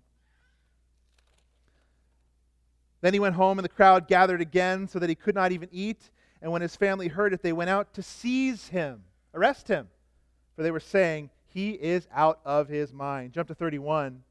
Then 3.01 3.13
he 3.13 3.20
went 3.20 3.36
home, 3.36 3.59
and 3.59 3.63
the 3.63 3.70
crowd 3.70 4.07
gathered 4.07 4.41
again 4.41 4.88
so 4.88 4.99
that 4.99 5.09
he 5.09 5.15
could 5.15 5.36
not 5.36 5.51
even 5.51 5.70
eat. 5.72 6.09
And 6.41 6.51
when 6.51 6.61
his 6.61 6.76
family 6.76 7.07
heard 7.07 7.34
it, 7.34 7.41
they 7.41 7.53
went 7.53 7.70
out 7.70 7.93
to 7.93 8.03
seize 8.03 8.68
him, 8.68 9.03
arrest 9.34 9.68
him, 9.68 9.88
for 10.55 10.63
they 10.63 10.72
were 10.72 10.80
saying, 10.80 11.30
He 11.47 11.72
is 11.72 12.07
out 12.11 12.39
of 12.43 12.68
his 12.68 12.93
mind. 12.93 13.34
Jump 13.34 13.47
to 13.49 13.55
31. 13.55 14.07
And 14.07 14.24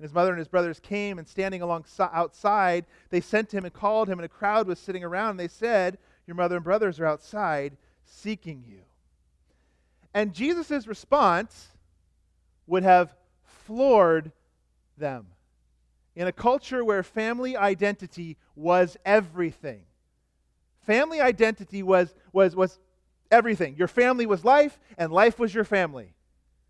his 0.00 0.14
mother 0.14 0.30
and 0.30 0.38
his 0.38 0.48
brothers 0.48 0.80
came, 0.80 1.18
and 1.18 1.28
standing 1.28 1.62
along 1.62 1.84
outside, 1.98 2.86
they 3.10 3.20
sent 3.20 3.52
him 3.52 3.64
and 3.64 3.72
called 3.72 4.08
him, 4.08 4.18
and 4.18 4.24
a 4.24 4.28
crowd 4.28 4.66
was 4.66 4.78
sitting 4.78 5.04
around, 5.04 5.30
and 5.30 5.40
they 5.40 5.48
said, 5.48 5.98
Your 6.26 6.36
mother 6.36 6.56
and 6.56 6.64
brothers 6.64 6.98
are 6.98 7.06
outside 7.06 7.76
seeking 8.04 8.64
you. 8.66 8.80
And 10.12 10.34
Jesus' 10.34 10.86
response 10.86 11.68
would 12.66 12.82
have 12.82 13.14
floored 13.66 14.32
them. 14.96 15.26
In 16.16 16.26
a 16.26 16.32
culture 16.32 16.84
where 16.84 17.02
family 17.02 17.56
identity 17.56 18.36
was 18.54 18.96
everything, 19.04 19.82
family 20.82 21.20
identity 21.20 21.82
was, 21.82 22.14
was, 22.32 22.56
was 22.56 22.78
everything. 23.30 23.76
Your 23.76 23.88
family 23.88 24.26
was 24.26 24.44
life, 24.44 24.78
and 24.98 25.12
life 25.12 25.38
was 25.38 25.54
your 25.54 25.64
family. 25.64 26.14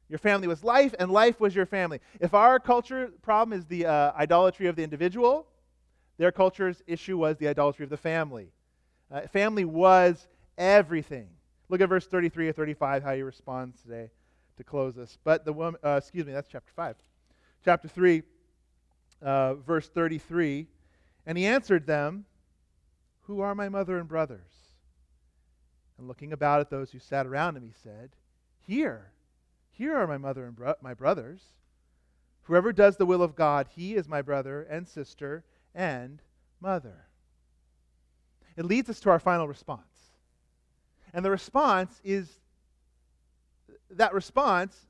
Your 0.08 0.18
family 0.18 0.46
was 0.46 0.62
life, 0.62 0.94
and 0.98 1.10
life 1.10 1.40
was 1.40 1.54
your 1.54 1.66
family. 1.66 2.00
If 2.20 2.34
our 2.34 2.58
culture 2.58 3.10
problem 3.22 3.58
is 3.58 3.64
the 3.66 3.86
uh, 3.86 4.12
idolatry 4.16 4.66
of 4.66 4.76
the 4.76 4.84
individual, 4.84 5.46
their 6.18 6.32
culture's 6.32 6.82
issue 6.86 7.16
was 7.16 7.38
the 7.38 7.48
idolatry 7.48 7.84
of 7.84 7.90
the 7.90 7.96
family. 7.96 8.52
Uh, 9.10 9.22
family 9.22 9.64
was 9.64 10.28
everything. 10.58 11.28
Look 11.68 11.80
at 11.80 11.88
verse 11.88 12.06
33 12.06 12.48
or 12.48 12.52
35, 12.52 13.02
how 13.02 13.14
he 13.14 13.22
responds 13.22 13.80
today 13.80 14.10
to 14.60 14.64
close 14.64 14.94
this. 14.94 15.18
But 15.24 15.44
the 15.44 15.52
woman, 15.52 15.80
uh, 15.84 15.96
excuse 15.98 16.26
me, 16.26 16.32
that's 16.32 16.48
chapter 16.48 16.72
5. 16.74 16.96
Chapter 17.64 17.88
3, 17.88 18.22
uh, 19.22 19.54
verse 19.54 19.88
33. 19.88 20.66
And 21.26 21.36
he 21.36 21.46
answered 21.46 21.86
them, 21.86 22.24
Who 23.22 23.40
are 23.40 23.54
my 23.54 23.68
mother 23.68 23.98
and 23.98 24.08
brothers? 24.08 24.50
And 25.98 26.08
looking 26.08 26.32
about 26.32 26.60
at 26.60 26.70
those 26.70 26.90
who 26.90 26.98
sat 26.98 27.26
around 27.26 27.56
him, 27.56 27.62
he 27.62 27.74
said, 27.82 28.10
Here 28.66 29.10
here 29.80 29.96
are 29.96 30.06
my 30.06 30.18
mother 30.18 30.44
and 30.44 30.54
bro- 30.54 30.74
my 30.82 30.92
brothers. 30.92 31.40
Whoever 32.42 32.70
does 32.70 32.98
the 32.98 33.06
will 33.06 33.22
of 33.22 33.34
God, 33.34 33.66
he 33.74 33.94
is 33.94 34.06
my 34.06 34.20
brother 34.20 34.64
and 34.64 34.86
sister 34.86 35.42
and 35.74 36.20
mother. 36.60 37.06
It 38.58 38.66
leads 38.66 38.90
us 38.90 39.00
to 39.00 39.10
our 39.10 39.18
final 39.18 39.48
response. 39.48 40.12
And 41.14 41.24
the 41.24 41.30
response 41.30 41.98
is 42.04 42.40
that 43.92 44.14
response, 44.14 44.86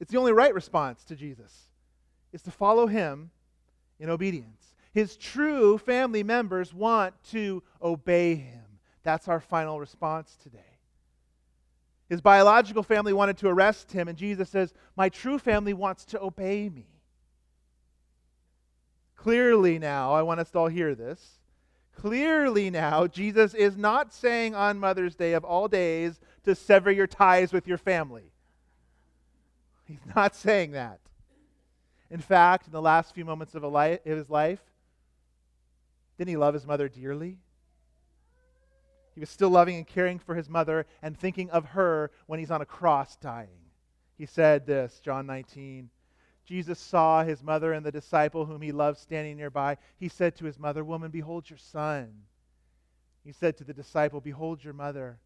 it's 0.00 0.10
the 0.10 0.18
only 0.18 0.32
right 0.32 0.54
response 0.54 1.04
to 1.04 1.16
Jesus, 1.16 1.68
is 2.32 2.42
to 2.42 2.50
follow 2.50 2.86
him 2.86 3.30
in 3.98 4.10
obedience. 4.10 4.74
His 4.92 5.16
true 5.16 5.78
family 5.78 6.22
members 6.22 6.74
want 6.74 7.14
to 7.30 7.62
obey 7.80 8.34
him. 8.34 8.64
That's 9.02 9.28
our 9.28 9.40
final 9.40 9.80
response 9.80 10.36
today. 10.42 10.58
His 12.08 12.20
biological 12.20 12.82
family 12.82 13.12
wanted 13.12 13.38
to 13.38 13.48
arrest 13.48 13.92
him, 13.92 14.06
and 14.06 14.18
Jesus 14.18 14.50
says, 14.50 14.74
My 14.96 15.08
true 15.08 15.38
family 15.38 15.72
wants 15.72 16.04
to 16.06 16.20
obey 16.20 16.68
me. 16.68 16.86
Clearly, 19.16 19.78
now, 19.78 20.12
I 20.12 20.22
want 20.22 20.40
us 20.40 20.50
to 20.50 20.58
all 20.58 20.66
hear 20.66 20.94
this. 20.94 21.38
Clearly, 21.94 22.70
now, 22.70 23.06
Jesus 23.06 23.54
is 23.54 23.76
not 23.76 24.12
saying 24.12 24.54
on 24.54 24.78
Mother's 24.80 25.14
Day 25.14 25.32
of 25.34 25.44
all 25.44 25.68
days 25.68 26.18
to 26.44 26.54
sever 26.54 26.90
your 26.90 27.06
ties 27.06 27.52
with 27.52 27.66
your 27.66 27.78
family. 27.78 28.31
He's 29.92 30.14
not 30.16 30.34
saying 30.34 30.72
that. 30.72 31.00
In 32.10 32.20
fact, 32.20 32.66
in 32.66 32.72
the 32.72 32.82
last 32.82 33.14
few 33.14 33.24
moments 33.24 33.54
of, 33.54 33.62
his 33.62 34.30
life, 34.30 34.60
didn't 36.18 36.28
he 36.28 36.36
love 36.36 36.54
his 36.54 36.66
mother 36.66 36.88
dearly? 36.88 37.38
He 39.14 39.20
was 39.20 39.30
still 39.30 39.50
loving 39.50 39.76
and 39.76 39.86
caring 39.86 40.18
for 40.18 40.34
his 40.34 40.48
mother 40.48 40.86
and 41.02 41.16
thinking 41.16 41.50
of 41.50 41.66
her 41.66 42.10
when 42.26 42.38
he's 42.38 42.50
on 42.50 42.62
a 42.62 42.66
cross 42.66 43.16
dying. 43.16 43.60
He 44.16 44.26
said 44.26 44.66
this, 44.66 45.00
John 45.00 45.26
19. 45.26 45.90
Jesus 46.44 46.78
saw 46.78 47.22
his 47.22 47.42
mother 47.42 47.72
and 47.72 47.84
the 47.84 47.92
disciple 47.92 48.46
whom 48.46 48.62
he 48.62 48.72
loved 48.72 48.98
standing 48.98 49.36
nearby. 49.36 49.76
He 49.96 50.08
said 50.08 50.36
to 50.36 50.44
his 50.44 50.58
mother, 50.58 50.84
Woman, 50.84 51.10
behold 51.10 51.48
your 51.48 51.58
son. 51.58 52.12
He 53.24 53.32
said 53.32 53.56
to 53.58 53.64
the 53.64 53.74
disciple, 53.74 54.20
Behold 54.20 54.64
your 54.64 54.74
mother. 54.74 55.18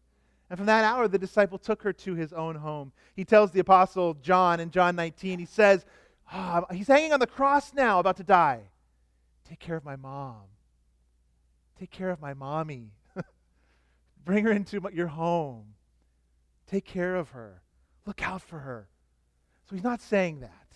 And 0.49 0.57
from 0.57 0.65
that 0.67 0.85
hour, 0.85 1.07
the 1.07 1.17
disciple 1.17 1.57
took 1.57 1.81
her 1.83 1.91
to 1.91 2.15
his 2.15 2.31
own 2.31 2.55
home. 2.55 2.93
He 3.15 3.25
tells 3.25 3.51
the 3.51 3.59
apostle 3.59 4.13
John 4.15 4.59
in 4.59 4.71
John 4.71 4.95
19, 4.95 5.39
he 5.39 5.45
says, 5.45 5.85
oh, 6.33 6.65
He's 6.71 6.87
hanging 6.87 7.11
on 7.11 7.19
the 7.19 7.27
cross 7.27 7.73
now, 7.73 7.99
about 7.99 8.17
to 8.17 8.23
die. 8.23 8.61
Take 9.47 9.59
care 9.59 9.75
of 9.75 9.83
my 9.83 9.95
mom. 9.95 10.43
Take 11.79 11.91
care 11.91 12.09
of 12.09 12.21
my 12.21 12.33
mommy. 12.33 12.91
Bring 14.25 14.45
her 14.45 14.51
into 14.51 14.81
your 14.93 15.07
home. 15.07 15.75
Take 16.65 16.85
care 16.85 17.15
of 17.15 17.29
her. 17.29 17.61
Look 18.05 18.25
out 18.25 18.41
for 18.41 18.59
her. 18.59 18.87
So 19.69 19.75
he's 19.75 19.83
not 19.83 20.01
saying 20.01 20.39
that. 20.41 20.67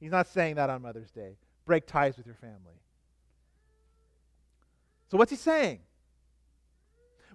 He's 0.00 0.10
not 0.10 0.26
saying 0.26 0.56
that 0.56 0.70
on 0.70 0.82
Mother's 0.82 1.10
Day. 1.10 1.36
Break 1.64 1.86
ties 1.86 2.16
with 2.16 2.26
your 2.26 2.34
family. 2.34 2.80
So 5.10 5.16
what's 5.16 5.30
he 5.30 5.36
saying? 5.36 5.80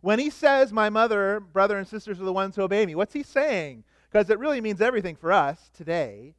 When 0.02 0.20
he 0.20 0.30
says, 0.30 0.74
My 0.74 0.90
mother, 0.90 1.40
brother, 1.40 1.78
and 1.78 1.88
sisters 1.88 2.20
are 2.20 2.26
the 2.26 2.34
ones 2.34 2.56
who 2.56 2.64
obey 2.64 2.86
me, 2.86 2.96
what's 2.96 3.14
he 3.14 3.24
saying? 3.24 3.84
Because 4.10 4.30
it 4.30 4.40
really 4.40 4.60
means 4.60 4.82
everything 4.82 5.16
for 5.16 5.32
us 5.32 5.70
today. 5.76 6.36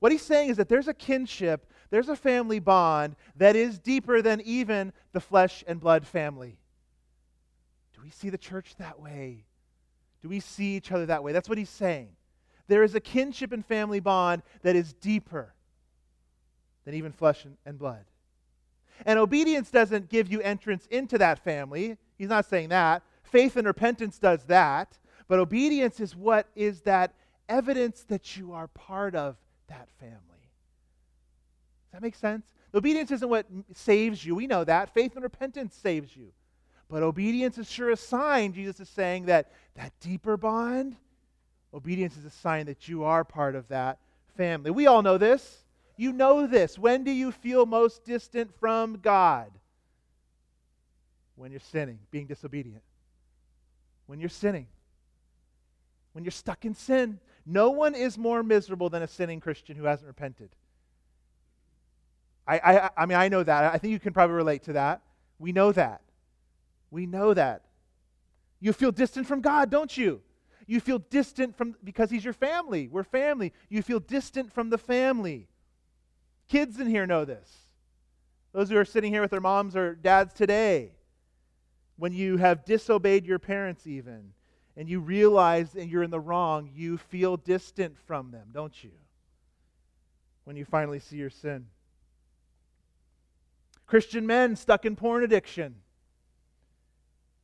What 0.00 0.12
he's 0.12 0.22
saying 0.22 0.50
is 0.50 0.56
that 0.56 0.68
there's 0.68 0.88
a 0.88 0.94
kinship, 0.94 1.70
there's 1.90 2.08
a 2.08 2.16
family 2.16 2.58
bond 2.58 3.16
that 3.36 3.56
is 3.56 3.78
deeper 3.78 4.20
than 4.22 4.40
even 4.42 4.92
the 5.12 5.20
flesh 5.20 5.62
and 5.66 5.80
blood 5.80 6.06
family. 6.06 6.58
Do 7.94 8.00
we 8.02 8.10
see 8.10 8.30
the 8.30 8.38
church 8.38 8.74
that 8.78 9.00
way? 9.00 9.44
Do 10.22 10.28
we 10.28 10.40
see 10.40 10.76
each 10.76 10.90
other 10.92 11.06
that 11.06 11.22
way? 11.22 11.32
That's 11.32 11.48
what 11.48 11.58
he's 11.58 11.70
saying. 11.70 12.10
There 12.66 12.82
is 12.82 12.94
a 12.94 13.00
kinship 13.00 13.52
and 13.52 13.64
family 13.64 14.00
bond 14.00 14.42
that 14.62 14.76
is 14.76 14.92
deeper 14.92 15.54
than 16.84 16.94
even 16.94 17.12
flesh 17.12 17.46
and, 17.66 17.78
blood. 17.78 18.04
And 19.06 19.18
obedience 19.18 19.70
doesn't 19.70 20.08
give 20.08 20.30
you 20.30 20.40
entrance 20.40 20.86
into 20.90 21.18
that 21.18 21.42
family. 21.42 21.96
He's 22.18 22.28
not 22.28 22.46
saying 22.46 22.68
that. 22.70 23.02
Faith 23.22 23.56
and 23.56 23.66
repentance 23.66 24.18
does 24.18 24.44
that. 24.44 24.98
But 25.28 25.38
obedience 25.38 26.00
is 26.00 26.16
what 26.16 26.48
is 26.54 26.82
that 26.82 27.14
evidence 27.48 28.04
that 28.08 28.36
you 28.36 28.52
are 28.52 28.68
part 28.68 29.14
of 29.14 29.36
that 29.68 29.88
family. 29.98 30.16
Does 31.90 31.92
that 31.92 32.02
make 32.02 32.14
sense? 32.14 32.46
Obedience 32.74 33.10
isn't 33.10 33.28
what 33.28 33.46
saves 33.74 34.24
you. 34.24 34.34
We 34.34 34.46
know 34.46 34.64
that. 34.64 34.92
Faith 34.94 35.14
and 35.14 35.22
repentance 35.22 35.74
saves 35.74 36.16
you. 36.16 36.32
But 36.88 37.02
obedience 37.02 37.58
is 37.58 37.70
sure 37.70 37.90
a 37.90 37.96
sign, 37.96 38.52
Jesus 38.52 38.80
is 38.80 38.88
saying, 38.88 39.26
that 39.26 39.52
that 39.76 39.92
deeper 40.00 40.36
bond, 40.36 40.96
obedience 41.72 42.16
is 42.16 42.24
a 42.24 42.30
sign 42.30 42.66
that 42.66 42.88
you 42.88 43.04
are 43.04 43.24
part 43.24 43.54
of 43.54 43.68
that 43.68 43.98
family. 44.36 44.70
We 44.70 44.88
all 44.88 45.02
know 45.02 45.16
this. 45.16 45.59
You 46.00 46.14
know 46.14 46.46
this. 46.46 46.78
When 46.78 47.04
do 47.04 47.10
you 47.10 47.30
feel 47.30 47.66
most 47.66 48.06
distant 48.06 48.58
from 48.58 49.00
God? 49.02 49.50
When 51.36 51.50
you're 51.50 51.60
sinning, 51.60 51.98
being 52.10 52.24
disobedient. 52.24 52.82
When 54.06 54.18
you're 54.18 54.30
sinning. 54.30 54.66
When 56.12 56.24
you're 56.24 56.30
stuck 56.32 56.64
in 56.64 56.72
sin. 56.72 57.20
No 57.44 57.68
one 57.68 57.94
is 57.94 58.16
more 58.16 58.42
miserable 58.42 58.88
than 58.88 59.02
a 59.02 59.06
sinning 59.06 59.40
Christian 59.40 59.76
who 59.76 59.84
hasn't 59.84 60.06
repented. 60.06 60.48
I, 62.48 62.58
I, 62.58 62.90
I 62.96 63.04
mean, 63.04 63.18
I 63.18 63.28
know 63.28 63.42
that. 63.42 63.74
I 63.74 63.76
think 63.76 63.92
you 63.92 64.00
can 64.00 64.14
probably 64.14 64.36
relate 64.36 64.62
to 64.62 64.72
that. 64.72 65.02
We 65.38 65.52
know 65.52 65.70
that. 65.70 66.00
We 66.90 67.04
know 67.04 67.34
that. 67.34 67.60
You 68.58 68.72
feel 68.72 68.90
distant 68.90 69.26
from 69.26 69.42
God, 69.42 69.68
don't 69.68 69.94
you? 69.94 70.22
You 70.66 70.80
feel 70.80 71.00
distant 71.00 71.58
from 71.58 71.76
because 71.84 72.10
he's 72.10 72.24
your 72.24 72.32
family. 72.32 72.88
We're 72.88 73.04
family. 73.04 73.52
You 73.68 73.82
feel 73.82 74.00
distant 74.00 74.50
from 74.50 74.70
the 74.70 74.78
family. 74.78 75.49
Kids 76.50 76.80
in 76.80 76.88
here 76.88 77.06
know 77.06 77.24
this. 77.24 77.48
Those 78.52 78.70
who 78.70 78.76
are 78.76 78.84
sitting 78.84 79.12
here 79.12 79.22
with 79.22 79.30
their 79.30 79.40
moms 79.40 79.76
or 79.76 79.94
dads 79.94 80.34
today, 80.34 80.90
when 81.96 82.12
you 82.12 82.38
have 82.38 82.64
disobeyed 82.64 83.24
your 83.24 83.38
parents, 83.38 83.86
even, 83.86 84.32
and 84.76 84.88
you 84.88 84.98
realize 84.98 85.70
that 85.72 85.86
you're 85.86 86.02
in 86.02 86.10
the 86.10 86.18
wrong, 86.18 86.68
you 86.74 86.98
feel 86.98 87.36
distant 87.36 87.96
from 88.06 88.32
them, 88.32 88.48
don't 88.52 88.82
you? 88.82 88.90
When 90.42 90.56
you 90.56 90.64
finally 90.64 90.98
see 90.98 91.16
your 91.16 91.30
sin. 91.30 91.66
Christian 93.86 94.26
men 94.26 94.56
stuck 94.56 94.84
in 94.84 94.96
porn 94.96 95.22
addiction. 95.22 95.76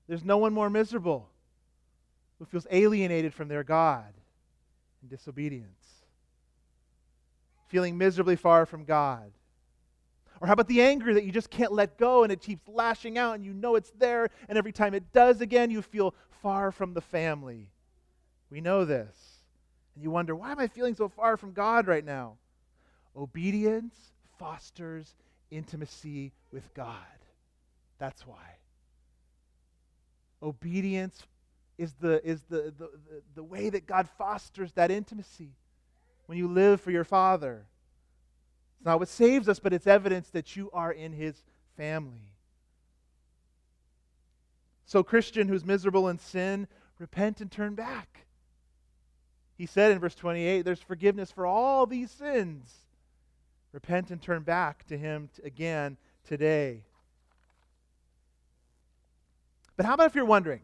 There's 0.09 0.25
no 0.25 0.39
one 0.39 0.53
more 0.53 0.71
miserable 0.71 1.29
who 2.41 2.45
feels 2.45 2.67
alienated 2.73 3.35
from 3.35 3.47
their 3.47 3.63
God 3.63 4.13
in 5.01 5.09
disobedience, 5.09 5.86
feeling 7.69 7.99
miserably 7.99 8.37
far 8.37 8.67
from 8.67 8.85
God. 8.85 9.33
Or 10.41 10.47
how 10.47 10.53
about 10.53 10.69
the 10.69 10.83
anger 10.83 11.15
that 11.15 11.25
you 11.25 11.33
just 11.33 11.51
can't 11.51 11.73
let 11.73 11.97
go 11.99 12.23
and 12.23 12.33
it 12.33 12.41
keeps 12.41 12.69
lashing 12.69 13.17
out 13.17 13.35
and 13.35 13.45
you 13.45 13.55
know 13.55 13.75
it's 13.75 13.93
there, 13.99 14.29
and 14.49 14.59
every 14.59 14.73
time 14.73 14.95
it 14.95 15.13
does 15.13 15.41
again, 15.41 15.71
you 15.71 15.83
feel 15.83 16.15
far 16.43 16.71
from 16.71 16.95
the 16.95 17.01
family? 17.01 17.71
We 18.51 18.61
know 18.61 18.85
this. 18.85 19.17
And 19.95 20.05
you 20.05 20.11
wonder, 20.11 20.37
why 20.37 20.53
am 20.53 20.59
I 20.59 20.67
feeling 20.67 20.95
so 20.95 21.09
far 21.09 21.37
from 21.37 21.53
God 21.53 21.87
right 21.87 22.05
now? 22.05 22.37
Obedience 23.17 23.95
fosters 24.39 25.15
intimacy 25.51 26.33
with 26.53 26.75
God. 26.75 26.95
That's 27.99 28.27
why. 28.27 28.59
Obedience 30.43 31.23
is 31.79 31.95
the, 31.95 32.25
is 32.27 32.43
the, 32.51 32.75
the, 32.77 32.91
the, 33.09 33.23
the 33.37 33.43
way 33.43 33.71
that 33.71 33.87
God 33.87 34.09
fosters 34.19 34.73
that 34.73 34.91
intimacy 34.91 35.51
when 36.27 36.39
you 36.39 36.49
live 36.49 36.81
for 36.81 36.91
your 36.91 37.05
Father. 37.05 37.67
It's 38.79 38.87
not 38.87 38.99
what 38.99 39.09
saves 39.09 39.49
us, 39.49 39.59
but 39.59 39.73
it's 39.73 39.87
evidence 39.87 40.29
that 40.31 40.57
you 40.57 40.71
are 40.73 40.93
in 40.93 41.13
His 41.13 41.43
family. 41.77 42.33
So, 44.85 45.03
Christian 45.03 45.49
who's 45.49 45.65
miserable 45.65 46.09
in 46.09 46.19
sin, 46.19 46.69
repent 46.99 47.41
and 47.41 47.51
turn 47.51 47.75
back. 47.75 48.27
He 49.57 49.67
said 49.67 49.91
in 49.91 49.99
verse 49.99 50.15
28 50.15 50.63
there's 50.63 50.81
forgiveness 50.81 51.31
for 51.31 51.47
all 51.47 51.87
these 51.87 52.11
sins. 52.11 52.73
Repent 53.73 54.11
and 54.11 54.23
turn 54.23 54.43
back 54.43 54.87
to 54.87 54.97
Him 54.97 55.29
again 55.45 55.97
today. 56.25 56.85
But 59.77 59.87
how 59.87 59.95
about 59.95 60.07
if 60.07 60.15
you're 60.15 60.25
wondering, 60.25 60.61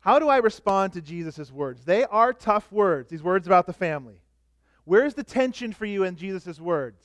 how 0.00 0.18
do 0.18 0.28
I 0.28 0.38
respond 0.38 0.92
to 0.92 1.00
Jesus' 1.00 1.50
words? 1.50 1.84
They 1.84 2.04
are 2.04 2.32
tough 2.32 2.70
words, 2.70 3.10
these 3.10 3.22
words 3.22 3.46
about 3.46 3.66
the 3.66 3.72
family. 3.72 4.20
Where's 4.84 5.14
the 5.14 5.24
tension 5.24 5.72
for 5.72 5.84
you 5.84 6.04
in 6.04 6.16
Jesus' 6.16 6.60
words? 6.60 7.04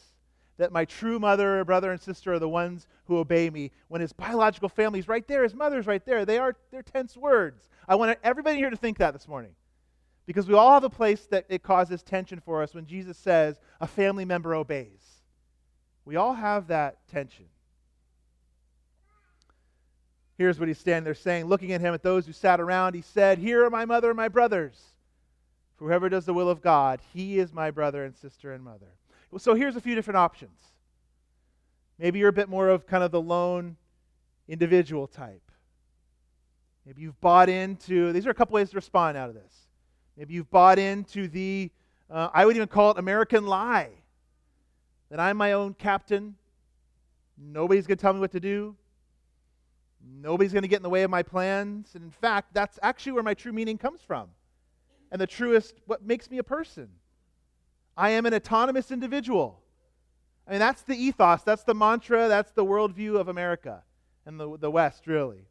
That 0.58 0.72
my 0.72 0.86
true 0.86 1.20
mother 1.20 1.60
or 1.60 1.66
brother 1.66 1.92
and 1.92 2.00
sister 2.00 2.34
are 2.34 2.40
the 2.40 2.48
ones 2.48 2.88
who 3.06 3.18
obey 3.18 3.50
me 3.50 3.72
when 3.88 4.02
his 4.02 4.14
biological 4.14 4.70
family 4.70 5.00
is 5.00 5.08
right 5.08 5.28
there, 5.28 5.44
his 5.44 5.56
mother's 5.56 5.88
right 5.88 6.06
there. 6.06 6.26
They 6.26 6.38
are 6.38 6.56
they're 6.72 6.84
tense 6.84 7.18
words. 7.18 7.70
I 7.88 7.96
want 7.96 8.18
everybody 8.24 8.58
here 8.58 8.70
to 8.70 8.78
think 8.78 9.00
that 9.00 9.14
this 9.14 9.28
morning. 9.28 9.56
Because 10.26 10.48
we 10.48 10.54
all 10.54 10.74
have 10.74 10.84
a 10.84 10.90
place 10.90 11.26
that 11.32 11.46
it 11.50 11.64
causes 11.64 12.04
tension 12.04 12.40
for 12.40 12.62
us 12.62 12.74
when 12.74 12.86
Jesus 12.86 13.18
says 13.18 13.60
a 13.82 13.88
family 13.88 14.24
member 14.24 14.56
obeys. 14.56 15.24
We 16.06 16.16
all 16.16 16.34
have 16.34 16.68
that 16.68 17.08
tension. 17.08 17.46
Here's 20.38 20.60
what 20.60 20.68
he's 20.68 20.80
standing 20.80 21.04
there 21.04 21.14
saying, 21.14 21.46
looking 21.46 21.74
at 21.74 21.82
him 21.82 21.94
at 21.94 22.02
those 22.02 22.26
who 22.26 22.34
sat 22.34 22.60
around. 22.60 22.96
He 22.96 23.02
said, 23.02 23.38
Here 23.38 23.64
are 23.66 23.70
my 23.70 23.86
mother 23.86 24.10
and 24.10 24.18
my 24.18 24.30
brothers. 24.30 24.82
For 25.76 25.88
whoever 25.88 26.10
does 26.10 26.26
the 26.26 26.34
will 26.34 26.50
of 26.50 26.62
God, 26.62 27.02
he 27.14 27.40
is 27.40 27.54
my 27.54 27.72
brother 27.72 28.06
and 28.06 28.16
sister 28.16 28.54
and 28.54 28.64
mother. 28.64 28.88
So 29.38 29.56
here's 29.56 29.76
a 29.76 29.82
few 29.82 29.96
different 29.96 30.18
options. 30.18 30.60
Maybe 31.98 32.20
you're 32.20 32.30
a 32.30 32.34
bit 32.34 32.50
more 32.50 32.70
of 32.70 32.86
kind 32.86 33.04
of 33.04 33.12
the 33.12 33.22
lone 33.22 33.78
individual 34.48 35.08
type. 35.08 35.42
Maybe 36.86 37.02
you've 37.02 37.20
bought 37.22 37.50
into, 37.50 38.12
these 38.12 38.28
are 38.28 38.32
a 38.32 38.34
couple 38.34 38.56
ways 38.56 38.72
to 38.72 38.76
respond 38.76 39.18
out 39.18 39.30
of 39.30 39.36
this. 39.36 39.68
Maybe 40.18 40.34
you've 40.34 40.50
bought 40.50 40.78
into 40.78 41.28
the, 41.28 41.72
uh, 42.10 42.30
I 42.34 42.46
would 42.46 42.56
even 42.56 42.68
call 42.68 42.92
it 42.92 42.98
American 42.98 43.46
lie 43.46 43.90
that 45.10 45.20
I'm 45.20 45.38
my 45.38 45.54
own 45.54 45.74
captain. 45.74 46.36
Nobody's 47.38 47.88
going 47.88 47.98
to 47.98 48.02
tell 48.02 48.14
me 48.14 48.20
what 48.20 48.32
to 48.32 48.40
do. 48.40 48.76
Nobody's 50.06 50.52
going 50.52 50.64
to 50.64 50.68
get 50.68 50.78
in 50.78 50.84
the 50.84 50.90
way 50.90 51.04
of 51.04 51.10
my 51.10 51.24
plans. 51.24 51.92
And 51.96 52.04
in 52.04 52.12
fact, 52.12 52.54
that's 52.54 52.78
actually 52.82 53.14
where 53.14 53.24
my 53.24 53.34
true 53.34 53.54
meaning 53.54 53.78
comes 53.78 54.02
from. 54.02 54.30
And 55.12 55.22
the 55.22 55.28
truest, 55.28 55.76
what 55.86 56.04
makes 56.04 56.30
me 56.30 56.40
a 56.40 56.44
person. 56.44 56.90
I 57.96 58.12
am 58.12 58.26
an 58.26 58.34
autonomous 58.34 58.92
individual. 58.92 59.62
I 60.48 60.52
mean, 60.52 60.60
that's 60.60 60.82
the 60.82 60.96
ethos, 60.96 61.44
that's 61.44 61.64
the 61.64 61.76
mantra, 61.76 62.28
that's 62.28 62.52
the 62.52 62.66
worldview 62.66 63.20
of 63.20 63.28
America 63.28 63.84
and 64.26 64.40
the, 64.40 64.58
the 64.58 64.72
West, 64.72 65.08
really. 65.08 65.46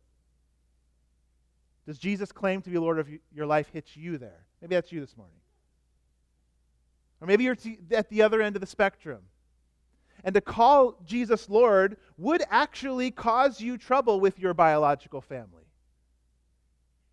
Does 1.86 1.98
Jesus 1.98 2.32
claim 2.32 2.62
to 2.62 2.70
be 2.70 2.78
Lord 2.78 2.98
of 2.98 3.08
your 3.34 3.46
life 3.46 3.68
hit 3.72 3.94
you 3.94 4.18
there? 4.18 4.46
Maybe 4.60 4.74
that's 4.74 4.92
you 4.92 5.00
this 5.00 5.16
morning. 5.16 5.36
Or 7.20 7.26
maybe 7.26 7.44
you're 7.44 7.56
at 7.92 8.08
the 8.08 8.22
other 8.22 8.42
end 8.42 8.56
of 8.56 8.60
the 8.60 8.66
spectrum. 8.66 9.20
And 10.24 10.34
to 10.34 10.40
call 10.40 10.96
Jesus 11.04 11.48
Lord 11.48 11.96
would 12.16 12.42
actually 12.50 13.10
cause 13.10 13.60
you 13.60 13.76
trouble 13.76 14.20
with 14.20 14.38
your 14.38 14.54
biological 14.54 15.20
family. 15.20 15.64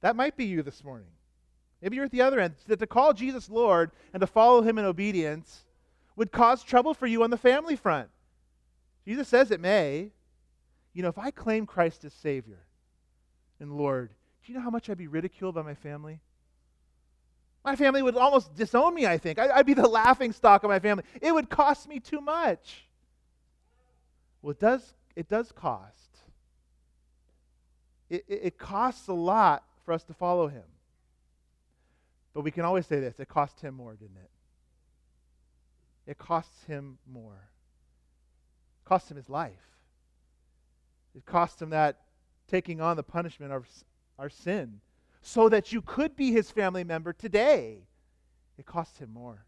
That 0.02 0.16
might 0.16 0.38
be 0.38 0.46
you 0.46 0.62
this 0.62 0.84
morning. 0.84 1.08
Maybe 1.82 1.96
you're 1.96 2.06
at 2.06 2.12
the 2.12 2.22
other 2.22 2.40
end. 2.40 2.56
That 2.68 2.80
to 2.80 2.88
call 2.88 3.14
Jesus 3.14 3.50
Lord 3.50 3.92
and 4.14 4.22
to 4.22 4.28
follow 4.28 4.62
him 4.62 4.78
in 4.78 4.86
obedience 4.86 5.66
would 6.16 6.32
cause 6.32 6.64
trouble 6.64 6.94
for 6.94 7.08
you 7.08 7.24
on 7.24 7.30
the 7.30 7.38
family 7.38 7.76
front. 7.76 8.10
Jesus 9.08 9.28
says 9.28 9.52
it 9.52 9.60
may. 9.60 10.12
You 10.94 11.04
know, 11.04 11.10
if 11.10 11.18
I 11.18 11.32
claim 11.32 11.66
Christ 11.66 12.04
as 12.04 12.14
Savior 12.14 12.66
and 13.60 13.78
Lord, 13.78 14.10
do 14.44 14.52
you 14.52 14.58
know 14.58 14.64
how 14.64 14.70
much 14.70 14.90
I'd 14.90 14.98
be 14.98 15.08
ridiculed 15.08 15.56
by 15.56 15.62
my 15.62 15.76
family? 15.76 16.20
My 17.64 17.76
family 17.76 18.02
would 18.02 18.16
almost 18.16 18.56
disown 18.56 18.94
me, 18.96 19.06
I 19.06 19.18
think. 19.18 19.38
I'd 19.38 19.66
be 19.66 19.74
the 19.74 19.88
laughing 19.88 20.32
stock 20.32 20.64
of 20.64 20.70
my 20.70 20.80
family. 20.80 21.04
It 21.22 21.34
would 21.34 21.50
cost 21.50 21.88
me 21.88 22.00
too 22.00 22.22
much. 22.22 22.89
Well, 24.42 24.52
it 24.52 24.60
does, 24.60 24.94
it 25.16 25.28
does 25.28 25.52
cost. 25.52 26.18
It, 28.10 28.26
it, 28.28 28.40
it 28.44 28.58
costs 28.58 29.08
a 29.08 29.14
lot 29.14 29.64
for 29.86 29.94
us 29.94 30.04
to 30.04 30.14
follow 30.14 30.48
him. 30.48 30.64
But 32.34 32.42
we 32.42 32.52
can 32.52 32.64
always 32.64 32.86
say 32.86 33.00
this 33.00 33.20
it 33.20 33.28
cost 33.28 33.60
him 33.62 33.76
more, 33.76 33.96
didn't 33.96 34.18
it? 34.18 34.30
It 36.12 36.18
costs 36.18 36.64
him 36.66 36.98
more. 37.12 37.50
It 38.84 38.88
cost 38.88 39.12
him 39.12 39.18
his 39.18 39.30
life. 39.30 39.54
It 41.16 41.26
cost 41.26 41.62
him 41.62 41.72
that 41.72 42.00
taking 42.48 42.82
on 42.82 42.98
the 42.98 43.04
punishment 43.04 43.52
of 43.52 43.68
our 44.18 44.30
sin 44.30 44.80
so 45.22 45.50
that 45.50 45.72
you 45.72 45.82
could 45.82 46.16
be 46.16 46.32
his 46.32 46.50
family 46.50 46.84
member 46.84 47.14
today. 47.14 47.80
It 48.58 48.66
costs 48.66 49.00
him 49.00 49.12
more. 49.14 49.46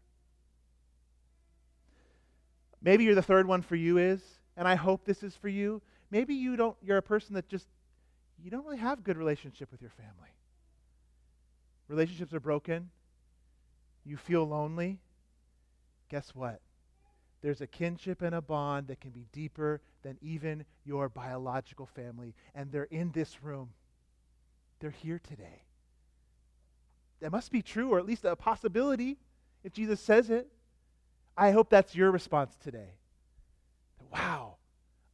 Maybe 2.80 3.04
you're 3.04 3.14
the 3.14 3.22
third 3.22 3.46
one 3.46 3.62
for 3.62 3.76
you 3.76 3.98
is 3.98 4.20
and 4.56 4.68
I 4.68 4.74
hope 4.74 5.04
this 5.04 5.22
is 5.22 5.34
for 5.34 5.48
you. 5.48 5.82
Maybe 6.10 6.34
you 6.34 6.56
don't 6.56 6.76
you're 6.82 6.98
a 6.98 7.02
person 7.02 7.34
that 7.34 7.48
just 7.48 7.66
you 8.42 8.50
don't 8.50 8.64
really 8.64 8.78
have 8.78 9.04
good 9.04 9.16
relationship 9.16 9.70
with 9.70 9.80
your 9.80 9.90
family. 9.90 10.30
Relationships 11.88 12.32
are 12.34 12.40
broken. 12.40 12.90
You 14.04 14.16
feel 14.16 14.46
lonely. 14.46 14.98
Guess 16.08 16.34
what? 16.34 16.60
There's 17.40 17.60
a 17.60 17.66
kinship 17.66 18.22
and 18.22 18.34
a 18.34 18.40
bond 18.40 18.88
that 18.88 19.00
can 19.00 19.10
be 19.10 19.26
deeper 19.32 19.80
than 20.02 20.16
even 20.20 20.64
your 20.84 21.08
biological 21.08 21.86
family, 21.86 22.34
and 22.54 22.70
they're 22.70 22.84
in 22.84 23.10
this 23.12 23.42
room. 23.42 23.70
They're 24.80 24.90
here 24.90 25.20
today. 25.22 25.62
That 27.20 27.32
must 27.32 27.52
be 27.52 27.62
true, 27.62 27.90
or 27.90 27.98
at 27.98 28.06
least 28.06 28.24
a 28.24 28.36
possibility 28.36 29.18
if 29.64 29.72
Jesus 29.72 30.00
says 30.00 30.30
it. 30.30 30.48
I 31.36 31.52
hope 31.52 31.70
that's 31.70 31.94
your 31.94 32.10
response 32.10 32.56
today 32.62 32.90
wow, 34.12 34.56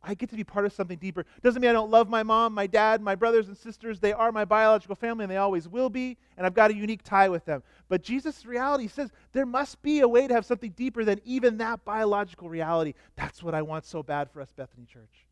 I 0.03 0.15
get 0.15 0.31
to 0.31 0.37
be 0.37 0.45
part 0.45 0.65
of 0.65 0.73
something 0.73 0.97
deeper. 0.99 1.27
Doesn't 1.43 1.61
mean 1.61 1.71
I 1.71 1.75
don't 1.75 1.91
love 1.91 2.09
my 2.09 2.23
mom, 2.23 2.55
my 2.55 2.67
dad, 2.67 3.03
my 3.03 3.15
brothers 3.15 3.49
and 3.49 3.57
sisters. 3.57 3.99
They 3.99 4.13
are 4.13 4.31
my 4.31 4.45
biological 4.45 4.95
family 4.95 5.25
and 5.25 5.31
they 5.31 5.37
always 5.37 5.69
will 5.69 5.91
be, 5.91 6.17
and 6.37 6.47
I've 6.47 6.55
got 6.55 6.71
a 6.71 6.75
unique 6.75 7.03
tie 7.03 7.29
with 7.29 7.45
them. 7.45 7.63
But 7.89 8.03
Jesus' 8.03 8.47
reality 8.47 8.87
says 8.87 9.11
there 9.33 9.47
must 9.47 9.83
be 9.83 10.01
a 10.01 10.09
way 10.09 10.29
to 10.29 10.35
have 10.35 10.47
something 10.47 10.71
deeper 10.71 11.05
than 11.05 11.21
even 11.25 11.59
that 11.59 11.85
biological 11.85 12.49
reality. 12.49 12.95
That's 13.17 13.43
what 13.43 13.55
I 13.55 13.63
want 13.63 13.85
so 13.85 14.03
bad 14.03 14.31
for 14.31 14.41
us, 14.41 14.53
Bethany 14.53 14.87
Church. 14.87 15.27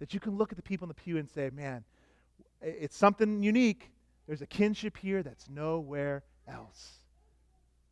That 0.00 0.12
you 0.12 0.20
can 0.20 0.36
look 0.36 0.52
at 0.52 0.56
the 0.56 0.62
people 0.62 0.84
in 0.84 0.88
the 0.88 0.94
pew 0.94 1.16
and 1.16 1.28
say, 1.28 1.50
man, 1.50 1.84
it's 2.60 2.96
something 2.96 3.42
unique. 3.42 3.90
There's 4.26 4.42
a 4.42 4.46
kinship 4.46 4.98
here 4.98 5.22
that's 5.22 5.48
nowhere 5.48 6.24
else. 6.46 7.00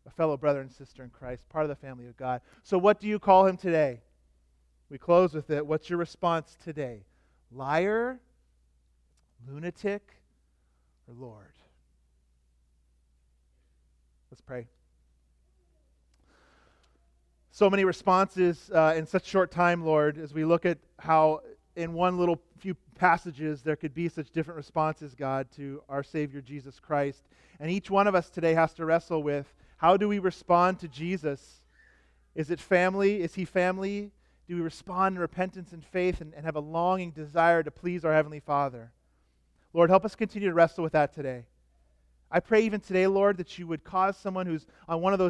A 0.06 0.10
fellow 0.10 0.36
brother 0.36 0.60
and 0.60 0.70
sister 0.70 1.02
in 1.02 1.10
Christ, 1.10 1.48
part 1.48 1.64
of 1.64 1.68
the 1.68 1.74
family 1.74 2.06
of 2.06 2.16
God. 2.16 2.40
So, 2.62 2.78
what 2.78 3.00
do 3.00 3.06
you 3.06 3.18
call 3.18 3.46
him 3.46 3.56
today? 3.56 4.00
We 4.90 4.98
close 4.98 5.34
with 5.34 5.50
it. 5.50 5.64
What's 5.64 5.88
your 5.88 6.00
response 6.00 6.56
today? 6.64 7.04
Liar? 7.52 8.18
Lunatic? 9.48 10.02
or 11.06 11.14
Lord. 11.14 11.52
Let's 14.30 14.40
pray. 14.40 14.66
So 17.52 17.68
many 17.68 17.84
responses 17.84 18.70
uh, 18.74 18.94
in 18.96 19.06
such 19.06 19.26
short 19.26 19.50
time, 19.50 19.84
Lord, 19.84 20.18
as 20.18 20.32
we 20.32 20.44
look 20.44 20.64
at 20.66 20.78
how 20.98 21.40
in 21.76 21.92
one 21.92 22.18
little 22.18 22.40
few 22.58 22.76
passages 22.96 23.62
there 23.62 23.76
could 23.76 23.94
be 23.94 24.08
such 24.08 24.30
different 24.30 24.56
responses, 24.56 25.14
God, 25.14 25.48
to 25.56 25.82
our 25.88 26.02
Savior 26.02 26.40
Jesus 26.40 26.78
Christ. 26.78 27.22
And 27.58 27.70
each 27.70 27.90
one 27.90 28.06
of 28.06 28.14
us 28.14 28.30
today 28.30 28.54
has 28.54 28.72
to 28.74 28.84
wrestle 28.84 29.22
with 29.22 29.52
how 29.76 29.96
do 29.96 30.08
we 30.08 30.18
respond 30.18 30.78
to 30.80 30.88
Jesus? 30.88 31.60
Is 32.34 32.50
it 32.50 32.60
family? 32.60 33.22
Is 33.22 33.34
he 33.34 33.44
family? 33.44 34.12
Do 34.50 34.56
we 34.56 34.62
respond 34.62 35.14
in 35.14 35.20
repentance 35.20 35.72
and 35.72 35.84
faith 35.84 36.20
and, 36.20 36.34
and 36.34 36.44
have 36.44 36.56
a 36.56 36.60
longing 36.60 37.12
desire 37.12 37.62
to 37.62 37.70
please 37.70 38.04
our 38.04 38.12
Heavenly 38.12 38.40
Father? 38.40 38.90
Lord, 39.72 39.90
help 39.90 40.04
us 40.04 40.16
continue 40.16 40.48
to 40.48 40.54
wrestle 40.54 40.82
with 40.82 40.92
that 40.94 41.14
today. 41.14 41.44
I 42.32 42.40
pray 42.40 42.62
even 42.62 42.80
today, 42.80 43.06
Lord, 43.06 43.36
that 43.36 43.60
you 43.60 43.68
would 43.68 43.84
cause 43.84 44.16
someone 44.16 44.46
who's 44.46 44.66
on 44.88 45.02
one 45.02 45.12
of 45.12 45.18
those 45.18 45.18